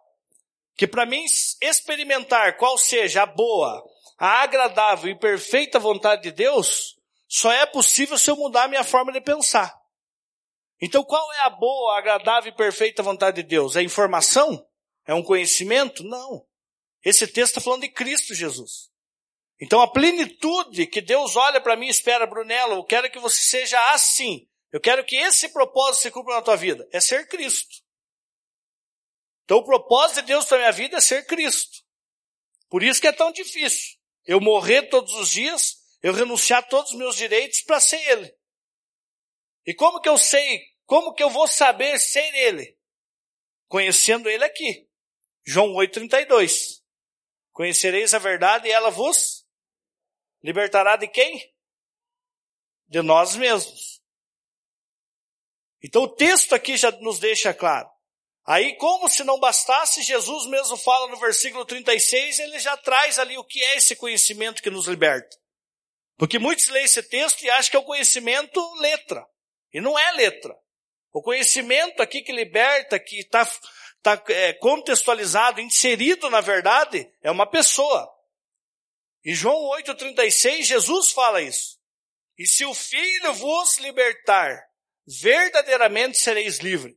Que 0.76 0.88
para 0.88 1.06
mim 1.06 1.24
experimentar 1.62 2.58
qual 2.58 2.76
seja 2.76 3.22
a 3.22 3.28
boa, 3.28 3.84
a 4.18 4.42
agradável 4.42 5.12
e 5.12 5.20
perfeita 5.20 5.78
vontade 5.78 6.24
de 6.24 6.32
Deus, 6.32 6.96
só 7.28 7.52
é 7.52 7.68
possível 7.68 8.18
se 8.18 8.32
eu 8.32 8.36
mudar 8.36 8.64
a 8.64 8.68
minha 8.68 8.84
forma 8.84 9.12
de 9.12 9.22
pensar. 9.22 9.80
Então 10.82 11.04
qual 11.04 11.32
é 11.34 11.42
a 11.42 11.52
boa, 11.52 12.00
agradável 12.00 12.52
e 12.52 12.56
perfeita 12.56 13.04
vontade 13.04 13.44
de 13.44 13.48
Deus? 13.48 13.76
É 13.76 13.84
informação? 13.84 14.68
É 15.12 15.14
um 15.14 15.22
conhecimento? 15.22 16.06
Não. 16.06 16.48
Esse 17.04 17.28
texto 17.28 17.58
está 17.58 17.60
falando 17.60 17.82
de 17.82 17.90
Cristo 17.90 18.34
Jesus. 18.34 18.90
Então 19.60 19.82
a 19.82 19.92
plenitude 19.92 20.88
que 20.88 21.02
Deus 21.02 21.36
olha 21.36 21.60
para 21.60 21.76
mim 21.76 21.88
e 21.88 21.90
espera, 21.90 22.26
Brunello, 22.26 22.76
eu 22.76 22.84
quero 22.86 23.12
que 23.12 23.20
você 23.20 23.38
seja 23.42 23.92
assim. 23.92 24.48
Eu 24.72 24.80
quero 24.80 25.04
que 25.04 25.18
esse 25.18 25.50
propósito 25.50 26.04
se 26.04 26.12
cumpra 26.12 26.36
na 26.36 26.42
tua 26.42 26.56
vida. 26.56 26.88
É 26.94 27.02
ser 27.02 27.28
Cristo. 27.28 27.76
Então 29.44 29.58
o 29.58 29.66
propósito 29.66 30.22
de 30.22 30.28
Deus 30.28 30.46
para 30.46 30.60
minha 30.60 30.72
vida 30.72 30.96
é 30.96 31.02
ser 31.02 31.26
Cristo. 31.26 31.80
Por 32.70 32.82
isso 32.82 33.02
que 33.02 33.08
é 33.08 33.12
tão 33.12 33.34
difícil. 33.34 33.98
Eu 34.24 34.40
morrer 34.40 34.84
todos 34.84 35.14
os 35.16 35.30
dias, 35.30 35.76
eu 36.02 36.14
renunciar 36.14 36.70
todos 36.70 36.92
os 36.92 36.98
meus 36.98 37.18
direitos 37.18 37.60
para 37.64 37.82
ser 37.82 38.02
Ele. 38.10 38.34
E 39.66 39.74
como 39.74 40.00
que 40.00 40.08
eu 40.08 40.18
sei? 40.18 40.62
Como 40.86 41.14
que 41.14 41.22
eu 41.22 41.30
vou 41.30 41.50
saber 41.50 42.00
ser 42.00 42.34
Ele? 42.34 42.78
Conhecendo 43.68 44.30
Ele 44.30 44.46
aqui. 44.46 44.90
João 45.46 45.74
8,32. 45.74 46.82
Conhecereis 47.52 48.14
a 48.14 48.20
verdade 48.20 48.68
e 48.68 48.72
ela 48.72 48.90
vos 48.90 49.42
Libertará 50.44 50.96
de 50.96 51.08
quem? 51.08 51.54
De 52.88 53.02
nós 53.02 53.36
mesmos. 53.36 54.02
Então 55.84 56.04
o 56.04 56.16
texto 56.16 56.54
aqui 56.54 56.78
já 56.78 56.92
nos 56.92 57.20
deixa 57.20 57.54
claro. 57.54 57.90
Aí, 58.44 58.76
como 58.78 59.08
se 59.08 59.24
não 59.24 59.40
bastasse, 59.40 60.02
Jesus 60.02 60.48
mesmo 60.48 60.76
fala 60.76 61.08
no 61.08 61.20
versículo 61.20 61.64
36, 61.64 62.40
ele 62.40 62.60
já 62.60 62.76
traz 62.76 63.20
ali 63.20 63.38
o 63.38 63.44
que 63.44 63.64
é 63.64 63.78
esse 63.78 63.96
conhecimento 63.96 64.64
que 64.64 64.70
nos 64.72 64.88
liberta. 64.88 65.38
Porque 66.18 66.40
muitos 66.40 66.68
leem 66.68 66.86
esse 66.86 67.04
texto 67.04 67.44
e 67.44 67.50
acham 67.52 67.70
que 67.70 67.78
é 67.78 67.80
o 67.80 67.86
conhecimento 67.86 68.60
letra. 68.76 69.26
E 69.72 69.80
não 69.80 69.98
é 69.98 70.12
letra. 70.14 70.56
O 71.14 71.22
conhecimento 71.22 72.02
aqui 72.02 72.22
que 72.22 72.32
liberta, 72.32 73.00
que 73.00 73.20
está 73.20 73.46
tá, 74.02 74.22
é, 74.30 74.54
contextualizado, 74.54 75.62
inserido 75.62 76.30
na 76.30 76.42
verdade, 76.42 77.12
é 77.22 77.32
uma 77.32 77.46
pessoa. 77.46 78.10
E 79.24 79.34
João 79.34 79.70
8,36, 79.78 80.64
Jesus 80.64 81.12
fala 81.12 81.42
isso. 81.42 81.80
E 82.38 82.48
se 82.48 82.66
o 82.66 82.74
Filho 82.74 83.34
vos 83.34 83.78
libertar, 83.78 84.68
verdadeiramente 85.06 86.18
sereis 86.18 86.58
livres. 86.58 86.96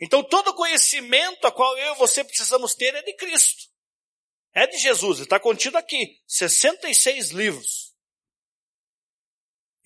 Então 0.00 0.22
todo 0.22 0.54
conhecimento 0.54 1.46
a 1.46 1.52
qual 1.52 1.76
eu 1.78 1.94
e 1.94 1.98
você 1.98 2.22
precisamos 2.22 2.74
ter 2.74 2.94
é 2.94 3.02
de 3.02 3.14
Cristo. 3.14 3.64
É 4.52 4.66
de 4.66 4.76
Jesus, 4.78 5.20
está 5.20 5.38
contido 5.38 5.76
aqui, 5.76 6.22
66 6.26 7.30
livros. 7.30 7.94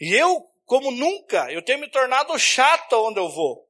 E 0.00 0.14
eu, 0.14 0.48
como 0.64 0.90
nunca, 0.90 1.50
eu 1.52 1.62
tenho 1.64 1.80
me 1.80 1.90
tornado 1.90 2.36
chato 2.38 2.94
onde 2.94 3.20
eu 3.20 3.28
vou. 3.28 3.69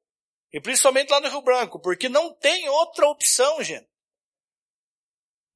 E 0.52 0.60
principalmente 0.60 1.10
lá 1.10 1.20
no 1.20 1.28
Rio 1.28 1.42
Branco, 1.42 1.80
porque 1.80 2.08
não 2.08 2.34
tem 2.34 2.68
outra 2.68 3.08
opção, 3.08 3.62
gente. 3.62 3.88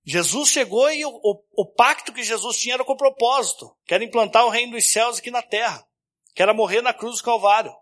Jesus 0.06 0.50
chegou 0.50 0.90
e 0.90 1.04
o, 1.04 1.10
o, 1.10 1.42
o, 1.52 1.66
pacto 1.66 2.12
que 2.12 2.22
Jesus 2.22 2.58
tinha 2.58 2.74
era 2.74 2.84
com 2.84 2.96
propósito, 2.96 3.74
que 3.86 3.94
era 3.94 4.04
implantar 4.04 4.44
o 4.44 4.50
reino 4.50 4.72
dos 4.72 4.90
céus 4.90 5.18
aqui 5.18 5.30
na 5.30 5.40
terra, 5.40 5.84
que 6.34 6.42
era 6.42 6.52
morrer 6.52 6.82
na 6.82 6.92
cruz 6.92 7.18
do 7.18 7.24
Calvário. 7.24 7.74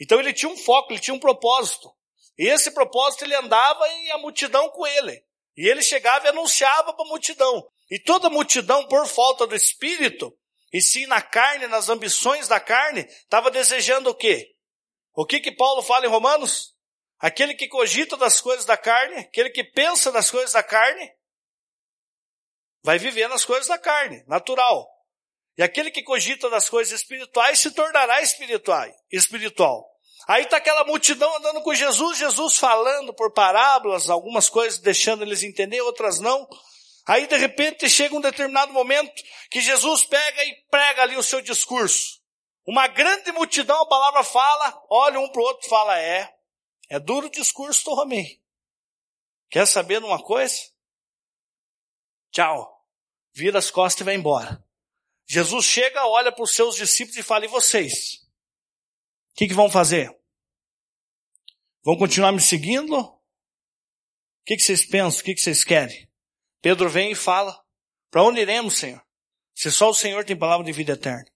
Então 0.00 0.18
ele 0.18 0.32
tinha 0.32 0.50
um 0.50 0.56
foco, 0.56 0.92
ele 0.92 1.00
tinha 1.00 1.14
um 1.14 1.20
propósito. 1.20 1.94
E 2.38 2.48
esse 2.48 2.70
propósito 2.70 3.24
ele 3.24 3.34
andava 3.34 3.86
e 3.88 4.10
a 4.10 4.18
multidão 4.18 4.70
com 4.70 4.86
ele. 4.86 5.22
E 5.56 5.68
ele 5.68 5.82
chegava 5.82 6.26
e 6.26 6.28
anunciava 6.30 6.94
para 6.94 7.04
a 7.04 7.08
multidão. 7.08 7.66
E 7.90 7.98
toda 7.98 8.28
a 8.28 8.30
multidão, 8.30 8.86
por 8.88 9.06
falta 9.06 9.46
do 9.46 9.54
Espírito, 9.54 10.36
e 10.72 10.80
sim 10.80 11.06
na 11.06 11.22
carne, 11.22 11.66
nas 11.66 11.88
ambições 11.88 12.48
da 12.48 12.58
carne, 12.58 13.02
estava 13.02 13.50
desejando 13.50 14.10
o 14.10 14.14
quê? 14.14 14.55
O 15.16 15.24
que 15.24 15.40
que 15.40 15.50
Paulo 15.50 15.82
fala 15.82 16.04
em 16.04 16.10
Romanos? 16.10 16.76
Aquele 17.18 17.54
que 17.54 17.68
cogita 17.68 18.18
das 18.18 18.38
coisas 18.38 18.66
da 18.66 18.76
carne, 18.76 19.16
aquele 19.16 19.48
que 19.48 19.64
pensa 19.64 20.12
das 20.12 20.30
coisas 20.30 20.52
da 20.52 20.62
carne, 20.62 21.10
vai 22.84 22.98
viver 22.98 23.26
nas 23.26 23.42
coisas 23.42 23.66
da 23.66 23.78
carne, 23.78 24.22
natural. 24.28 24.86
E 25.56 25.62
aquele 25.62 25.90
que 25.90 26.02
cogita 26.02 26.50
das 26.50 26.68
coisas 26.68 27.00
espirituais 27.00 27.58
se 27.58 27.70
tornará 27.70 28.20
espiritual. 28.20 28.86
espiritual. 29.10 29.90
Aí 30.28 30.42
está 30.42 30.58
aquela 30.58 30.84
multidão 30.84 31.34
andando 31.38 31.62
com 31.62 31.74
Jesus, 31.74 32.18
Jesus 32.18 32.58
falando 32.58 33.14
por 33.14 33.32
parábolas, 33.32 34.10
algumas 34.10 34.50
coisas 34.50 34.78
deixando 34.78 35.22
eles 35.22 35.42
entender, 35.42 35.80
outras 35.80 36.20
não. 36.20 36.46
Aí 37.06 37.26
de 37.26 37.36
repente 37.36 37.88
chega 37.88 38.14
um 38.14 38.20
determinado 38.20 38.70
momento 38.70 39.22
que 39.50 39.62
Jesus 39.62 40.04
pega 40.04 40.44
e 40.44 40.54
prega 40.70 41.02
ali 41.04 41.16
o 41.16 41.22
seu 41.22 41.40
discurso. 41.40 42.20
Uma 42.66 42.88
grande 42.88 43.30
multidão, 43.32 43.82
a 43.82 43.88
palavra 43.88 44.24
fala, 44.24 44.84
olha 44.90 45.20
um 45.20 45.30
para 45.30 45.40
o 45.40 45.44
outro 45.44 45.66
e 45.66 45.70
fala, 45.70 45.98
é, 46.00 46.36
é 46.88 46.98
duro 46.98 47.28
o 47.28 47.30
discurso 47.30 47.84
do 47.84 47.92
homem. 47.92 48.42
Quer 49.48 49.66
saber 49.66 50.00
de 50.00 50.06
uma 50.06 50.22
coisa? 50.22 50.72
Tchau 52.32 52.76
vira 53.36 53.58
as 53.58 53.70
costas 53.70 54.00
e 54.00 54.04
vai 54.04 54.14
embora. 54.14 54.64
Jesus 55.26 55.66
chega, 55.66 56.06
olha 56.06 56.32
para 56.32 56.42
os 56.42 56.54
seus 56.54 56.74
discípulos 56.74 57.18
e 57.18 57.22
fala: 57.22 57.44
E 57.44 57.48
vocês? 57.48 58.26
O 59.32 59.34
que, 59.34 59.48
que 59.48 59.54
vão 59.54 59.68
fazer? 59.68 60.10
Vão 61.84 61.98
continuar 61.98 62.32
me 62.32 62.40
seguindo? 62.40 62.98
O 62.98 63.20
que, 64.46 64.56
que 64.56 64.62
vocês 64.62 64.86
pensam? 64.86 65.20
O 65.20 65.24
que, 65.24 65.34
que 65.34 65.40
vocês 65.40 65.62
querem? 65.62 66.08
Pedro 66.62 66.88
vem 66.88 67.12
e 67.12 67.14
fala: 67.14 67.62
Para 68.10 68.22
onde 68.22 68.40
iremos, 68.40 68.78
Senhor? 68.78 69.04
Se 69.54 69.70
só 69.70 69.90
o 69.90 69.94
Senhor 69.94 70.24
tem 70.24 70.38
palavra 70.38 70.64
de 70.64 70.72
vida 70.72 70.94
eterna. 70.94 71.30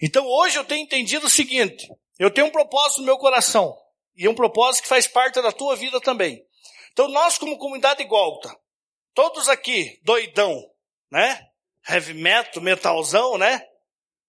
Então 0.00 0.26
hoje 0.26 0.56
eu 0.56 0.64
tenho 0.64 0.82
entendido 0.82 1.26
o 1.26 1.30
seguinte: 1.30 1.88
eu 2.18 2.30
tenho 2.30 2.46
um 2.46 2.52
propósito 2.52 3.00
no 3.00 3.06
meu 3.06 3.18
coração, 3.18 3.76
e 4.16 4.28
um 4.28 4.34
propósito 4.34 4.82
que 4.82 4.88
faz 4.88 5.06
parte 5.06 5.40
da 5.40 5.52
tua 5.52 5.76
vida 5.76 6.00
também. 6.00 6.44
Então 6.92 7.08
nós, 7.08 7.38
como 7.38 7.58
comunidade 7.58 8.04
Golta, 8.04 8.54
Todos 9.14 9.48
aqui, 9.48 9.98
doidão, 10.02 10.64
né? 11.10 11.48
Heavy 11.88 12.14
metal, 12.14 12.62
metalzão, 12.62 13.36
né? 13.36 13.60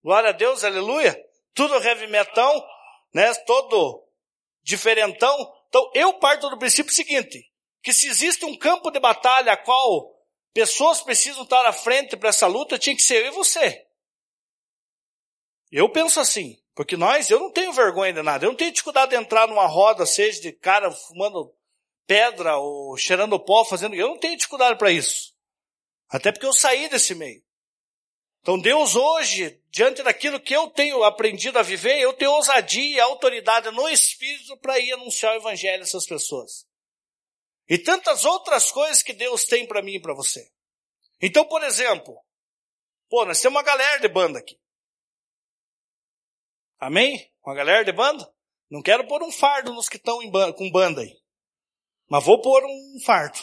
Glória 0.04 0.30
a 0.30 0.34
Deus, 0.34 0.64
aleluia. 0.64 1.18
Tudo 1.54 1.76
heavy 1.76 2.08
metal, 2.08 2.68
né? 3.14 3.34
Todo 3.46 4.04
diferentão. 4.64 5.54
Então, 5.68 5.92
eu 5.94 6.14
parto 6.16 6.50
do 6.50 6.58
princípio 6.58 6.92
seguinte, 6.92 7.40
que 7.84 7.94
se 7.94 8.08
existe 8.08 8.44
um 8.46 8.58
campo 8.58 8.90
de 8.90 9.00
batalha 9.00 9.54
a 9.54 9.58
qual 9.58 10.12
pessoas 10.54 11.02
precisam 11.02 11.44
estar 11.44 11.66
à 11.66 11.72
frente 11.72 12.18
para 12.18 12.30
essa 12.30 12.48
luta, 12.48 12.80
tinha 12.80 12.96
que 12.96 13.02
ser 13.02 13.24
eu 13.24 13.28
e 13.28 13.36
você. 13.36 13.86
Eu 15.72 15.90
penso 15.90 16.20
assim, 16.20 16.62
porque 16.76 16.98
nós, 16.98 17.30
eu 17.30 17.40
não 17.40 17.52
tenho 17.52 17.72
vergonha 17.72 18.12
de 18.12 18.22
nada, 18.22 18.46
eu 18.46 18.50
não 18.50 18.58
tenho 18.58 18.72
dificuldade 18.72 19.12
de 19.12 19.18
entrar 19.18 19.48
numa 19.48 19.66
roda, 19.66 20.06
seja 20.06 20.42
de 20.42 20.52
cara 20.52 20.92
fumando 20.92 21.56
pedra 22.06 22.58
ou 22.58 22.98
cheirando 22.98 23.40
pó, 23.40 23.64
fazendo. 23.64 23.96
Eu 23.96 24.10
não 24.10 24.18
tenho 24.18 24.36
dificuldade 24.36 24.78
para 24.78 24.92
isso. 24.92 25.34
Até 26.10 26.32
porque 26.32 26.46
eu 26.46 26.54
saí 26.54 26.90
desse 26.90 27.16
meio. 27.16 27.42
Então 28.42 28.60
Deus 28.60 28.96
hoje, 28.96 29.62
diante 29.70 30.02
daquilo 30.04 30.40
que 30.40 30.54
eu 30.54 30.68
tenho 30.68 31.04
aprendido 31.04 31.60
a 31.60 31.62
viver, 31.64 32.00
eu 32.00 32.12
tenho 32.12 32.32
ousadia 32.32 32.98
e 32.98 33.00
autoridade 33.00 33.70
no 33.72 33.88
Espírito 33.88 34.58
para 34.58 34.80
ir 34.80 34.92
anunciar 34.92 35.34
o 35.34 35.38
Evangelho 35.38 35.82
a 35.82 35.86
essas 35.86 36.06
pessoas. 36.06 36.66
E 37.70 37.78
tantas 37.78 38.26
outras 38.26 38.72
coisas 38.72 39.02
que 39.02 39.14
Deus 39.14 39.46
tem 39.46 39.66
para 39.66 39.82
mim 39.82 39.94
e 39.94 40.02
para 40.02 40.14
você. 40.14 40.52
Então, 41.22 41.46
por 41.46 41.64
exemplo, 41.64 42.18
pô, 43.08 43.24
nós 43.24 43.40
temos 43.40 43.56
uma 43.56 43.64
galera 43.64 44.00
de 44.00 44.08
banda 44.08 44.40
aqui. 44.40 44.60
Amém? 46.82 47.32
Uma 47.46 47.54
galera 47.54 47.86
de 47.86 47.92
banda? 47.92 48.28
Não 48.68 48.82
quero 48.82 49.08
pôr 49.08 49.22
um 49.22 49.32
fardo 49.32 49.72
nos 49.72 49.88
que 49.88 49.98
estão 49.98 50.20
com 50.58 50.72
banda 50.72 51.02
aí. 51.02 51.16
Mas 52.10 52.26
vou 52.26 52.42
pôr 52.42 52.66
um 52.66 52.98
fardo. 53.06 53.40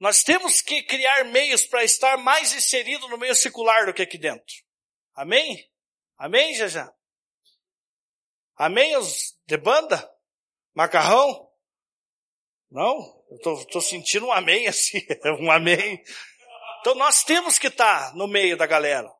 Nós 0.00 0.24
temos 0.24 0.60
que 0.60 0.82
criar 0.82 1.24
meios 1.26 1.64
para 1.64 1.84
estar 1.84 2.18
mais 2.18 2.52
inserido 2.52 3.08
no 3.08 3.16
meio 3.16 3.34
secular 3.36 3.86
do 3.86 3.94
que 3.94 4.02
aqui 4.02 4.18
dentro. 4.18 4.56
Amém? 5.14 5.64
Amém, 6.18 6.54
já 6.56 6.92
Amém, 8.56 8.96
os 8.96 9.38
de 9.46 9.56
banda? 9.56 10.12
Macarrão? 10.74 11.48
Não? 12.70 13.24
Eu 13.30 13.66
tô 13.66 13.80
sentindo 13.80 14.26
um 14.26 14.32
amém 14.32 14.66
assim, 14.68 14.98
um 15.40 15.50
amém. 15.50 16.02
Então 16.80 16.96
nós 16.96 17.22
temos 17.22 17.56
que 17.56 17.68
estar 17.68 18.14
no 18.16 18.26
meio 18.26 18.56
da 18.56 18.66
galera. 18.66 19.15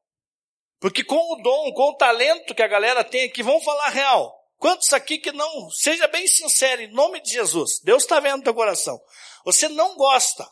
Porque 0.79 1.03
com 1.03 1.17
o 1.17 1.43
dom, 1.43 1.73
com 1.73 1.91
o 1.91 1.97
talento 1.97 2.55
que 2.55 2.63
a 2.63 2.69
galera 2.69 3.03
tem 3.03 3.25
aqui, 3.25 3.43
vamos 3.43 3.65
falar 3.65 3.89
real. 3.89 4.35
Quantos 4.59 4.93
aqui 4.93 5.19
que 5.19 5.33
não, 5.33 5.71
seja 5.71 6.07
bem 6.09 6.27
sincero, 6.27 6.83
em 6.83 6.93
nome 6.93 7.21
de 7.21 7.31
Jesus, 7.31 7.81
Deus 7.83 8.03
está 8.03 8.21
vendo 8.21 8.43
teu 8.43 8.55
coração. 8.55 8.99
Você 9.45 9.69
não 9.69 9.97
gosta 9.97 10.47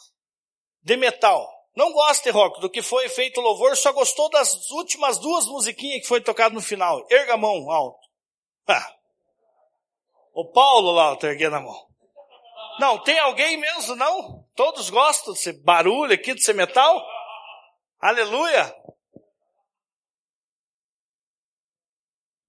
de 0.83 0.97
metal, 0.97 1.51
não 1.75 1.93
gosta 1.93 2.25
de 2.25 2.31
rock, 2.31 2.61
do 2.61 2.71
que 2.71 2.83
foi 2.83 3.09
feito 3.09 3.41
louvor, 3.41 3.77
só 3.77 3.93
gostou 3.93 4.29
das 4.31 4.71
últimas 4.71 5.19
duas 5.19 5.47
musiquinhas 5.47 6.03
que 6.03 6.09
foi 6.09 6.21
tocado 6.21 6.55
no 6.55 6.61
final. 6.61 7.05
Erga 7.11 7.35
a 7.35 7.39
mão 7.39 7.71
alto. 7.71 7.99
Ah. 8.67 8.95
O 10.35 10.51
Paulo 10.51 10.91
lá, 10.91 11.17
tá 11.17 11.29
erguendo 11.29 11.57
a 11.57 11.61
mão. 11.61 11.87
Não, 12.79 12.99
tem 13.03 13.19
alguém 13.19 13.57
mesmo, 13.57 13.95
não? 13.95 14.45
Todos 14.55 14.91
gostam 14.91 15.33
desse 15.33 15.53
barulho 15.53 16.13
aqui, 16.13 16.35
desse 16.35 16.53
metal? 16.53 17.03
Aleluia! 18.01 18.75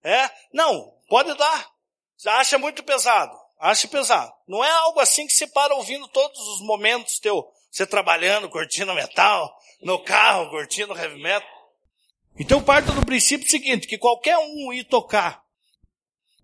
É? 0.06 0.30
Não, 0.54 0.94
pode 1.10 1.34
dar. 1.36 1.68
Você 2.16 2.30
acha 2.30 2.58
muito 2.58 2.84
pesado. 2.84 3.36
Acha 3.60 3.88
pesado. 3.88 4.32
Não 4.48 4.64
é 4.64 4.70
algo 4.70 5.00
assim 5.00 5.26
que 5.26 5.34
você 5.34 5.48
para 5.48 5.76
ouvindo 5.76 6.08
todos 6.08 6.40
os 6.40 6.62
momentos 6.62 7.20
teu. 7.20 7.46
Você 7.72 7.86
trabalhando, 7.86 8.50
curtindo 8.50 8.94
metal, 8.94 9.54
no 9.82 10.00
carro, 10.00 10.50
curtindo 10.50 10.96
heavy 10.96 11.22
metal. 11.22 11.50
Então 12.40 12.64
parta 12.64 12.92
do 12.92 13.06
princípio 13.06 13.50
seguinte, 13.50 13.88
que 13.88 13.98
qualquer 13.98 14.38
um 14.38 14.72
ir 14.72 14.84
tocar 14.84 15.46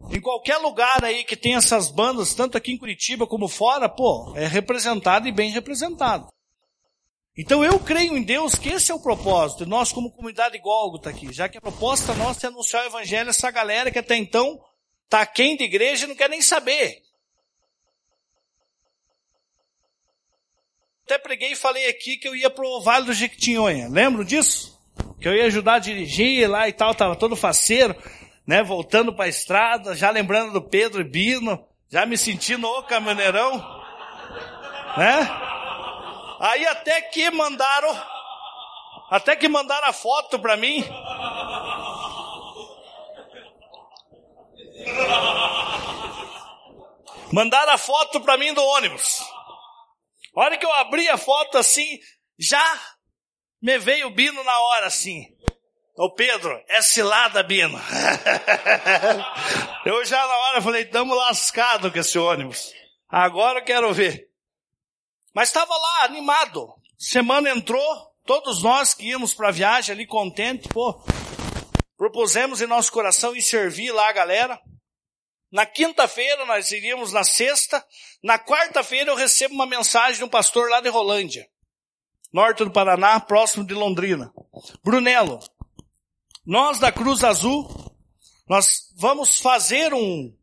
em 0.09 0.19
qualquer 0.19 0.57
lugar 0.57 1.03
aí 1.03 1.23
que 1.23 1.35
tem 1.35 1.55
essas 1.55 1.89
bandas, 1.91 2.33
tanto 2.33 2.57
aqui 2.57 2.71
em 2.71 2.77
Curitiba 2.77 3.27
como 3.27 3.47
fora, 3.47 3.87
pô, 3.87 4.33
é 4.35 4.47
representado 4.47 5.27
e 5.27 5.31
bem 5.31 5.51
representado. 5.51 6.27
Então 7.37 7.63
eu 7.63 7.79
creio 7.79 8.17
em 8.17 8.23
Deus 8.23 8.55
que 8.55 8.69
esse 8.69 8.91
é 8.91 8.95
o 8.95 8.99
propósito, 8.99 9.65
nós 9.65 9.91
como 9.91 10.11
comunidade 10.11 10.57
Gólgota 10.59 11.09
aqui, 11.09 11.31
já 11.31 11.47
que 11.47 11.57
a 11.57 11.61
proposta 11.61 12.13
nossa 12.13 12.47
é 12.47 12.49
anunciar 12.49 12.83
o 12.83 12.87
evangelho 12.87 13.27
a 13.27 13.29
essa 13.29 13.49
galera 13.49 13.89
que 13.89 13.99
até 13.99 14.17
então 14.17 14.59
tá 15.09 15.25
quem 15.25 15.55
de 15.55 15.63
igreja 15.63 16.05
e 16.05 16.09
não 16.09 16.15
quer 16.15 16.29
nem 16.29 16.41
saber. 16.41 17.01
Até 21.05 21.17
preguei 21.17 21.53
e 21.53 21.55
falei 21.55 21.89
aqui 21.89 22.17
que 22.17 22.27
eu 22.27 22.35
ia 22.35 22.49
pro 22.49 22.81
Vale 22.81 23.05
do 23.05 23.13
Jequitinhonha, 23.13 23.87
lembram 23.89 24.23
disso? 24.23 24.79
Que 25.19 25.27
eu 25.27 25.35
ia 25.35 25.45
ajudar 25.45 25.75
a 25.75 25.79
dirigir 25.79 26.49
lá 26.49 26.67
e 26.67 26.73
tal, 26.73 26.93
tava 26.93 27.15
todo 27.15 27.35
faceiro, 27.35 27.95
né, 28.45 28.61
voltando 28.61 29.13
para 29.13 29.25
a 29.25 29.29
estrada, 29.29 29.95
já 29.95 30.09
lembrando 30.09 30.51
do 30.51 30.61
Pedro 30.61 31.01
e 31.01 31.09
Bino, 31.09 31.65
já 31.89 32.05
me 32.05 32.17
sentindo 32.17 32.67
o 32.67 32.83
caminhoneirão, 32.83 33.57
né? 34.97 35.60
Aí 36.41 36.65
até 36.65 36.99
que 37.03 37.29
mandaram, 37.29 38.03
até 39.11 39.35
que 39.35 39.47
mandaram 39.47 39.87
a 39.87 39.93
foto 39.93 40.39
para 40.39 40.57
mim. 40.57 40.83
Mandaram 47.31 47.73
a 47.73 47.77
foto 47.77 48.19
para 48.21 48.37
mim 48.37 48.55
do 48.55 48.63
ônibus. 48.63 49.21
A 50.35 50.41
hora 50.41 50.57
que 50.57 50.65
eu 50.65 50.73
abri 50.73 51.07
a 51.09 51.17
foto 51.17 51.59
assim, 51.59 51.99
já 52.39 52.79
me 53.61 53.77
veio 53.77 54.07
o 54.07 54.11
Bino 54.11 54.43
na 54.43 54.59
hora 54.59 54.87
assim. 54.87 55.27
Ô 55.95 56.11
Pedro, 56.11 56.59
é 56.67 56.81
cilada, 56.81 57.43
Bino. 57.43 57.79
eu 59.85 60.03
já 60.05 60.25
na 60.25 60.37
hora 60.37 60.61
falei, 60.63 60.85
tamo 60.85 61.13
lascado 61.13 61.91
com 61.91 61.99
esse 61.99 62.17
ônibus. 62.17 62.73
Agora 63.07 63.59
eu 63.59 63.63
quero 63.63 63.93
ver. 63.93 64.30
Mas 65.33 65.49
estava 65.49 65.75
lá, 65.75 66.03
animado. 66.03 66.73
Semana 66.97 67.49
entrou, 67.49 68.13
todos 68.25 68.61
nós 68.61 68.93
que 68.93 69.07
íamos 69.07 69.33
para 69.33 69.47
a 69.47 69.51
viagem 69.51 69.93
ali 69.93 70.05
contente, 70.05 70.67
pô, 70.69 71.01
propusemos 71.97 72.61
em 72.61 72.67
nosso 72.67 72.91
coração 72.91 73.35
ir 73.35 73.41
servir 73.41 73.91
lá 73.91 74.09
a 74.09 74.13
galera. 74.13 74.59
Na 75.51 75.65
quinta-feira 75.65 76.45
nós 76.45 76.71
iríamos 76.71 77.11
na 77.11 77.23
sexta. 77.23 77.85
Na 78.23 78.37
quarta-feira 78.37 79.11
eu 79.11 79.15
recebo 79.15 79.53
uma 79.53 79.65
mensagem 79.65 80.17
de 80.17 80.23
um 80.23 80.29
pastor 80.29 80.69
lá 80.69 80.79
de 80.81 80.89
Rolândia, 80.89 81.47
norte 82.31 82.63
do 82.63 82.71
Paraná, 82.71 83.19
próximo 83.19 83.65
de 83.65 83.73
Londrina. 83.73 84.31
Brunello, 84.83 85.39
nós 86.45 86.79
da 86.79 86.91
Cruz 86.91 87.23
Azul, 87.23 87.69
nós 88.47 88.93
vamos 88.95 89.39
fazer 89.39 89.93
um, 89.93 90.35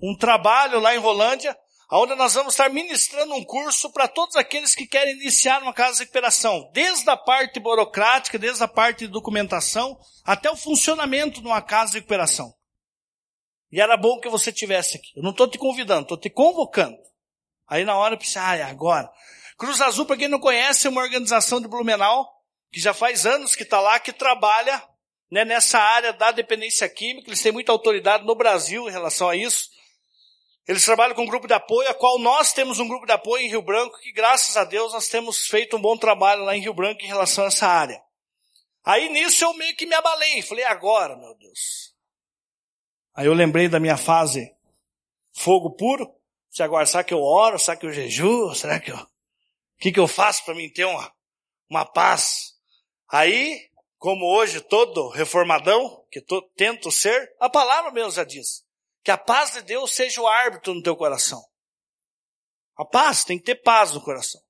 um 0.00 0.16
trabalho 0.16 0.80
lá 0.80 0.94
em 0.94 0.98
Rolândia 0.98 1.56
onde 1.92 2.14
nós 2.14 2.34
vamos 2.34 2.54
estar 2.54 2.68
ministrando 2.68 3.34
um 3.34 3.44
curso 3.44 3.92
para 3.92 4.08
todos 4.08 4.34
aqueles 4.36 4.74
que 4.74 4.86
querem 4.86 5.14
iniciar 5.14 5.62
uma 5.62 5.72
casa 5.72 5.94
de 5.94 6.00
recuperação, 6.00 6.68
desde 6.72 7.08
a 7.08 7.16
parte 7.16 7.60
burocrática, 7.60 8.38
desde 8.38 8.62
a 8.62 8.68
parte 8.68 9.06
de 9.06 9.12
documentação, 9.12 9.96
até 10.24 10.50
o 10.50 10.56
funcionamento 10.56 11.40
de 11.40 11.46
uma 11.46 11.62
casa 11.62 11.92
de 11.92 11.98
recuperação. 11.98 12.52
E 13.70 13.80
era 13.80 13.96
bom 13.96 14.18
que 14.20 14.28
você 14.28 14.52
tivesse 14.52 14.96
aqui. 14.96 15.12
Eu 15.16 15.22
não 15.22 15.30
estou 15.30 15.48
te 15.48 15.58
convidando, 15.58 16.02
estou 16.02 16.18
te 16.18 16.30
convocando. 16.30 16.96
Aí 17.68 17.84
na 17.84 17.96
hora 17.96 18.14
eu 18.14 18.18
pensei, 18.18 18.40
ah, 18.40 18.56
é 18.56 18.62
agora. 18.62 19.10
Cruz 19.56 19.80
Azul, 19.80 20.06
para 20.06 20.16
quem 20.16 20.28
não 20.28 20.38
conhece, 20.38 20.86
é 20.86 20.90
uma 20.90 21.02
organização 21.02 21.60
de 21.60 21.68
Blumenau, 21.68 22.26
que 22.70 22.80
já 22.80 22.92
faz 22.92 23.26
anos 23.26 23.56
que 23.56 23.62
está 23.62 23.80
lá, 23.80 23.98
que 23.98 24.12
trabalha 24.12 24.82
né, 25.30 25.44
nessa 25.44 25.78
área 25.78 26.12
da 26.12 26.30
dependência 26.30 26.88
química. 26.88 27.28
Eles 27.28 27.42
têm 27.42 27.52
muita 27.52 27.72
autoridade 27.72 28.24
no 28.24 28.34
Brasil 28.34 28.88
em 28.88 28.92
relação 28.92 29.28
a 29.28 29.36
isso. 29.36 29.75
Eles 30.66 30.84
trabalham 30.84 31.14
com 31.14 31.22
um 31.22 31.26
grupo 31.26 31.46
de 31.46 31.54
apoio, 31.54 31.88
a 31.88 31.94
qual 31.94 32.18
nós 32.18 32.52
temos 32.52 32.80
um 32.80 32.88
grupo 32.88 33.06
de 33.06 33.12
apoio 33.12 33.44
em 33.44 33.48
Rio 33.48 33.62
Branco, 33.62 33.98
que 34.00 34.12
graças 34.12 34.56
a 34.56 34.64
Deus 34.64 34.92
nós 34.92 35.08
temos 35.08 35.46
feito 35.46 35.76
um 35.76 35.80
bom 35.80 35.96
trabalho 35.96 36.42
lá 36.42 36.56
em 36.56 36.60
Rio 36.60 36.74
Branco 36.74 37.02
em 37.02 37.06
relação 37.06 37.44
a 37.44 37.48
essa 37.48 37.68
área. 37.68 38.02
Aí 38.84 39.08
nisso 39.08 39.44
eu 39.44 39.54
meio 39.54 39.76
que 39.76 39.86
me 39.86 39.94
abalei, 39.94 40.42
falei, 40.42 40.64
agora, 40.64 41.16
meu 41.16 41.34
Deus. 41.36 41.94
Aí 43.14 43.26
eu 43.26 43.34
lembrei 43.34 43.68
da 43.68 43.78
minha 43.78 43.96
fase 43.96 44.54
fogo 45.32 45.70
puro, 45.70 46.12
se 46.50 46.62
agora, 46.62 46.86
será 46.86 47.04
que 47.04 47.14
eu 47.14 47.22
oro, 47.22 47.58
será 47.58 47.76
que 47.76 47.86
eu 47.86 47.92
jejuo, 47.92 48.54
será 48.54 48.80
que 48.80 48.90
eu, 48.90 48.96
o 48.96 49.08
que 49.78 49.92
que 49.92 50.00
eu 50.00 50.08
faço 50.08 50.44
para 50.44 50.54
mim 50.54 50.68
ter 50.68 50.84
uma, 50.84 51.12
uma 51.70 51.84
paz? 51.84 52.54
Aí, 53.08 53.70
como 53.98 54.26
hoje 54.26 54.60
todo 54.60 55.08
reformadão, 55.10 56.04
que 56.10 56.20
tô, 56.20 56.42
tento 56.56 56.90
ser, 56.90 57.34
a 57.38 57.48
palavra 57.48 57.92
mesmo 57.92 58.10
já 58.10 58.24
diz, 58.24 58.65
que 59.06 59.10
a 59.12 59.16
paz 59.16 59.52
de 59.52 59.62
Deus 59.62 59.94
seja 59.94 60.20
o 60.20 60.26
árbitro 60.26 60.74
no 60.74 60.82
teu 60.82 60.96
coração. 60.96 61.40
A 62.76 62.84
paz, 62.84 63.22
tem 63.22 63.38
que 63.38 63.44
ter 63.44 63.54
paz 63.54 63.92
no 63.92 64.00
coração. 64.00 64.40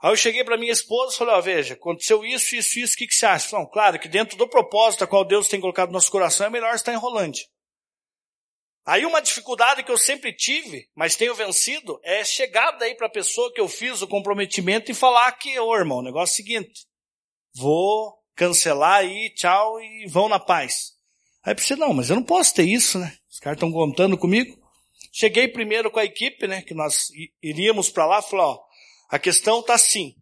Aí 0.00 0.10
eu 0.10 0.16
cheguei 0.16 0.42
para 0.42 0.58
minha 0.58 0.72
esposa 0.72 1.14
e 1.14 1.18
falei, 1.18 1.34
ó, 1.36 1.40
veja, 1.40 1.74
aconteceu 1.74 2.26
isso, 2.26 2.56
isso, 2.56 2.80
isso, 2.80 2.94
o 2.94 2.96
que, 2.96 3.06
que 3.06 3.14
você 3.14 3.26
acha? 3.26 3.56
Não, 3.56 3.64
claro 3.64 3.96
que 4.00 4.08
dentro 4.08 4.36
do 4.36 4.48
propósito 4.48 5.04
a 5.04 5.06
qual 5.06 5.24
Deus 5.24 5.46
tem 5.46 5.60
colocado 5.60 5.90
no 5.90 5.92
nosso 5.92 6.10
coração 6.10 6.48
é 6.48 6.50
melhor 6.50 6.74
estar 6.74 6.92
em 6.92 6.96
Rolândia. 6.96 7.46
Aí 8.84 9.06
uma 9.06 9.22
dificuldade 9.22 9.84
que 9.84 9.92
eu 9.92 9.98
sempre 9.98 10.32
tive, 10.32 10.90
mas 10.92 11.14
tenho 11.14 11.32
vencido, 11.32 12.00
é 12.02 12.24
chegar 12.24 12.72
daí 12.72 12.96
para 12.96 13.06
a 13.06 13.12
pessoa 13.12 13.52
que 13.54 13.60
eu 13.60 13.68
fiz 13.68 14.02
o 14.02 14.08
comprometimento 14.08 14.90
e 14.90 14.94
falar 14.94 15.30
que, 15.30 15.56
ô 15.60 15.76
irmão, 15.76 15.98
o 15.98 16.02
negócio 16.02 16.32
é 16.32 16.34
o 16.34 16.36
seguinte, 16.36 16.86
vou 17.54 18.18
cancelar 18.34 18.96
aí, 18.96 19.32
tchau, 19.32 19.80
e 19.80 20.08
vão 20.08 20.28
na 20.28 20.40
paz. 20.40 20.98
Aí 21.44 21.52
eu 21.52 21.56
pensei, 21.56 21.76
não, 21.76 21.94
mas 21.94 22.10
eu 22.10 22.16
não 22.16 22.24
posso 22.24 22.52
ter 22.52 22.64
isso, 22.64 22.98
né? 22.98 23.16
Os 23.38 23.40
caras 23.40 23.56
estão 23.56 23.70
contando 23.70 24.18
comigo. 24.18 24.58
Cheguei 25.12 25.46
primeiro 25.46 25.92
com 25.92 26.00
a 26.00 26.04
equipe, 26.04 26.48
né? 26.48 26.60
Que 26.60 26.74
nós 26.74 27.06
iríamos 27.40 27.88
para 27.88 28.04
lá, 28.04 28.20
falou, 28.20 28.46
ó, 28.46 28.60
a 29.08 29.16
questão 29.16 29.62
tá 29.62 29.74
assim. 29.74 30.16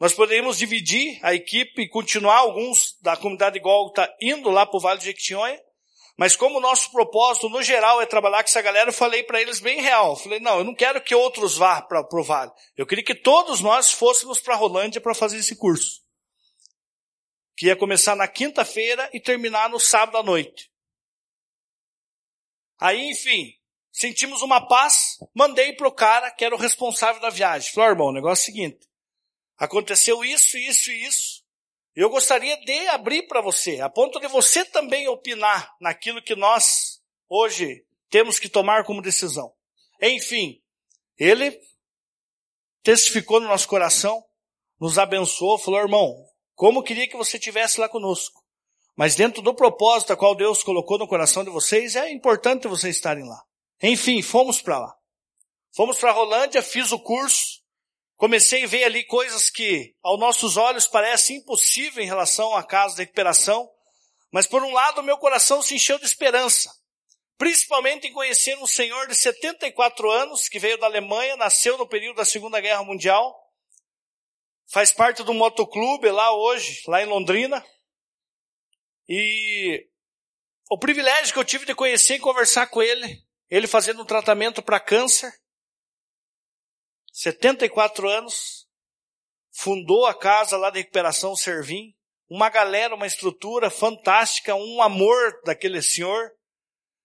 Nós 0.00 0.12
poderíamos 0.12 0.58
dividir 0.58 1.20
a 1.22 1.32
equipe 1.32 1.82
e 1.82 1.88
continuar 1.88 2.38
alguns 2.38 2.98
da 3.00 3.16
comunidade 3.16 3.60
Golgota 3.60 4.12
indo 4.20 4.50
lá 4.50 4.66
para 4.66 4.76
o 4.76 4.80
Vale 4.80 4.98
de 4.98 5.04
Jequitinhonha, 5.04 5.56
Mas 6.18 6.34
como 6.34 6.58
o 6.58 6.60
nosso 6.60 6.90
propósito, 6.90 7.48
no 7.48 7.62
geral, 7.62 8.02
é 8.02 8.06
trabalhar 8.06 8.42
com 8.42 8.48
essa 8.48 8.60
galera, 8.60 8.90
eu 8.90 8.92
falei 8.92 9.22
para 9.22 9.40
eles 9.40 9.60
bem 9.60 9.80
real. 9.80 10.10
Eu 10.10 10.16
falei, 10.16 10.40
não, 10.40 10.58
eu 10.58 10.64
não 10.64 10.74
quero 10.74 11.00
que 11.00 11.14
outros 11.14 11.56
vá 11.56 11.80
para 11.80 12.04
o 12.12 12.24
Vale. 12.24 12.50
Eu 12.76 12.88
queria 12.88 13.04
que 13.04 13.14
todos 13.14 13.60
nós 13.60 13.92
fôssemos 13.92 14.40
para 14.40 14.56
Rolândia 14.56 15.00
para 15.00 15.14
fazer 15.14 15.36
esse 15.36 15.54
curso. 15.54 16.02
Que 17.56 17.66
ia 17.66 17.76
começar 17.76 18.16
na 18.16 18.26
quinta-feira 18.26 19.08
e 19.14 19.20
terminar 19.20 19.70
no 19.70 19.78
sábado 19.78 20.18
à 20.18 20.24
noite. 20.24 20.71
Aí, 22.80 23.10
enfim, 23.10 23.54
sentimos 23.92 24.42
uma 24.42 24.66
paz, 24.66 25.18
mandei 25.34 25.74
pro 25.74 25.92
cara 25.92 26.30
que 26.30 26.44
era 26.44 26.54
o 26.54 26.58
responsável 26.58 27.20
da 27.20 27.30
viagem. 27.30 27.72
Falei, 27.72 27.90
irmão, 27.90 28.08
o 28.08 28.12
negócio 28.12 28.42
é 28.42 28.42
o 28.42 28.54
seguinte. 28.54 28.88
Aconteceu 29.56 30.24
isso, 30.24 30.58
isso 30.58 30.90
e 30.90 31.06
isso. 31.06 31.42
Eu 31.94 32.08
gostaria 32.08 32.56
de 32.64 32.88
abrir 32.88 33.26
para 33.26 33.42
você, 33.42 33.80
a 33.80 33.88
ponto 33.88 34.18
de 34.18 34.26
você 34.26 34.64
também 34.64 35.06
opinar 35.08 35.74
naquilo 35.80 36.22
que 36.22 36.34
nós 36.34 37.02
hoje 37.28 37.84
temos 38.08 38.38
que 38.38 38.48
tomar 38.48 38.84
como 38.84 39.02
decisão. 39.02 39.54
Enfim, 40.00 40.62
ele 41.18 41.60
testificou 42.82 43.40
no 43.40 43.48
nosso 43.48 43.68
coração, 43.68 44.24
nos 44.80 44.98
abençoou, 44.98 45.58
falou, 45.58 45.80
irmão, 45.80 46.26
como 46.54 46.82
queria 46.82 47.06
que 47.06 47.16
você 47.16 47.38
tivesse 47.38 47.78
lá 47.78 47.88
conosco. 47.88 48.41
Mas 48.96 49.14
dentro 49.14 49.42
do 49.42 49.54
propósito 49.54 50.12
a 50.12 50.16
qual 50.16 50.34
Deus 50.34 50.62
colocou 50.62 50.98
no 50.98 51.08
coração 51.08 51.44
de 51.44 51.50
vocês, 51.50 51.96
é 51.96 52.10
importante 52.10 52.68
vocês 52.68 52.96
estarem 52.96 53.26
lá. 53.26 53.42
Enfim, 53.82 54.22
fomos 54.22 54.60
para 54.60 54.78
lá. 54.78 54.94
Fomos 55.74 55.98
para 55.98 56.12
Rolândia, 56.12 56.62
fiz 56.62 56.92
o 56.92 56.98
curso, 56.98 57.62
Comecei 58.22 58.62
a 58.62 58.68
ver 58.68 58.84
ali 58.84 59.04
coisas 59.04 59.50
que, 59.50 59.96
aos 60.00 60.16
nossos 60.16 60.56
olhos, 60.56 60.86
parecem 60.86 61.38
impossíveis 61.38 62.06
em 62.06 62.08
relação 62.08 62.54
à 62.54 62.62
casa 62.62 62.94
de 62.94 63.00
recuperação, 63.02 63.68
mas 64.30 64.46
por 64.46 64.62
um 64.62 64.72
lado, 64.72 65.02
meu 65.02 65.18
coração 65.18 65.60
se 65.60 65.74
encheu 65.74 65.98
de 65.98 66.04
esperança, 66.04 66.70
principalmente 67.36 68.06
em 68.06 68.12
conhecer 68.12 68.56
um 68.58 68.66
senhor 68.68 69.08
de 69.08 69.16
74 69.16 70.08
anos, 70.08 70.48
que 70.48 70.60
veio 70.60 70.78
da 70.78 70.86
Alemanha, 70.86 71.36
nasceu 71.36 71.76
no 71.76 71.84
período 71.84 72.18
da 72.18 72.24
Segunda 72.24 72.60
Guerra 72.60 72.84
Mundial, 72.84 73.36
faz 74.70 74.92
parte 74.92 75.24
do 75.24 75.34
motoclube 75.34 76.08
lá 76.08 76.32
hoje, 76.32 76.80
lá 76.86 77.02
em 77.02 77.06
Londrina, 77.06 77.60
e 79.08 79.88
o 80.70 80.78
privilégio 80.78 81.32
que 81.32 81.38
eu 81.38 81.44
tive 81.44 81.66
de 81.66 81.74
conhecer 81.74 82.14
e 82.14 82.20
conversar 82.20 82.66
com 82.68 82.82
ele, 82.82 83.22
ele 83.50 83.66
fazendo 83.66 84.02
um 84.02 84.06
tratamento 84.06 84.62
para 84.62 84.80
câncer, 84.80 85.32
74 87.12 88.08
anos, 88.08 88.66
fundou 89.50 90.06
a 90.06 90.14
casa 90.18 90.56
lá 90.56 90.70
de 90.70 90.78
recuperação 90.78 91.36
Servim, 91.36 91.94
uma 92.28 92.48
galera, 92.48 92.94
uma 92.94 93.06
estrutura 93.06 93.68
fantástica, 93.68 94.54
um 94.54 94.80
amor 94.80 95.38
daquele 95.44 95.82
senhor. 95.82 96.32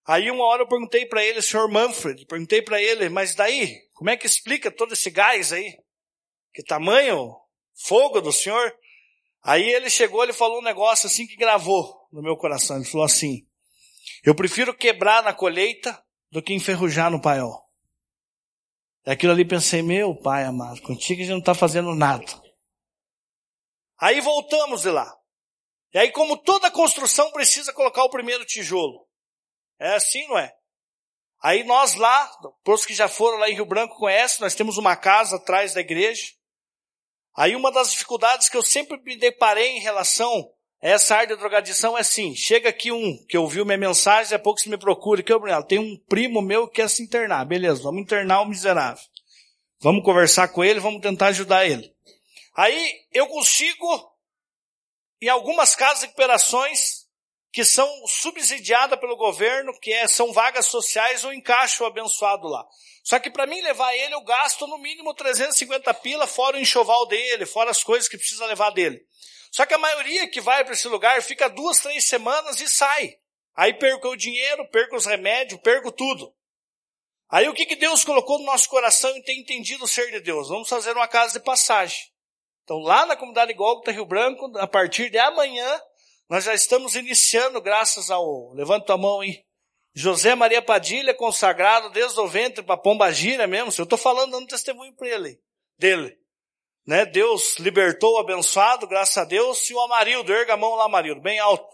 Aí 0.06 0.32
uma 0.32 0.45
hora 0.45 0.64
eu 0.64 0.68
perguntei 0.68 1.06
para 1.06 1.22
ele, 1.22 1.41
senhor 1.41 1.70
Manfred, 1.70 2.26
perguntei 2.26 2.62
para 2.62 2.82
ele, 2.82 3.10
mas 3.10 3.36
daí, 3.36 3.78
como 3.93 4.10
é 4.10 4.16
que 4.16 4.26
explica 4.26 4.72
todo 4.72 4.93
esse 4.93 5.10
gás 5.10 5.52
aí? 5.52 5.78
Que 6.54 6.64
tamanho, 6.64 7.36
fogo 7.76 8.22
do 8.22 8.32
senhor? 8.32 8.74
Aí 9.48 9.64
ele 9.70 9.89
chegou, 9.89 10.22
ele 10.24 10.34
falou 10.34 10.60
um 10.60 10.64
negócio 10.64 11.08
assim 11.08 11.26
que 11.26 11.38
gravou 11.38 12.06
no 12.12 12.22
meu 12.22 12.36
coração. 12.36 12.76
Ele 12.76 12.84
falou 12.84 13.06
assim: 13.06 13.48
Eu 14.22 14.36
prefiro 14.36 14.76
quebrar 14.76 15.24
na 15.24 15.34
colheita 15.34 15.98
do 16.30 16.43
que 16.43 16.54
enferrujar 16.54 17.10
no 17.10 17.22
paiol. 17.22 17.66
Aquilo 19.06 19.32
ali 19.32 19.48
pensei, 19.48 19.82
meu 19.82 20.14
pai 20.20 20.43
amado, 20.43 20.82
contigo 20.82 21.22
a 21.22 21.24
gente 21.24 21.32
não 21.32 21.39
está 21.39 21.56
fazendo 21.56 21.95
nada. 21.95 22.26
Aí 23.98 24.20
voltamos 24.20 24.82
de 24.82 24.89
lá. 24.89 25.16
E 25.93 25.98
aí, 25.98 26.12
como 26.12 26.36
toda 26.36 26.70
construção 26.70 27.32
precisa 27.32 27.72
colocar 27.72 28.04
o 28.04 28.10
primeiro 28.10 28.43
tijolo. 28.43 29.08
É 29.80 29.95
assim, 29.95 30.28
não 30.28 30.38
é? 30.38 30.54
Aí 31.41 31.64
nós 31.64 31.95
lá, 31.95 32.30
os 32.68 32.86
que 32.86 32.93
já 32.93 33.08
foram 33.08 33.38
lá 33.38 33.50
em 33.50 33.54
Rio 33.54 33.66
Branco 33.66 33.95
conhecem, 33.95 34.41
nós 34.41 34.56
temos 34.56 34.78
uma 34.78 34.98
casa 34.98 35.38
atrás 35.38 35.74
da 35.74 35.80
igreja. 35.80 36.37
Aí 37.38 37.56
uma 37.56 37.72
das 37.72 37.92
dificuldades 37.92 38.50
que 38.50 38.58
eu 38.58 38.64
sempre 38.64 39.00
me 39.04 39.16
deparei 39.16 39.78
em 39.78 39.80
relação 39.80 40.52
essa 40.80 41.16
área 41.16 41.36
de 41.36 41.40
drogadição 41.40 41.98
é 41.98 42.02
assim, 42.02 42.36
chega 42.36 42.70
aqui 42.70 42.92
um 42.92 43.26
que 43.28 43.38
ouviu 43.38 43.66
minha 43.66 43.78
mensagem, 43.78 44.36
a 44.36 44.40
pouco 44.40 44.60
se 44.60 44.70
me 44.70 44.78
procura, 44.78 45.24
que 45.24 45.34
eu, 45.34 45.42
tem 45.64 45.80
um 45.80 45.98
primo 46.08 46.40
meu 46.40 46.68
que 46.68 46.76
quer 46.76 46.90
se 46.90 47.02
internar, 47.02 47.46
beleza, 47.46 47.82
vamos 47.82 48.02
internar 48.02 48.42
o 48.42 48.46
miserável. 48.46 49.04
Vamos 49.80 50.04
conversar 50.04 50.48
com 50.50 50.64
ele, 50.64 50.80
vamos 50.80 51.02
tentar 51.02 51.28
ajudar 51.28 51.66
ele. 51.66 51.92
Aí 52.56 52.94
eu 53.12 53.28
consigo, 53.28 54.12
em 55.22 55.30
algumas 55.30 55.76
casas 55.76 56.02
de 56.02 56.06
recuperações, 56.08 56.97
que 57.58 57.66
são 57.66 57.89
subsidiadas 58.05 58.99
pelo 58.99 59.18
governo, 59.18 59.74
que 59.80 59.91
é, 59.91 60.08
são 60.08 60.32
vagas 60.32 60.68
sociais, 60.68 61.24
eu 61.24 61.34
encaixo 61.34 61.84
abençoado 61.86 62.47
lá. 62.47 62.64
Só 63.03 63.18
que 63.18 63.32
para 63.32 63.47
mim 63.47 63.60
levar 63.62 63.95
ele, 63.95 64.14
eu 64.14 64.22
gasto 64.22 64.68
no 64.68 64.78
mínimo 64.78 65.12
350 65.16 65.91
pila, 65.95 66.28
fora 66.28 66.55
o 66.55 66.60
enxoval 66.60 67.08
dele, 67.08 67.47
fora 67.47 67.72
as 67.72 67.84
coisas 67.84 68.08
que 68.08 68.16
precisa 68.16 68.45
levar 68.45 68.70
dele. 68.70 69.03
Só 69.51 69.66
que 69.66 69.74
a 69.74 69.78
maioria 69.80 70.30
que 70.30 70.39
vai 70.39 70.64
para 70.64 70.76
esse 70.76 70.88
lugar 70.88 71.20
fica 71.24 71.49
duas, 71.49 71.80
três 71.80 72.08
semanas 72.08 72.62
e 72.62 72.70
sai. 72.70 73.16
Aí 73.55 73.74
perco 73.74 74.10
o 74.10 74.16
dinheiro, 74.16 74.70
perco 74.70 74.95
os 74.95 75.08
remédios, 75.08 75.60
perco 75.62 75.91
tudo. 75.91 76.32
Aí 77.28 77.49
o 77.49 77.55
que, 77.55 77.66
que 77.66 77.76
Deus 77.76 78.03
colocou 78.03 78.38
no 78.38 78.45
nosso 78.45 78.70
coração 78.70 79.18
e 79.18 79.24
tem 79.24 79.39
entendido 79.39 79.86
o 79.86 79.88
ser 79.88 80.12
de 80.12 80.20
Deus? 80.20 80.47
Vamos 80.47 80.70
fazer 80.70 80.91
uma 80.91 81.08
casa 81.08 81.39
de 81.39 81.43
passagem. 81.43 81.97
Então 82.64 82.78
lá 82.78 83.08
na 83.08 83.16
comunidade 83.16 83.51
Gólgota 83.53 83.91
Rio 83.91 84.05
Branco, 84.05 84.55
a 84.60 84.68
partir 84.68 85.10
de 85.10 85.18
amanhã, 85.18 85.82
nós 86.30 86.44
já 86.44 86.54
estamos 86.54 86.96
iniciando, 86.96 87.62
graças 87.62 88.12
ao, 88.12 88.54
levanta 88.54 88.94
a 88.94 88.98
mão 88.98 89.22
aí, 89.22 89.44
José 89.94 90.36
Maria 90.36 90.62
Padilha, 90.62 91.14
consagrado 91.14 91.90
desde 91.90 92.20
o 92.20 92.28
ventre 92.28 92.64
para 92.64 92.78
Pomba 92.78 93.12
Gira 93.12 93.48
mesmo. 93.48 93.74
Eu 93.78 93.84
estou 93.84 93.98
falando, 93.98 94.32
dando 94.32 94.48
testemunho 94.48 94.94
para 94.94 95.08
ele, 95.08 95.40
dele 95.78 96.18
né? 96.88 97.06
Deus 97.06 97.58
libertou 97.60 98.18
abençoado, 98.18 98.88
graças 98.88 99.18
a 99.18 99.26
Deus, 99.26 99.70
e 99.70 99.74
o 99.74 99.82
Amarildo, 99.82 100.34
erga 100.34 100.54
a 100.54 100.58
mão 100.58 100.74
lá, 100.76 100.86
Amarildo, 100.86 101.20
bem 101.20 101.38
alto. 101.38 101.68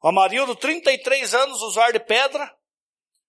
O 0.00 0.06
Amarildo, 0.06 0.54
33 0.54 1.34
anos, 1.34 1.60
usuário 1.60 1.94
de 1.94 2.04
pedra, 2.04 2.54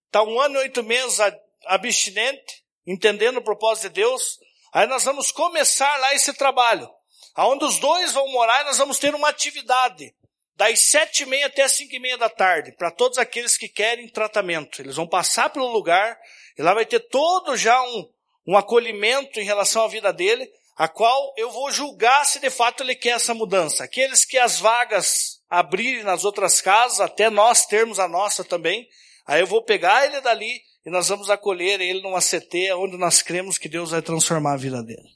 está 0.05 0.22
um 0.22 0.39
ano 0.39 0.55
e 0.57 0.59
oito 0.59 0.84
meses 0.84 1.18
abstinente, 1.66 2.63
entendendo 2.86 3.38
o 3.38 3.43
propósito 3.43 3.86
de 3.86 4.01
Deus. 4.01 4.38
Aí 4.72 4.86
nós 4.86 5.03
vamos 5.03 5.32
começar 5.32 5.97
lá 5.97 6.13
esse 6.13 6.32
trabalho, 6.34 6.88
aonde 7.34 7.66
os 7.66 7.80
dois 7.80 8.11
vão 8.13 8.32
morar 8.32 8.63
nós 8.66 8.78
vamos 8.78 8.99
ter 8.99 9.16
uma 9.16 9.30
atividade 9.30 10.13
das 10.55 10.87
sete 10.89 11.23
e 11.23 11.25
meia 11.25 11.47
até 11.47 11.67
cinco 11.67 11.95
e 11.95 11.99
meia 11.99 12.17
da 12.17 12.29
tarde, 12.29 12.71
para 12.71 12.91
todos 12.91 13.17
aqueles 13.17 13.57
que 13.57 13.67
querem 13.67 14.07
tratamento. 14.07 14.81
Eles 14.81 14.95
vão 14.95 15.07
passar 15.07 15.49
pelo 15.49 15.67
lugar, 15.67 16.17
e 16.57 16.61
lá 16.61 16.73
vai 16.73 16.85
ter 16.85 16.99
todo 16.99 17.57
já 17.57 17.81
um, 17.81 18.09
um 18.47 18.57
acolhimento 18.57 19.39
em 19.39 19.43
relação 19.43 19.83
à 19.83 19.87
vida 19.87 20.13
dele, 20.13 20.49
a 20.77 20.87
qual 20.87 21.33
eu 21.37 21.49
vou 21.51 21.71
julgar 21.71 22.25
se 22.25 22.39
de 22.39 22.49
fato 22.49 22.83
ele 22.83 22.95
quer 22.95 23.15
essa 23.15 23.33
mudança. 23.33 23.83
Aqueles 23.83 24.25
que 24.25 24.37
as 24.37 24.59
vagas 24.59 25.41
abrirem 25.49 26.03
nas 26.03 26.25
outras 26.25 26.61
casas, 26.61 26.99
até 26.99 27.29
nós 27.29 27.65
termos 27.65 27.99
a 27.99 28.07
nossa 28.07 28.43
também, 28.43 28.87
aí 29.25 29.41
eu 29.41 29.47
vou 29.47 29.63
pegar 29.63 30.05
ele 30.05 30.19
dali 30.21 30.61
e 30.85 30.89
nós 30.89 31.07
vamos 31.07 31.29
acolher 31.29 31.81
ele 31.81 32.01
numa 32.01 32.19
CT 32.19 32.73
onde 32.73 32.97
nós 32.97 33.21
cremos 33.21 33.57
que 33.57 33.69
Deus 33.69 33.91
vai 33.91 34.01
transformar 34.01 34.53
a 34.53 34.57
vida 34.57 34.83
dele. 34.83 35.07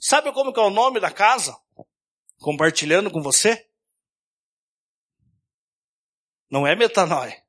Sabe 0.00 0.32
como 0.32 0.52
que 0.52 0.60
é 0.60 0.62
o 0.62 0.70
nome 0.70 0.98
da 1.00 1.10
casa? 1.10 1.56
Compartilhando 2.40 3.10
com 3.10 3.22
você? 3.22 3.66
Não 6.52 6.64
é 6.64 6.76
metanoia. 6.76 7.42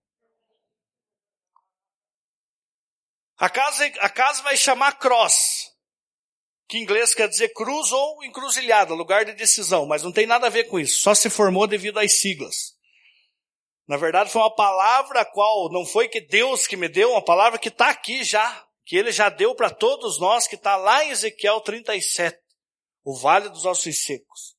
A 3.37 3.49
casa, 3.49 3.85
a 3.99 4.09
casa 4.09 4.41
vai 4.41 4.57
chamar 4.57 4.93
Cross 4.93 5.73
que 6.73 6.79
em 6.79 6.81
inglês 6.81 7.13
quer 7.13 7.29
dizer 7.29 7.49
cruz 7.49 7.91
ou 7.91 8.23
encruzilhada, 8.23 8.95
lugar 8.95 9.25
de 9.25 9.33
decisão, 9.33 9.85
mas 9.85 10.01
não 10.01 10.11
tem 10.11 10.25
nada 10.25 10.47
a 10.47 10.49
ver 10.49 10.63
com 10.63 10.79
isso, 10.79 11.01
só 11.01 11.13
se 11.13 11.29
formou 11.29 11.67
devido 11.67 11.99
às 11.99 12.19
siglas. 12.19 12.73
Na 13.87 13.95
verdade, 13.95 14.31
foi 14.31 14.41
uma 14.41 14.55
palavra 14.55 15.21
a 15.21 15.25
qual 15.25 15.71
não 15.71 15.85
foi 15.85 16.07
que 16.07 16.19
Deus 16.19 16.65
que 16.65 16.75
me 16.75 16.89
deu, 16.89 17.11
uma 17.11 17.23
palavra 17.23 17.59
que 17.59 17.67
está 17.67 17.89
aqui 17.89 18.23
já, 18.23 18.65
que 18.85 18.95
Ele 18.95 19.11
já 19.11 19.29
deu 19.29 19.53
para 19.53 19.69
todos 19.69 20.19
nós, 20.19 20.47
que 20.47 20.55
está 20.55 20.75
lá 20.75 21.03
em 21.05 21.09
Ezequiel 21.09 21.61
37, 21.61 22.39
o 23.03 23.15
Vale 23.15 23.49
dos 23.49 23.65
Ossos 23.65 24.03
Secos. 24.03 24.55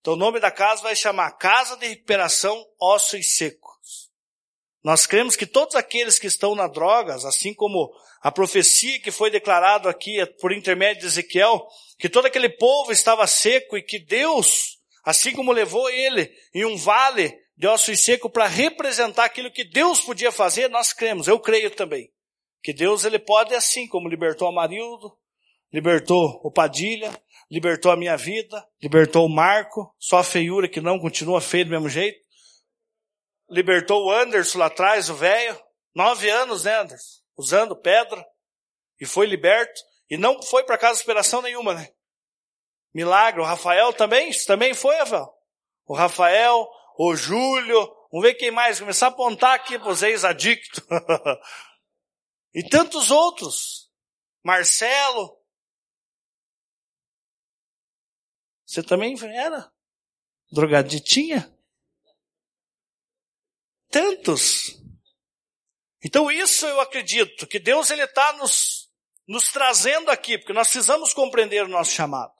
Então 0.00 0.12
o 0.12 0.16
nome 0.16 0.38
da 0.38 0.52
casa 0.52 0.82
vai 0.82 0.94
chamar 0.94 1.32
Casa 1.32 1.76
de 1.78 1.88
Recuperação 1.88 2.64
Ossos 2.80 3.34
Secos. 3.34 3.65
Nós 4.86 5.04
cremos 5.04 5.34
que 5.34 5.46
todos 5.46 5.74
aqueles 5.74 6.16
que 6.16 6.28
estão 6.28 6.54
na 6.54 6.68
drogas, 6.68 7.24
assim 7.24 7.52
como 7.52 7.92
a 8.22 8.30
profecia 8.30 9.00
que 9.00 9.10
foi 9.10 9.32
declarado 9.32 9.88
aqui 9.88 10.24
por 10.40 10.52
intermédio 10.52 11.00
de 11.00 11.06
Ezequiel, 11.08 11.66
que 11.98 12.08
todo 12.08 12.26
aquele 12.26 12.48
povo 12.50 12.92
estava 12.92 13.26
seco 13.26 13.76
e 13.76 13.82
que 13.82 13.98
Deus, 13.98 14.78
assim 15.04 15.32
como 15.32 15.50
levou 15.50 15.90
ele 15.90 16.32
em 16.54 16.64
um 16.64 16.76
vale 16.76 17.36
de 17.56 17.66
ossos 17.66 18.04
secos 18.04 18.30
para 18.30 18.46
representar 18.46 19.24
aquilo 19.24 19.50
que 19.50 19.64
Deus 19.64 20.00
podia 20.00 20.30
fazer, 20.30 20.70
nós 20.70 20.92
cremos, 20.92 21.26
eu 21.26 21.40
creio 21.40 21.72
também. 21.72 22.08
Que 22.62 22.72
Deus 22.72 23.04
ele 23.04 23.18
pode 23.18 23.56
assim, 23.56 23.88
como 23.88 24.08
libertou 24.08 24.46
a 24.46 24.52
Marildo, 24.52 25.18
libertou 25.72 26.40
o 26.44 26.50
Padilha, 26.52 27.10
libertou 27.50 27.90
a 27.90 27.96
minha 27.96 28.16
vida, 28.16 28.64
libertou 28.80 29.26
o 29.26 29.28
Marco, 29.28 29.92
só 29.98 30.18
a 30.18 30.24
feiura 30.24 30.68
que 30.68 30.80
não 30.80 31.00
continua 31.00 31.40
feio 31.40 31.64
do 31.64 31.72
mesmo 31.72 31.88
jeito. 31.88 32.24
Libertou 33.48 34.04
o 34.04 34.12
Anderson 34.12 34.58
lá 34.58 34.66
atrás, 34.66 35.08
o 35.08 35.14
velho. 35.14 35.60
Nove 35.94 36.28
anos, 36.28 36.64
né, 36.64 36.78
Anderson? 36.78 37.20
Usando 37.36 37.76
pedra. 37.76 38.24
E 39.00 39.06
foi 39.06 39.26
liberto. 39.26 39.80
E 40.08 40.16
não 40.16 40.42
foi 40.42 40.64
para 40.64 40.78
casa 40.78 40.98
de 40.98 41.04
operação 41.04 41.42
nenhuma, 41.42 41.74
né? 41.74 41.92
Milagre. 42.92 43.40
O 43.40 43.44
Rafael 43.44 43.92
também? 43.92 44.30
Também 44.46 44.74
foi, 44.74 44.96
Rafael? 44.96 45.32
O 45.86 45.94
Rafael, 45.94 46.68
o 46.98 47.16
Júlio. 47.16 47.94
Vamos 48.10 48.26
ver 48.26 48.34
quem 48.34 48.50
mais. 48.50 48.78
Começar 48.78 49.06
a 49.06 49.10
apontar 49.10 49.54
aqui 49.54 49.78
para 49.78 49.90
os 49.90 50.02
ex-adictos. 50.02 50.82
e 52.54 52.62
tantos 52.68 53.10
outros. 53.10 53.90
Marcelo. 54.42 55.36
Você 58.64 58.82
também 58.82 59.16
era? 59.34 59.72
Drogaditinha? 60.50 61.55
Tantos. 63.90 64.76
Então 66.04 66.30
isso 66.30 66.66
eu 66.66 66.80
acredito, 66.80 67.46
que 67.46 67.58
Deus 67.58 67.90
ele 67.90 68.04
está 68.04 68.32
nos, 68.34 68.90
nos 69.26 69.50
trazendo 69.50 70.10
aqui, 70.10 70.38
porque 70.38 70.52
nós 70.52 70.68
precisamos 70.68 71.12
compreender 71.12 71.64
o 71.64 71.68
nosso 71.68 71.92
chamado. 71.92 72.32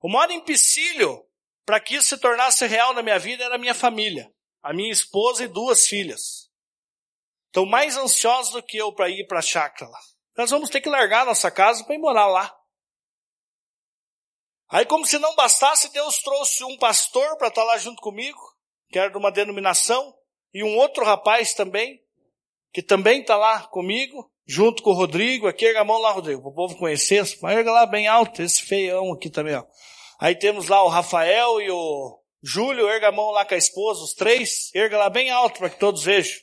O 0.00 0.08
maior 0.10 0.30
empecilho 0.30 1.24
para 1.64 1.80
que 1.80 1.94
isso 1.94 2.08
se 2.08 2.18
tornasse 2.18 2.66
real 2.66 2.92
na 2.94 3.02
minha 3.02 3.18
vida 3.18 3.44
era 3.44 3.54
a 3.54 3.58
minha 3.58 3.74
família, 3.74 4.32
a 4.62 4.72
minha 4.72 4.90
esposa 4.90 5.44
e 5.44 5.48
duas 5.48 5.86
filhas. 5.86 6.50
Estão 7.46 7.66
mais 7.66 7.96
ansiosos 7.96 8.52
do 8.52 8.62
que 8.62 8.76
eu 8.76 8.92
para 8.92 9.08
ir 9.08 9.26
para 9.26 9.40
a 9.40 9.42
chácara 9.42 9.90
lá. 9.90 10.00
Nós 10.36 10.50
vamos 10.50 10.70
ter 10.70 10.80
que 10.80 10.88
largar 10.88 11.26
nossa 11.26 11.50
casa 11.50 11.84
para 11.84 11.94
ir 11.94 11.98
morar 11.98 12.26
lá. 12.26 12.56
Aí, 14.68 14.86
como 14.86 15.04
se 15.04 15.18
não 15.18 15.34
bastasse, 15.34 15.92
Deus 15.92 16.22
trouxe 16.22 16.62
um 16.64 16.78
pastor 16.78 17.36
para 17.36 17.48
estar 17.48 17.64
lá 17.64 17.76
junto 17.76 18.00
comigo, 18.00 18.38
que 18.88 18.98
era 18.98 19.10
de 19.10 19.18
uma 19.18 19.32
denominação, 19.32 20.16
e 20.52 20.62
um 20.62 20.76
outro 20.76 21.04
rapaz 21.04 21.54
também, 21.54 22.02
que 22.72 22.82
também 22.82 23.20
está 23.20 23.36
lá 23.36 23.60
comigo, 23.68 24.30
junto 24.46 24.82
com 24.82 24.90
o 24.90 24.94
Rodrigo. 24.94 25.46
Aqui, 25.46 25.64
erga 25.64 25.80
a 25.80 25.84
mão 25.84 25.98
lá, 25.98 26.10
Rodrigo, 26.12 26.42
para 26.42 26.50
o 26.50 26.54
povo 26.54 26.76
conhecer. 26.76 27.24
Mas 27.40 27.56
erga 27.56 27.70
lá 27.70 27.86
bem 27.86 28.06
alto, 28.06 28.42
esse 28.42 28.62
feião 28.62 29.12
aqui 29.12 29.30
também, 29.30 29.54
ó. 29.54 29.64
Aí 30.18 30.34
temos 30.34 30.68
lá 30.68 30.82
o 30.82 30.88
Rafael 30.88 31.60
e 31.60 31.70
o 31.70 32.20
Júlio, 32.42 32.88
erga 32.88 33.08
a 33.08 33.12
mão 33.12 33.30
lá 33.30 33.44
com 33.44 33.54
a 33.54 33.58
esposa, 33.58 34.02
os 34.02 34.12
três, 34.12 34.70
erga 34.74 34.98
lá 34.98 35.08
bem 35.08 35.30
alto 35.30 35.58
para 35.58 35.70
que 35.70 35.78
todos 35.78 36.04
vejam. 36.04 36.40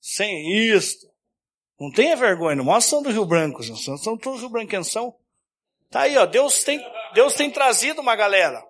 Sem 0.00 0.50
isto. 0.52 1.06
Não 1.78 1.90
tenha 1.90 2.16
vergonha, 2.16 2.56
não 2.56 2.64
mostra 2.64 2.90
são 2.90 3.02
do 3.02 3.10
Rio 3.10 3.24
Branco, 3.24 3.62
são, 3.62 3.96
são 3.96 4.16
todos 4.16 4.40
Rio 4.40 4.48
Branquenção. 4.48 5.14
Tá 5.90 6.02
aí, 6.02 6.16
ó, 6.16 6.26
Deus 6.26 6.64
tem, 6.64 6.80
Deus 7.14 7.34
tem 7.34 7.50
trazido 7.50 8.00
uma 8.00 8.16
galera 8.16 8.64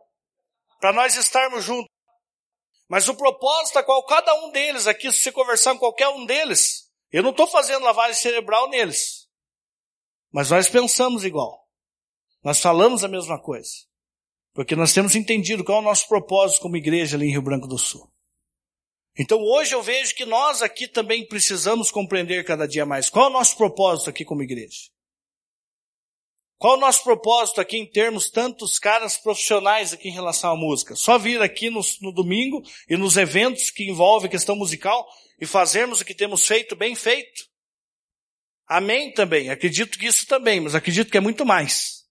para 0.81 0.93
nós 0.93 1.17
estarmos 1.17 1.65
juntos. 1.65 1.94
Mas 2.89 3.09
o 3.09 3.15
propósito 3.15 3.79
é 3.79 3.83
qual 3.83 4.05
cada 4.05 4.35
um 4.45 4.51
deles 4.51 4.87
aqui, 4.87 5.11
se 5.11 5.21
você 5.21 5.33
conversar 5.33 5.73
com 5.73 5.79
qualquer 5.79 6.09
um 6.09 6.27
deles, 6.27 6.91
eu 7.11 7.23
não 7.23 7.31
estou 7.31 7.47
fazendo 7.47 7.85
lavagem 7.85 8.15
cerebral 8.15 8.69
neles. 8.69 9.29
Mas 10.33 10.51
nós 10.51 10.69
pensamos 10.69 11.25
igual. 11.25 11.67
Nós 12.43 12.61
falamos 12.61 13.05
a 13.05 13.09
mesma 13.09 13.41
coisa. 13.41 13.71
Porque 14.53 14.77
nós 14.77 14.93
temos 14.93 15.15
entendido 15.15 15.65
qual 15.65 15.79
é 15.79 15.81
o 15.81 15.85
nosso 15.85 16.07
propósito 16.09 16.61
como 16.61 16.77
igreja 16.77 17.17
ali 17.17 17.27
em 17.27 17.33
Rio 17.33 17.43
Branco 17.43 17.67
do 17.67 17.79
Sul. 17.79 18.13
Então 19.17 19.41
hoje 19.41 19.75
eu 19.75 19.83
vejo 19.83 20.15
que 20.15 20.25
nós 20.25 20.61
aqui 20.61 20.89
também 20.89 21.27
precisamos 21.27 21.91
compreender 21.91 22.45
cada 22.45 22.67
dia 22.67 22.85
mais 22.85 23.09
qual 23.09 23.27
é 23.27 23.29
o 23.29 23.33
nosso 23.33 23.57
propósito 23.57 24.11
aqui 24.11 24.25
como 24.25 24.43
igreja. 24.43 24.91
Qual 26.65 26.79
o 26.79 26.81
nosso 26.81 27.05
propósito 27.05 27.61
aqui 27.61 27.77
em 27.77 27.85
termos 27.85 28.31
tantos 28.31 28.79
caras 28.79 29.19
profissionais 29.19 29.93
aqui 29.93 30.09
em 30.09 30.13
relação 30.13 30.51
à 30.51 30.57
música? 30.57 30.97
Só 30.97 31.19
vir 31.19 31.43
aqui 31.43 31.69
no, 31.69 31.83
no 32.01 32.11
domingo 32.11 32.63
e 32.89 32.97
nos 32.97 33.19
eventos 33.19 33.71
que 33.71 33.87
envolvem 33.87 34.31
questão 34.31 34.57
musical 34.57 35.07
e 35.39 35.45
fazermos 35.45 36.01
o 36.01 36.05
que 36.07 36.15
temos 36.15 36.47
feito 36.47 36.75
bem 36.75 36.95
feito? 36.95 37.45
Amém 38.67 39.13
também. 39.13 39.51
Acredito 39.51 39.99
que 39.99 40.07
isso 40.07 40.27
também, 40.27 40.59
mas 40.59 40.75
acredito 40.75 41.11
que 41.11 41.19
é 41.19 41.21
muito 41.21 41.45
mais. 41.45 42.07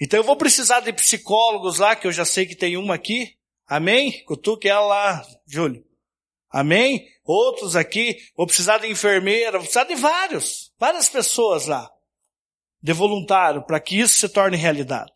Então 0.00 0.20
eu 0.20 0.24
vou 0.24 0.36
precisar 0.36 0.78
de 0.78 0.92
psicólogos 0.92 1.80
lá, 1.80 1.96
que 1.96 2.06
eu 2.06 2.12
já 2.12 2.24
sei 2.24 2.46
que 2.46 2.54
tem 2.54 2.76
uma 2.76 2.94
aqui. 2.94 3.34
Amém? 3.66 4.24
Cutuque 4.24 4.68
ela 4.68 4.86
lá, 4.86 5.26
Júlio. 5.48 5.84
Amém? 6.48 7.08
Outros 7.24 7.74
aqui. 7.74 8.18
Vou 8.36 8.46
precisar 8.46 8.78
de 8.78 8.86
enfermeira, 8.86 9.58
vou 9.58 9.62
precisar 9.62 9.82
de 9.82 9.96
vários. 9.96 10.72
Várias 10.78 11.08
pessoas 11.08 11.66
lá 11.66 11.90
de 12.80 12.92
voluntário 12.92 13.64
para 13.64 13.80
que 13.80 13.98
isso 13.98 14.16
se 14.16 14.28
torne 14.28 14.56
realidade. 14.56 15.12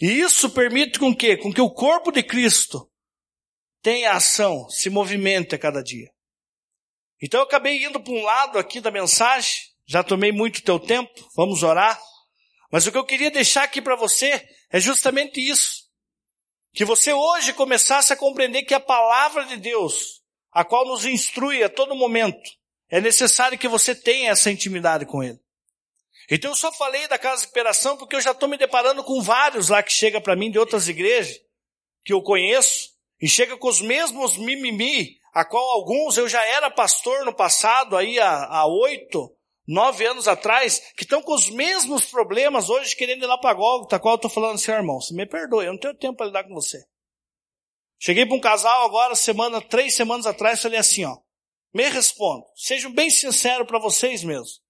E 0.00 0.06
isso 0.06 0.50
permite 0.50 0.98
com 0.98 1.14
que, 1.14 1.36
com 1.36 1.52
que 1.52 1.60
o 1.60 1.70
corpo 1.70 2.10
de 2.10 2.22
Cristo 2.22 2.90
tenha 3.80 4.12
ação, 4.12 4.68
se 4.68 4.90
movimente 4.90 5.54
a 5.54 5.58
cada 5.58 5.82
dia. 5.82 6.10
Então 7.20 7.40
eu 7.40 7.44
acabei 7.44 7.84
indo 7.84 8.00
para 8.00 8.12
um 8.12 8.22
lado 8.22 8.58
aqui 8.58 8.80
da 8.80 8.90
mensagem, 8.90 9.60
já 9.86 10.02
tomei 10.02 10.32
muito 10.32 10.62
teu 10.62 10.78
tempo, 10.78 11.12
vamos 11.36 11.62
orar. 11.62 12.00
Mas 12.70 12.86
o 12.86 12.92
que 12.92 12.98
eu 12.98 13.04
queria 13.04 13.30
deixar 13.30 13.64
aqui 13.64 13.80
para 13.80 13.94
você 13.94 14.42
é 14.70 14.80
justamente 14.80 15.40
isso. 15.40 15.82
Que 16.72 16.84
você 16.84 17.12
hoje 17.12 17.52
começasse 17.52 18.12
a 18.12 18.16
compreender 18.16 18.62
que 18.62 18.74
a 18.74 18.80
palavra 18.80 19.44
de 19.44 19.56
Deus, 19.56 20.22
a 20.50 20.64
qual 20.64 20.86
nos 20.86 21.04
instrui 21.04 21.62
a 21.62 21.68
todo 21.68 21.94
momento, 21.94 22.50
é 22.88 23.00
necessário 23.00 23.58
que 23.58 23.68
você 23.68 23.94
tenha 23.94 24.30
essa 24.30 24.50
intimidade 24.50 25.04
com 25.04 25.22
Ele. 25.22 25.41
Então 26.30 26.50
eu 26.50 26.56
só 26.56 26.72
falei 26.72 27.06
da 27.08 27.18
casa 27.18 27.40
de 27.40 27.42
recuperação 27.42 27.96
porque 27.96 28.16
eu 28.16 28.20
já 28.20 28.32
estou 28.32 28.48
me 28.48 28.56
deparando 28.56 29.02
com 29.02 29.20
vários 29.20 29.68
lá 29.68 29.82
que 29.82 29.92
chega 29.92 30.20
para 30.20 30.36
mim 30.36 30.50
de 30.50 30.58
outras 30.58 30.88
igrejas 30.88 31.40
que 32.04 32.12
eu 32.12 32.22
conheço 32.22 32.90
e 33.20 33.28
chega 33.28 33.56
com 33.56 33.68
os 33.68 33.80
mesmos 33.80 34.36
mimimi, 34.36 35.16
a 35.32 35.44
qual 35.44 35.64
alguns 35.70 36.16
eu 36.16 36.28
já 36.28 36.44
era 36.44 36.70
pastor 36.70 37.24
no 37.24 37.32
passado, 37.32 37.96
aí 37.96 38.18
há 38.18 38.66
oito, 38.66 39.32
nove 39.66 40.04
anos 40.04 40.26
atrás, 40.26 40.80
que 40.96 41.04
estão 41.04 41.22
com 41.22 41.32
os 41.32 41.48
mesmos 41.48 42.04
problemas 42.04 42.68
hoje 42.68 42.96
querendo 42.96 43.22
ir 43.22 43.26
lá 43.26 43.38
para 43.38 43.54
Gólgota, 43.54 44.00
qual 44.00 44.14
eu 44.14 44.16
estou 44.16 44.30
falando 44.30 44.56
assim, 44.56 44.72
irmão, 44.72 45.00
você 45.00 45.14
me 45.14 45.24
perdoe, 45.24 45.66
eu 45.66 45.72
não 45.72 45.78
tenho 45.78 45.94
tempo 45.94 46.16
para 46.16 46.26
lidar 46.26 46.44
com 46.44 46.54
você. 46.54 46.84
Cheguei 47.98 48.26
para 48.26 48.34
um 48.34 48.40
casal 48.40 48.84
agora, 48.84 49.14
semana, 49.14 49.60
três 49.60 49.94
semanas 49.94 50.26
atrás, 50.26 50.60
falei 50.60 50.78
assim, 50.78 51.04
ó, 51.04 51.16
me 51.72 51.88
respondo, 51.88 52.44
sejam 52.56 52.92
bem 52.92 53.08
sincero 53.08 53.64
para 53.64 53.78
vocês 53.78 54.24
mesmos. 54.24 54.60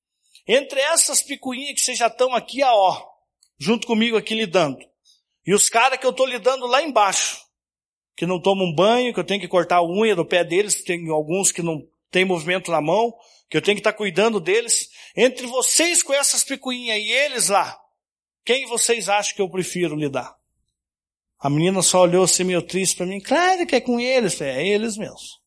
Entre 0.47 0.81
essas 0.81 1.23
picuinhas 1.23 1.75
que 1.75 1.81
vocês 1.81 1.99
já 1.99 2.09
estão 2.09 2.35
aqui, 2.35 2.63
a 2.63 2.75
ó, 2.75 3.03
junto 3.59 3.87
comigo 3.87 4.17
aqui 4.17 4.35
lidando. 4.35 4.79
E 5.47 5.55
os 5.55 5.69
caras 5.69 5.99
que 5.99 6.07
eu 6.07 6.11
estou 6.11 6.27
lidando 6.27 6.67
lá 6.67 6.83
embaixo, 6.83 7.41
que 8.17 8.27
não 8.27 8.41
tomam 8.41 8.75
banho, 8.75 9.13
que 9.13 9.21
eu 9.21 9.25
tenho 9.25 9.41
que 9.41 9.49
cortar 9.49 9.77
a 9.77 9.85
unha 9.85 10.15
do 10.15 10.25
pé 10.25 10.45
deles, 10.45 10.75
que 10.75 10.85
tem 10.85 11.09
alguns 11.11 11.51
que 11.51 11.63
não 11.63 11.87
tem 12.11 12.25
movimento 12.25 12.71
na 12.71 12.81
mão, 12.81 13.13
que 13.49 13.57
eu 13.57 13.63
tenho 13.63 13.77
que 13.77 13.81
estar 13.81 13.93
tá 13.93 13.99
cuidando 13.99 14.41
deles. 14.41 14.91
Entre 15.17 15.47
vocês 15.47 16.03
com 16.03 16.13
essas 16.13 16.45
picuinhas 16.45 16.99
e 16.99 17.11
eles 17.11 17.49
lá, 17.49 17.79
quem 18.45 18.67
vocês 18.67 19.09
acham 19.09 19.35
que 19.35 19.43
eu 19.43 19.49
prefiro 19.51 19.97
lidar? 19.97 20.37
A 21.39 21.51
menina 21.51 21.83
só 21.83 22.03
olhou 22.03 22.25
assim 22.25 22.45
meio 22.45 22.63
triste 22.63 22.97
para 22.97 23.07
mim. 23.07 23.21
Claro 23.21 23.67
que 23.67 23.75
é 23.75 23.81
com 23.81 23.99
eles. 23.99 24.41
É 24.41 24.65
eles 24.65 24.97
mesmos. 24.97 25.41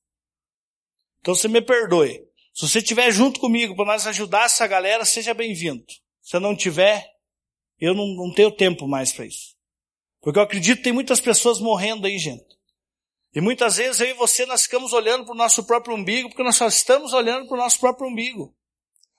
Então 1.21 1.33
você 1.33 1.47
me 1.47 1.61
perdoe. 1.61 2.24
Se 2.55 2.69
você 2.69 2.79
estiver 2.79 3.11
junto 3.11 3.41
comigo 3.41 3.75
para 3.75 3.83
nós 3.83 4.07
ajudar 4.07 4.45
essa 4.45 4.65
galera, 4.65 5.03
seja 5.03 5.33
bem-vindo. 5.33 5.83
Se 6.21 6.39
não 6.39 6.55
tiver, 6.55 7.05
eu 7.77 7.93
não, 7.93 8.07
não 8.15 8.33
tenho 8.33 8.49
tempo 8.49 8.87
mais 8.87 9.11
para 9.11 9.25
isso. 9.25 9.57
Porque 10.21 10.39
eu 10.39 10.43
acredito 10.43 10.77
que 10.77 10.83
tem 10.83 10.93
muitas 10.93 11.19
pessoas 11.19 11.59
morrendo 11.59 12.07
aí, 12.07 12.17
gente. 12.17 12.55
E 13.33 13.41
muitas 13.41 13.75
vezes 13.75 13.99
eu 13.99 14.07
e 14.07 14.13
você 14.13 14.45
nós 14.45 14.63
ficamos 14.63 14.93
olhando 14.93 15.25
para 15.25 15.33
o 15.33 15.37
nosso 15.37 15.65
próprio 15.65 15.97
umbigo, 15.97 16.29
porque 16.29 16.43
nós 16.43 16.55
só 16.55 16.65
estamos 16.67 17.11
olhando 17.11 17.45
para 17.45 17.55
o 17.55 17.59
nosso 17.59 17.77
próprio 17.77 18.07
umbigo. 18.07 18.55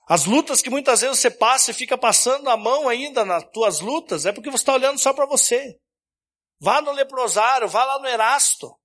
As 0.09 0.25
lutas 0.25 0.59
que 0.59 0.71
muitas 0.71 1.01
vezes 1.01 1.19
você 1.19 1.29
passa 1.29 1.69
e 1.69 1.75
fica 1.75 1.95
passando 1.95 2.49
a 2.49 2.57
mão 2.57 2.89
ainda 2.89 3.23
nas 3.23 3.43
tuas 3.51 3.81
lutas, 3.81 4.25
é 4.25 4.31
porque 4.31 4.49
você 4.49 4.63
está 4.63 4.73
olhando 4.73 4.97
só 4.97 5.13
para 5.13 5.27
você. 5.27 5.79
Vá 6.59 6.81
no 6.81 6.91
leprosário, 6.91 7.67
vá 7.67 7.85
lá 7.85 7.99
no 7.99 8.07
Erasto. 8.07 8.75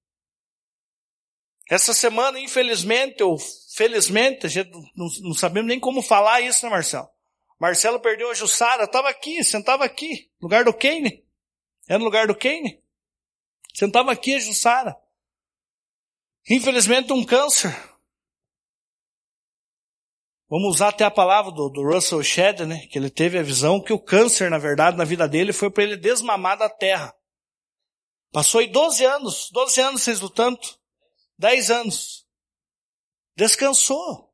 Essa 1.70 1.94
semana, 1.94 2.38
infelizmente, 2.38 3.22
ou 3.22 3.38
felizmente, 3.74 4.46
a 4.46 4.48
gente 4.48 4.70
não, 4.94 5.08
não 5.20 5.34
sabemos 5.34 5.68
nem 5.68 5.80
como 5.80 6.02
falar 6.02 6.40
isso, 6.40 6.64
né, 6.64 6.70
Marcelo? 6.70 7.08
Marcelo 7.58 8.00
perdeu 8.00 8.30
a 8.30 8.34
Jussara, 8.34 8.84
estava 8.84 9.08
aqui, 9.08 9.42
sentava 9.44 9.84
aqui, 9.84 10.30
no 10.40 10.46
lugar 10.46 10.64
do 10.64 10.74
Kane. 10.74 11.24
É 11.88 11.96
no 11.96 12.04
lugar 12.04 12.26
do 12.26 12.34
Kane. 12.34 12.82
Sentava 13.74 14.12
aqui 14.12 14.34
a 14.34 14.40
Jussara. 14.40 14.96
Infelizmente, 16.48 17.12
um 17.12 17.24
câncer. 17.24 17.70
Vamos 20.48 20.74
usar 20.74 20.88
até 20.88 21.04
a 21.04 21.10
palavra 21.10 21.50
do, 21.50 21.70
do 21.70 21.82
Russell 21.82 22.22
Shedd, 22.22 22.66
né? 22.66 22.86
Que 22.88 22.98
ele 22.98 23.08
teve 23.08 23.38
a 23.38 23.42
visão 23.42 23.80
que 23.80 23.92
o 23.92 23.98
câncer, 23.98 24.50
na 24.50 24.58
verdade, 24.58 24.98
na 24.98 25.04
vida 25.04 25.26
dele 25.26 25.52
foi 25.52 25.70
para 25.70 25.84
ele 25.84 25.96
desmamar 25.96 26.58
da 26.58 26.68
terra. 26.68 27.14
Passou 28.32 28.60
aí 28.60 28.66
12 28.66 29.04
anos, 29.04 29.50
12 29.50 29.80
anos 29.80 30.02
vocês 30.02 30.20
lutando. 30.20 30.58
10 31.38 31.70
anos. 31.70 32.21
Descansou. 33.36 34.32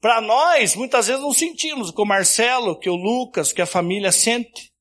Para 0.00 0.20
nós, 0.20 0.74
muitas 0.74 1.06
vezes 1.06 1.22
não 1.22 1.32
sentimos 1.32 1.90
que 1.90 2.00
o 2.00 2.04
Marcelo, 2.04 2.78
que 2.78 2.90
o 2.90 2.96
Lucas, 2.96 3.52
que 3.52 3.62
a 3.62 3.66
família 3.66 4.10
sente. 4.10 4.72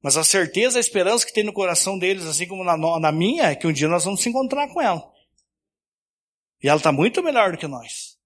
Mas 0.00 0.16
a 0.16 0.24
certeza, 0.24 0.78
a 0.78 0.80
esperança 0.80 1.26
que 1.26 1.32
tem 1.32 1.44
no 1.44 1.52
coração 1.52 1.98
deles, 1.98 2.26
assim 2.26 2.46
como 2.46 2.64
na, 2.64 2.76
na 2.76 3.12
minha, 3.12 3.50
é 3.50 3.56
que 3.56 3.66
um 3.66 3.72
dia 3.72 3.88
nós 3.88 4.04
vamos 4.04 4.22
se 4.22 4.28
encontrar 4.28 4.68
com 4.72 4.80
ela. 4.80 5.02
E 6.62 6.68
ela 6.68 6.78
está 6.78 6.92
muito 6.92 7.22
melhor 7.22 7.52
do 7.52 7.58
que 7.58 7.66
nós. 7.66 8.16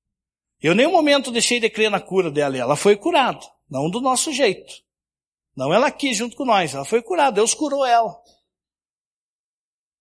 Eu 0.60 0.74
nenhum 0.74 0.92
momento 0.92 1.30
deixei 1.30 1.60
de 1.60 1.70
crer 1.70 1.90
na 1.90 2.00
cura 2.00 2.30
dela. 2.30 2.56
Ela 2.56 2.76
foi 2.76 2.96
curada. 2.96 3.40
Não 3.68 3.90
do 3.90 4.00
nosso 4.00 4.32
jeito. 4.32 4.74
Não 5.56 5.72
ela 5.72 5.86
aqui 5.86 6.12
junto 6.14 6.36
com 6.36 6.44
nós. 6.44 6.74
Ela 6.74 6.84
foi 6.84 7.02
curada. 7.02 7.36
Deus 7.36 7.54
curou 7.54 7.84
ela. 7.84 8.14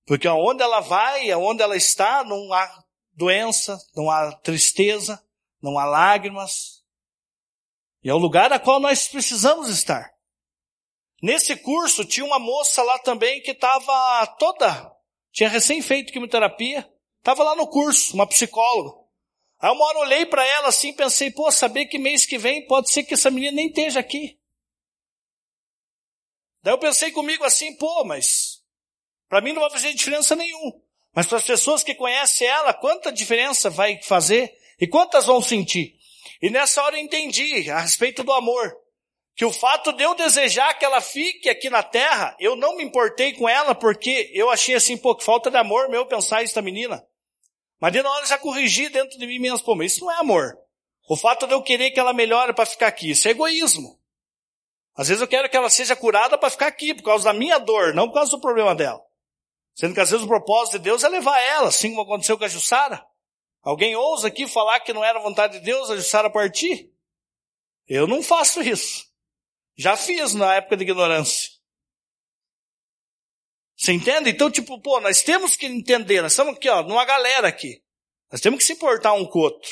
Porque 0.06 0.28
aonde 0.28 0.62
ela 0.62 0.82
vai, 0.82 1.32
aonde 1.32 1.62
ela 1.62 1.76
está, 1.76 2.24
não 2.24 2.54
há 2.54 2.85
doença, 3.16 3.78
não 3.96 4.10
há 4.10 4.32
tristeza, 4.34 5.24
não 5.62 5.80
há 5.80 5.86
lágrimas. 5.86 6.84
E 8.04 8.10
é 8.10 8.14
o 8.14 8.18
lugar 8.18 8.52
a 8.54 8.60
qual 8.60 8.80
nós 8.80 9.08
precisamos 9.08 9.70
estar. 9.70 10.14
Nesse 11.22 11.56
curso 11.56 12.06
tinha 12.06 12.26
uma 12.26 12.38
moça 12.38 12.84
lá 12.84 13.00
também 13.00 13.42
que 13.42 13.52
estava 13.52 14.28
toda, 14.38 14.92
tinha 15.32 15.50
recém 15.50 15.82
feito 15.82 16.14
quimioterapia, 16.14 16.88
estava 17.18 17.44
lá 17.44 17.56
no 17.56 17.68
curso, 17.68 18.14
uma 18.14 18.28
psicóloga. 18.28 19.04
Aí 19.60 19.72
uma 19.72 19.86
hora 19.86 20.00
olhei 20.00 20.26
para 20.26 20.46
ela 20.46 20.68
assim 20.68 20.94
pensei, 20.94 21.32
pô, 21.32 21.52
saber 21.52 21.86
que 21.86 21.98
mês 21.98 22.26
que 22.26 22.38
vem 22.38 22.68
pode 22.68 22.92
ser 22.92 23.04
que 23.04 23.14
essa 23.14 23.32
menina 23.32 23.56
nem 23.56 23.68
esteja 23.68 24.00
aqui. 24.00 24.40
Daí 26.62 26.74
eu 26.74 26.80
pensei 26.80 27.12
comigo 27.12 27.44
assim, 27.44 27.76
pô, 27.78 28.04
mas 28.04 28.64
para 29.28 29.42
mim 29.42 29.54
não 29.54 29.62
vai 29.62 29.72
fazer 29.72 29.94
diferença 29.94 30.36
nenhuma. 30.36 30.85
Mas 31.16 31.26
para 31.26 31.38
as 31.38 31.46
pessoas 31.46 31.82
que 31.82 31.96
conhecem 31.96 32.46
ela, 32.46 32.74
quanta 32.74 33.12
diferença 33.12 33.70
vai 33.70 34.02
fazer 34.04 34.54
e 34.80 34.86
quantas 34.86 35.26
vão 35.26 35.42
sentir? 35.42 35.96
E 36.42 36.50
nessa 36.50 36.84
hora 36.84 36.98
eu 36.98 37.02
entendi 37.02 37.72
a 37.72 37.80
respeito 37.80 38.22
do 38.22 38.34
amor. 38.34 38.76
Que 39.34 39.46
o 39.46 39.52
fato 39.52 39.94
de 39.94 40.04
eu 40.04 40.14
desejar 40.14 40.74
que 40.78 40.84
ela 40.84 41.00
fique 41.00 41.50
aqui 41.50 41.70
na 41.70 41.82
terra, 41.82 42.36
eu 42.40 42.56
não 42.56 42.76
me 42.76 42.84
importei 42.84 43.34
com 43.34 43.48
ela 43.48 43.74
porque 43.74 44.30
eu 44.34 44.50
achei 44.50 44.76
assim, 44.76 44.98
pô, 44.98 45.16
que 45.16 45.24
falta 45.24 45.50
de 45.50 45.58
amor 45.58 45.90
meu 45.90 46.06
pensar 46.06 46.44
isso 46.44 46.56
da 46.56 46.62
menina. 46.62 47.06
Mas 47.80 47.94
de 47.94 48.02
na 48.02 48.10
hora 48.10 48.26
já 48.26 48.38
corrigi 48.38 48.90
dentro 48.90 49.18
de 49.18 49.28
mim 49.28 49.40
mesmo, 49.40 49.66
pô, 49.66 49.76
mas 49.76 49.94
isso 49.94 50.06
não 50.06 50.12
é 50.12 50.20
amor. 50.20 50.58
O 51.10 51.16
fato 51.16 51.48
de 51.48 51.54
eu 51.54 51.62
querer 51.62 51.92
que 51.92 52.00
ela 52.00 52.14
melhore 52.14 52.54
para 52.54 52.66
ficar 52.66 52.88
aqui, 52.88 53.12
isso 53.12 53.28
é 53.28 53.32
egoísmo. 53.32 54.00
Às 54.96 55.10
vezes 55.10 55.22
eu 55.22 55.28
quero 55.28 55.50
que 55.50 55.58
ela 55.58 55.70
seja 55.70 55.96
curada 55.96 56.38
para 56.38 56.50
ficar 56.50 56.68
aqui, 56.68 56.94
por 56.94 57.04
causa 57.04 57.26
da 57.26 57.34
minha 57.34 57.58
dor, 57.58 57.94
não 57.94 58.08
por 58.08 58.16
causa 58.16 58.32
do 58.32 58.42
problema 58.42 58.74
dela. 58.74 59.05
Sendo 59.76 59.94
que 59.94 60.00
às 60.00 60.10
vezes 60.10 60.26
o 60.26 60.30
propósito 60.30 60.78
de 60.78 60.86
Deus 60.86 61.04
é 61.04 61.10
levar 61.10 61.38
ela, 61.40 61.68
assim 61.68 61.90
como 61.90 62.04
aconteceu 62.04 62.38
com 62.38 62.46
a 62.46 62.48
Jussara. 62.48 63.06
Alguém 63.62 63.96
ousa 63.96 64.30
aqui 64.30 64.48
falar 64.48 64.80
que 64.80 64.94
não 64.94 65.04
era 65.04 65.20
vontade 65.20 65.60
de 65.60 65.66
Deus 65.66 65.90
a 65.90 65.98
Jussara 65.98 66.30
partir? 66.30 66.92
Eu 67.88 68.08
não 68.08 68.24
faço 68.24 68.62
isso. 68.62 69.06
Já 69.78 69.98
fiz 69.98 70.34
na 70.34 70.56
época 70.56 70.78
de 70.78 70.84
ignorância. 70.84 71.50
Você 73.76 73.92
entende? 73.92 74.30
Então, 74.30 74.50
tipo, 74.50 74.82
pô, 74.82 75.02
nós 75.02 75.22
temos 75.22 75.58
que 75.58 75.66
entender, 75.66 76.22
nós 76.22 76.32
estamos 76.32 76.56
aqui, 76.56 76.70
ó, 76.70 76.82
numa 76.82 77.04
galera 77.04 77.50
aqui. 77.50 77.84
Nós 78.32 78.40
temos 78.40 78.60
que 78.60 78.66
se 78.66 78.74
importar 78.74 79.14
um 79.14 79.26
com 79.26 79.40
o 79.40 79.42
outro. 79.42 79.70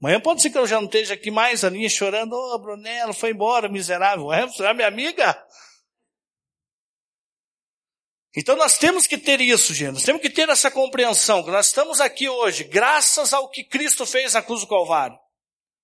Amanhã 0.00 0.20
pode 0.20 0.40
ser 0.40 0.50
que 0.50 0.56
eu 0.56 0.66
já 0.66 0.76
não 0.76 0.86
esteja 0.86 1.14
aqui 1.14 1.30
mais, 1.30 1.64
a 1.64 1.70
linha 1.70 1.88
chorando, 1.88 2.32
ô, 2.32 2.54
oh, 2.54 2.58
Brunello, 2.58 3.12
foi 3.12 3.30
embora, 3.30 3.68
miserável. 3.68 4.32
É 4.32 4.74
minha 4.74 4.88
amiga? 4.88 5.46
Então 8.36 8.56
nós 8.56 8.76
temos 8.78 9.06
que 9.06 9.16
ter 9.16 9.40
isso, 9.40 9.72
gente. 9.72 9.94
Nós 9.94 10.02
temos 10.02 10.20
que 10.20 10.30
ter 10.30 10.48
essa 10.48 10.70
compreensão, 10.70 11.44
que 11.44 11.50
nós 11.50 11.66
estamos 11.66 12.00
aqui 12.00 12.28
hoje, 12.28 12.64
graças 12.64 13.32
ao 13.32 13.48
que 13.48 13.62
Cristo 13.62 14.04
fez 14.04 14.34
na 14.34 14.42
cruz 14.42 14.62
do 14.62 14.66
Calvário. 14.66 15.18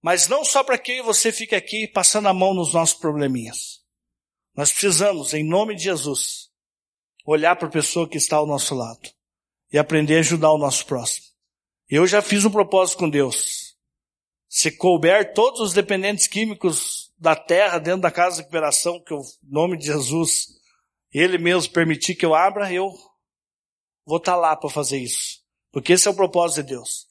Mas 0.03 0.27
não 0.27 0.45
só 0.45 0.65
para 0.65 0.79
que 0.79 1.01
você 1.03 1.31
fique 1.31 1.55
aqui 1.55 1.87
passando 1.87 2.27
a 2.27 2.35
mão 2.35 2.55
nos 2.55 2.73
nossos 2.75 2.99
probleminhas. 2.99 3.81
Nós 4.57 4.73
precisamos, 4.73 5.33
em 5.33 5.45
nome 5.45 5.77
de 5.77 5.85
Jesus, 5.85 6.51
olhar 7.25 7.55
para 7.55 7.69
a 7.69 7.73
pessoa 7.73 8.09
que 8.09 8.17
está 8.17 8.37
ao 8.37 8.47
nosso 8.47 8.75
lado 8.75 9.09
e 9.73 9.79
aprender 9.79 10.17
a 10.17 10.21
ajudar 10.21 10.51
o 10.51 10.59
nosso 10.59 10.85
próximo. 10.87 11.27
Eu 11.89 12.07
já 12.07 12.21
fiz 12.21 12.45
um 12.45 12.51
propósito 12.51 12.99
com 12.99 13.09
Deus. 13.09 13.77
Se 14.49 14.73
couber 14.73 15.33
todos 15.33 15.61
os 15.61 15.73
dependentes 15.73 16.27
químicos 16.27 17.13
da 17.17 17.37
terra 17.37 17.79
dentro 17.79 18.01
da 18.01 18.11
casa 18.11 18.37
de 18.37 18.43
recuperação, 18.43 19.01
que 19.01 19.15
o 19.15 19.23
nome 19.43 19.77
de 19.77 19.87
Jesus, 19.87 20.60
Ele 21.13 21.39
mesmo 21.39 21.73
permitir 21.73 22.15
que 22.15 22.25
eu 22.25 22.35
abra, 22.35 22.73
eu 22.73 22.93
vou 24.05 24.19
estar 24.19 24.37
lá 24.37 24.57
para 24.57 24.71
fazer 24.71 24.99
isso. 24.99 25.41
Porque 25.73 25.93
esse 25.93 26.07
é 26.09 26.11
o 26.11 26.15
propósito 26.15 26.63
de 26.63 26.75
Deus. 26.75 27.07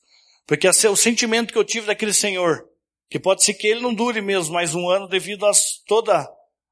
Porque 0.45 0.67
esse 0.67 0.87
é 0.87 0.89
o 0.89 0.95
sentimento 0.95 1.53
que 1.53 1.59
eu 1.59 1.63
tive 1.63 1.87
daquele 1.87 2.13
Senhor, 2.13 2.67
que 3.09 3.19
pode 3.19 3.43
ser 3.43 3.53
que 3.53 3.67
ele 3.67 3.81
não 3.81 3.93
dure 3.93 4.21
mesmo 4.21 4.53
mais 4.53 4.73
um 4.73 4.89
ano 4.89 5.07
devido 5.07 5.45
a 5.45 5.51
toda 5.87 6.27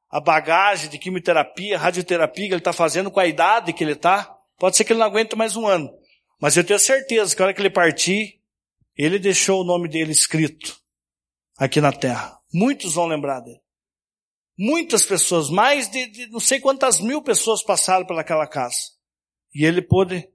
a 0.09 0.19
bagagem 0.19 0.89
de 0.89 0.97
quimioterapia, 0.97 1.77
radioterapia 1.77 2.47
que 2.47 2.53
ele 2.53 2.61
está 2.61 2.73
fazendo 2.73 3.11
com 3.11 3.19
a 3.19 3.27
idade 3.27 3.73
que 3.73 3.83
ele 3.83 3.93
está. 3.93 4.35
Pode 4.57 4.75
ser 4.77 4.83
que 4.83 4.93
ele 4.93 4.99
não 4.99 5.05
aguente 5.05 5.35
mais 5.35 5.55
um 5.55 5.67
ano. 5.67 5.89
Mas 6.39 6.55
eu 6.55 6.63
tenho 6.63 6.79
certeza 6.79 7.35
que 7.35 7.41
a 7.41 7.45
hora 7.45 7.53
que 7.53 7.61
ele 7.61 7.69
partir, 7.69 8.41
ele 8.95 9.19
deixou 9.19 9.61
o 9.61 9.65
nome 9.65 9.87
dele 9.87 10.11
escrito 10.11 10.79
aqui 11.57 11.81
na 11.81 11.91
terra. 11.91 12.39
Muitos 12.53 12.93
vão 12.93 13.07
lembrar 13.07 13.41
dele. 13.41 13.59
Muitas 14.57 15.03
pessoas, 15.05 15.49
mais 15.49 15.89
de, 15.89 16.07
de 16.07 16.27
não 16.27 16.39
sei 16.39 16.59
quantas 16.59 16.99
mil 16.99 17.21
pessoas 17.21 17.61
passaram 17.61 18.05
pelaquela 18.05 18.47
casa. 18.47 18.77
E 19.53 19.65
ele 19.65 19.81
pôde, 19.81 20.27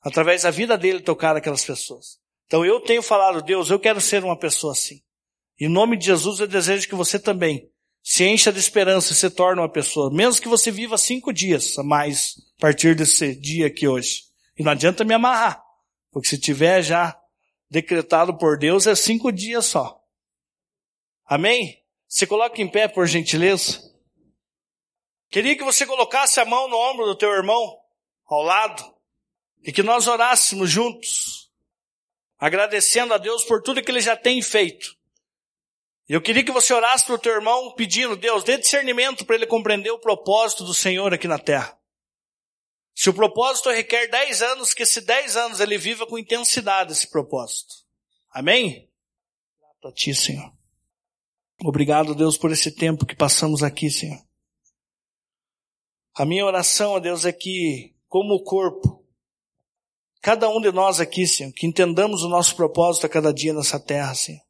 através 0.00 0.42
da 0.42 0.50
vida 0.50 0.78
dele, 0.78 1.00
tocar 1.00 1.36
aquelas 1.36 1.64
pessoas. 1.64 2.18
Então 2.46 2.64
eu 2.64 2.80
tenho 2.80 3.02
falado, 3.02 3.42
Deus, 3.42 3.68
eu 3.70 3.80
quero 3.80 4.00
ser 4.00 4.22
uma 4.24 4.38
pessoa 4.38 4.72
assim. 4.72 5.02
Em 5.60 5.68
nome 5.68 5.96
de 5.96 6.06
Jesus, 6.06 6.38
eu 6.38 6.46
desejo 6.46 6.88
que 6.88 6.94
você 6.94 7.18
também 7.18 7.68
se 8.02 8.24
encha 8.24 8.52
de 8.52 8.60
esperança 8.60 9.12
e 9.12 9.16
se 9.16 9.28
torne 9.28 9.60
uma 9.60 9.68
pessoa. 9.68 10.12
Mesmo 10.12 10.40
que 10.40 10.48
você 10.48 10.70
viva 10.70 10.96
cinco 10.96 11.32
dias 11.32 11.76
a 11.78 11.82
mais 11.82 12.34
a 12.56 12.60
partir 12.60 12.94
desse 12.94 13.34
dia 13.34 13.66
aqui 13.66 13.88
hoje. 13.88 14.22
E 14.56 14.62
não 14.62 14.72
adianta 14.72 15.04
me 15.04 15.14
amarrar. 15.14 15.62
Porque 16.10 16.28
se 16.28 16.38
tiver 16.38 16.82
já 16.82 17.18
decretado 17.68 18.38
por 18.38 18.56
Deus 18.56 18.86
é 18.86 18.94
cinco 18.94 19.30
dias 19.30 19.66
só. 19.66 20.00
Amém? 21.26 21.82
Se 22.08 22.26
coloque 22.26 22.62
em 22.62 22.68
pé, 22.68 22.88
por 22.88 23.06
gentileza. 23.06 23.80
Queria 25.30 25.56
que 25.56 25.62
você 25.62 25.86
colocasse 25.86 26.40
a 26.40 26.44
mão 26.44 26.66
no 26.66 26.76
ombro 26.76 27.04
do 27.04 27.14
teu 27.14 27.30
irmão, 27.30 27.78
ao 28.26 28.42
lado, 28.42 28.82
e 29.62 29.70
que 29.70 29.82
nós 29.82 30.06
orássemos 30.06 30.70
juntos, 30.70 31.52
agradecendo 32.38 33.12
a 33.12 33.18
Deus 33.18 33.44
por 33.44 33.62
tudo 33.62 33.82
que 33.82 33.90
ele 33.90 34.00
já 34.00 34.16
tem 34.16 34.40
feito. 34.40 34.96
Eu 36.08 36.22
queria 36.22 36.42
que 36.42 36.50
você 36.50 36.72
orasse 36.72 37.04
para 37.04 37.16
o 37.16 37.18
teu 37.18 37.34
irmão 37.34 37.74
pedindo, 37.74 38.16
Deus, 38.16 38.42
dê 38.42 38.56
discernimento 38.56 39.26
para 39.26 39.36
ele 39.36 39.46
compreender 39.46 39.90
o 39.90 40.00
propósito 40.00 40.64
do 40.64 40.72
Senhor 40.72 41.12
aqui 41.12 41.28
na 41.28 41.38
terra. 41.38 41.78
Se 42.94 43.10
o 43.10 43.14
propósito 43.14 43.70
requer 43.70 44.08
10 44.08 44.42
anos, 44.42 44.72
que 44.72 44.82
esses 44.82 45.04
10 45.04 45.36
anos 45.36 45.60
ele 45.60 45.76
viva 45.76 46.06
com 46.06 46.18
intensidade 46.18 46.92
esse 46.92 47.08
propósito. 47.10 47.74
Amém? 48.30 48.90
Grato 49.60 49.88
a 49.88 49.92
ti, 49.92 50.14
Senhor. 50.14 50.57
Obrigado, 51.64 52.14
Deus, 52.14 52.36
por 52.36 52.52
esse 52.52 52.70
tempo 52.70 53.04
que 53.06 53.16
passamos 53.16 53.62
aqui, 53.62 53.90
Senhor. 53.90 54.20
A 56.14 56.24
minha 56.24 56.44
oração, 56.44 57.00
Deus, 57.00 57.24
é 57.24 57.32
que, 57.32 57.94
como 58.08 58.42
corpo, 58.42 59.04
cada 60.20 60.48
um 60.48 60.60
de 60.60 60.70
nós 60.70 61.00
aqui, 61.00 61.26
Senhor, 61.26 61.52
que 61.52 61.66
entendamos 61.66 62.22
o 62.22 62.28
nosso 62.28 62.54
propósito 62.54 63.06
a 63.06 63.08
cada 63.08 63.32
dia 63.32 63.52
nessa 63.52 63.78
terra, 63.78 64.14
Senhor. 64.14 64.42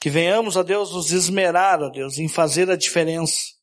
Que 0.00 0.10
venhamos, 0.10 0.56
ó 0.56 0.62
Deus, 0.62 0.92
nos 0.92 1.10
esmerar, 1.12 1.82
ó 1.82 1.88
Deus, 1.88 2.18
em 2.18 2.28
fazer 2.28 2.70
a 2.70 2.76
diferença 2.76 3.54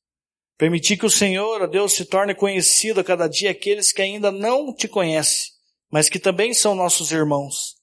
Permitir 0.62 0.96
que 0.96 1.08
o 1.08 1.10
Senhor, 1.10 1.64
ó 1.64 1.66
Deus, 1.66 1.94
se 1.94 2.06
torne 2.06 2.36
conhecido 2.36 3.00
a 3.00 3.04
cada 3.04 3.28
dia 3.28 3.50
aqueles 3.50 3.92
que 3.92 4.00
ainda 4.00 4.32
não 4.32 4.72
te 4.72 4.88
conhecem, 4.88 5.50
mas 5.90 6.08
que 6.08 6.20
também 6.20 6.54
são 6.54 6.76
nossos 6.76 7.12
irmãos. 7.12 7.78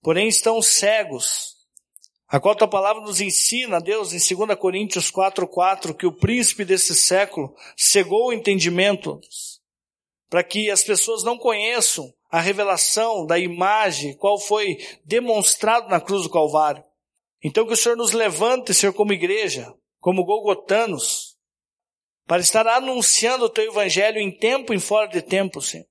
Porém 0.00 0.28
estão 0.28 0.62
cegos. 0.62 1.49
A 2.30 2.38
qual 2.38 2.54
tua 2.54 2.68
palavra 2.68 3.02
nos 3.02 3.20
ensina, 3.20 3.80
Deus, 3.80 4.12
em 4.12 4.36
2 4.36 4.56
Coríntios 4.56 5.10
4:4, 5.10 5.92
que 5.92 6.06
o 6.06 6.12
príncipe 6.12 6.64
desse 6.64 6.94
século 6.94 7.52
cegou 7.76 8.28
o 8.28 8.32
entendimento 8.32 9.20
para 10.28 10.44
que 10.44 10.70
as 10.70 10.84
pessoas 10.84 11.24
não 11.24 11.36
conheçam 11.36 12.14
a 12.30 12.40
revelação 12.40 13.26
da 13.26 13.36
imagem, 13.36 14.16
qual 14.16 14.38
foi 14.38 14.78
demonstrado 15.04 15.88
na 15.88 16.00
cruz 16.00 16.22
do 16.22 16.30
Calvário. 16.30 16.84
Então 17.42 17.66
que 17.66 17.72
o 17.72 17.76
Senhor 17.76 17.96
nos 17.96 18.12
levante, 18.12 18.72
Senhor, 18.72 18.92
como 18.92 19.12
igreja, 19.12 19.74
como 19.98 20.24
golgotanos, 20.24 21.36
para 22.28 22.40
estar 22.40 22.64
anunciando 22.64 23.46
o 23.46 23.50
teu 23.50 23.64
evangelho 23.64 24.20
em 24.20 24.30
tempo 24.30 24.72
e 24.72 24.78
fora 24.78 25.08
de 25.08 25.20
tempo, 25.20 25.60
Senhor. 25.60 25.86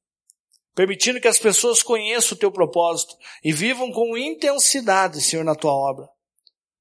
Permitindo 0.73 1.19
que 1.19 1.27
as 1.27 1.37
pessoas 1.37 1.83
conheçam 1.83 2.37
o 2.37 2.39
teu 2.39 2.49
propósito 2.49 3.17
e 3.43 3.51
vivam 3.51 3.91
com 3.91 4.17
intensidade, 4.17 5.19
Senhor, 5.19 5.43
na 5.43 5.53
tua 5.53 5.73
obra. 5.73 6.07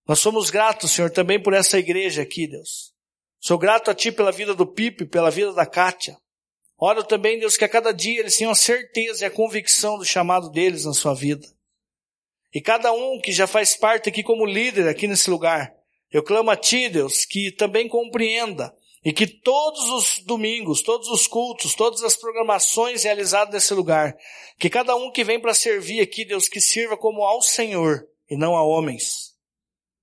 Nós 0.09 0.21
somos 0.21 0.49
gratos, 0.49 0.93
Senhor, 0.93 1.11
também 1.11 1.41
por 1.41 1.53
essa 1.53 1.79
igreja 1.79 2.23
aqui, 2.23 2.47
Deus. 2.47 2.95
Sou 3.39 3.59
grato 3.59 3.91
a 3.91 3.95
Ti 3.95 4.11
pela 4.11 4.33
vida 4.33 4.55
do 4.55 4.67
Pipe, 4.67 5.05
pela 5.05 5.31
vida 5.31 5.53
da 5.53 5.67
Kátia. 5.67 6.17
Oro 6.79 7.05
também, 7.05 7.39
Deus, 7.39 7.59
que 7.59 7.65
a 7.65 7.69
cada 7.69 7.93
dia 7.93 8.21
eles 8.21 8.39
tenham 8.39 8.51
a 8.51 8.55
certeza 8.55 9.25
e 9.25 9.27
a 9.27 9.31
convicção 9.31 9.99
do 9.99 10.07
chamado 10.07 10.49
deles 10.49 10.87
na 10.87 10.95
sua 10.95 11.15
vida. 11.15 11.47
E 12.55 12.61
cada 12.61 12.91
um 12.91 13.21
que 13.21 13.33
já 13.33 13.47
faz 13.47 13.77
parte 13.77 14.09
aqui 14.09 14.23
como 14.23 14.47
líder 14.47 14.89
aqui 14.89 15.07
nesse 15.07 15.29
lugar, 15.29 15.75
eu 16.11 16.23
clamo 16.23 16.51
a 16.51 16.57
Ti, 16.57 16.89
Deus, 16.89 17.27
que 17.27 17.53
também 17.53 17.87
compreenda 17.87 18.75
E 19.05 19.13
que 19.13 19.27
todos 19.27 19.91
os 19.91 20.25
domingos, 20.25 20.81
todos 20.81 21.09
os 21.09 21.27
cultos, 21.27 21.75
todas 21.75 22.03
as 22.03 22.17
programações 22.17 23.05
realizadas 23.05 23.53
nesse 23.53 23.75
lugar, 23.75 24.17
que 24.59 24.71
cada 24.71 24.97
um 24.97 25.13
que 25.13 25.23
vem 25.23 25.39
para 25.39 25.53
servir 25.53 26.01
aqui, 26.01 26.25
Deus, 26.25 26.49
que 26.49 26.63
sirva 26.63 26.97
como 26.97 27.23
ao 27.23 27.43
Senhor 27.43 28.09
e 28.31 28.37
não 28.37 28.57
a 28.57 28.63
homens. 28.63 29.28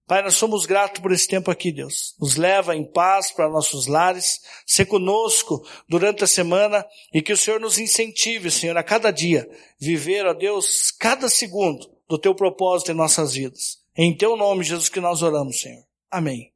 Pai, 0.08 0.22
nós 0.22 0.36
somos 0.36 0.68
gratos 0.68 1.02
por 1.02 1.12
esse 1.12 1.28
tempo 1.28 1.50
aqui, 1.50 1.72
Deus. 1.72 2.16
Nos 2.20 2.36
leva 2.36 2.76
em 2.76 2.84
paz 2.86 3.32
para 3.32 3.50
nossos 3.50 3.88
lares, 3.88 4.40
ser 4.66 4.86
conosco 4.86 5.68
durante 5.90 6.24
a 6.24 6.28
semana 6.28 6.86
e 7.12 7.24
que 7.24 7.34
o 7.34 7.38
Senhor 7.38 7.60
nos 7.60 7.80
incentive, 7.80 8.52
Senhor, 8.52 8.78
a 8.78 8.84
cada 8.84 9.10
dia, 9.10 9.50
viver, 9.80 10.28
ó 10.28 10.34
Deus, 10.34 10.92
cada 10.92 11.28
segundo 11.28 11.90
do 12.08 12.20
teu 12.20 12.36
propósito 12.36 12.92
em 12.92 12.96
nossas 12.96 13.34
vidas. 13.34 13.80
Em 13.98 14.16
teu 14.16 14.38
nome, 14.38 14.64
Jesus, 14.64 14.90
que 14.90 15.00
nós 15.00 15.24
oramos, 15.24 15.60
Senhor. 15.60 15.84
Amém. 16.12 16.54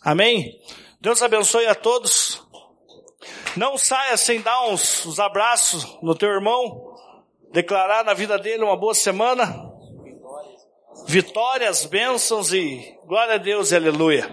Amém. 0.00 0.58
Deus 0.98 1.20
abençoe 1.22 1.66
a 1.66 1.74
todos. 1.74 2.42
Não 3.54 3.76
saia 3.76 4.16
sem 4.16 4.40
dar 4.40 4.66
uns, 4.68 5.04
uns 5.04 5.18
abraços 5.18 5.84
no 6.02 6.14
teu 6.14 6.30
irmão, 6.30 6.96
declarar 7.52 8.02
na 8.04 8.14
vida 8.14 8.38
dele 8.38 8.64
uma 8.64 8.76
boa 8.76 8.94
semana. 8.94 9.77
Vitórias, 11.08 11.86
bênçãos 11.86 12.52
e 12.52 12.94
glória 13.06 13.36
a 13.36 13.38
Deus 13.38 13.72
e 13.72 13.76
aleluia. 13.76 14.28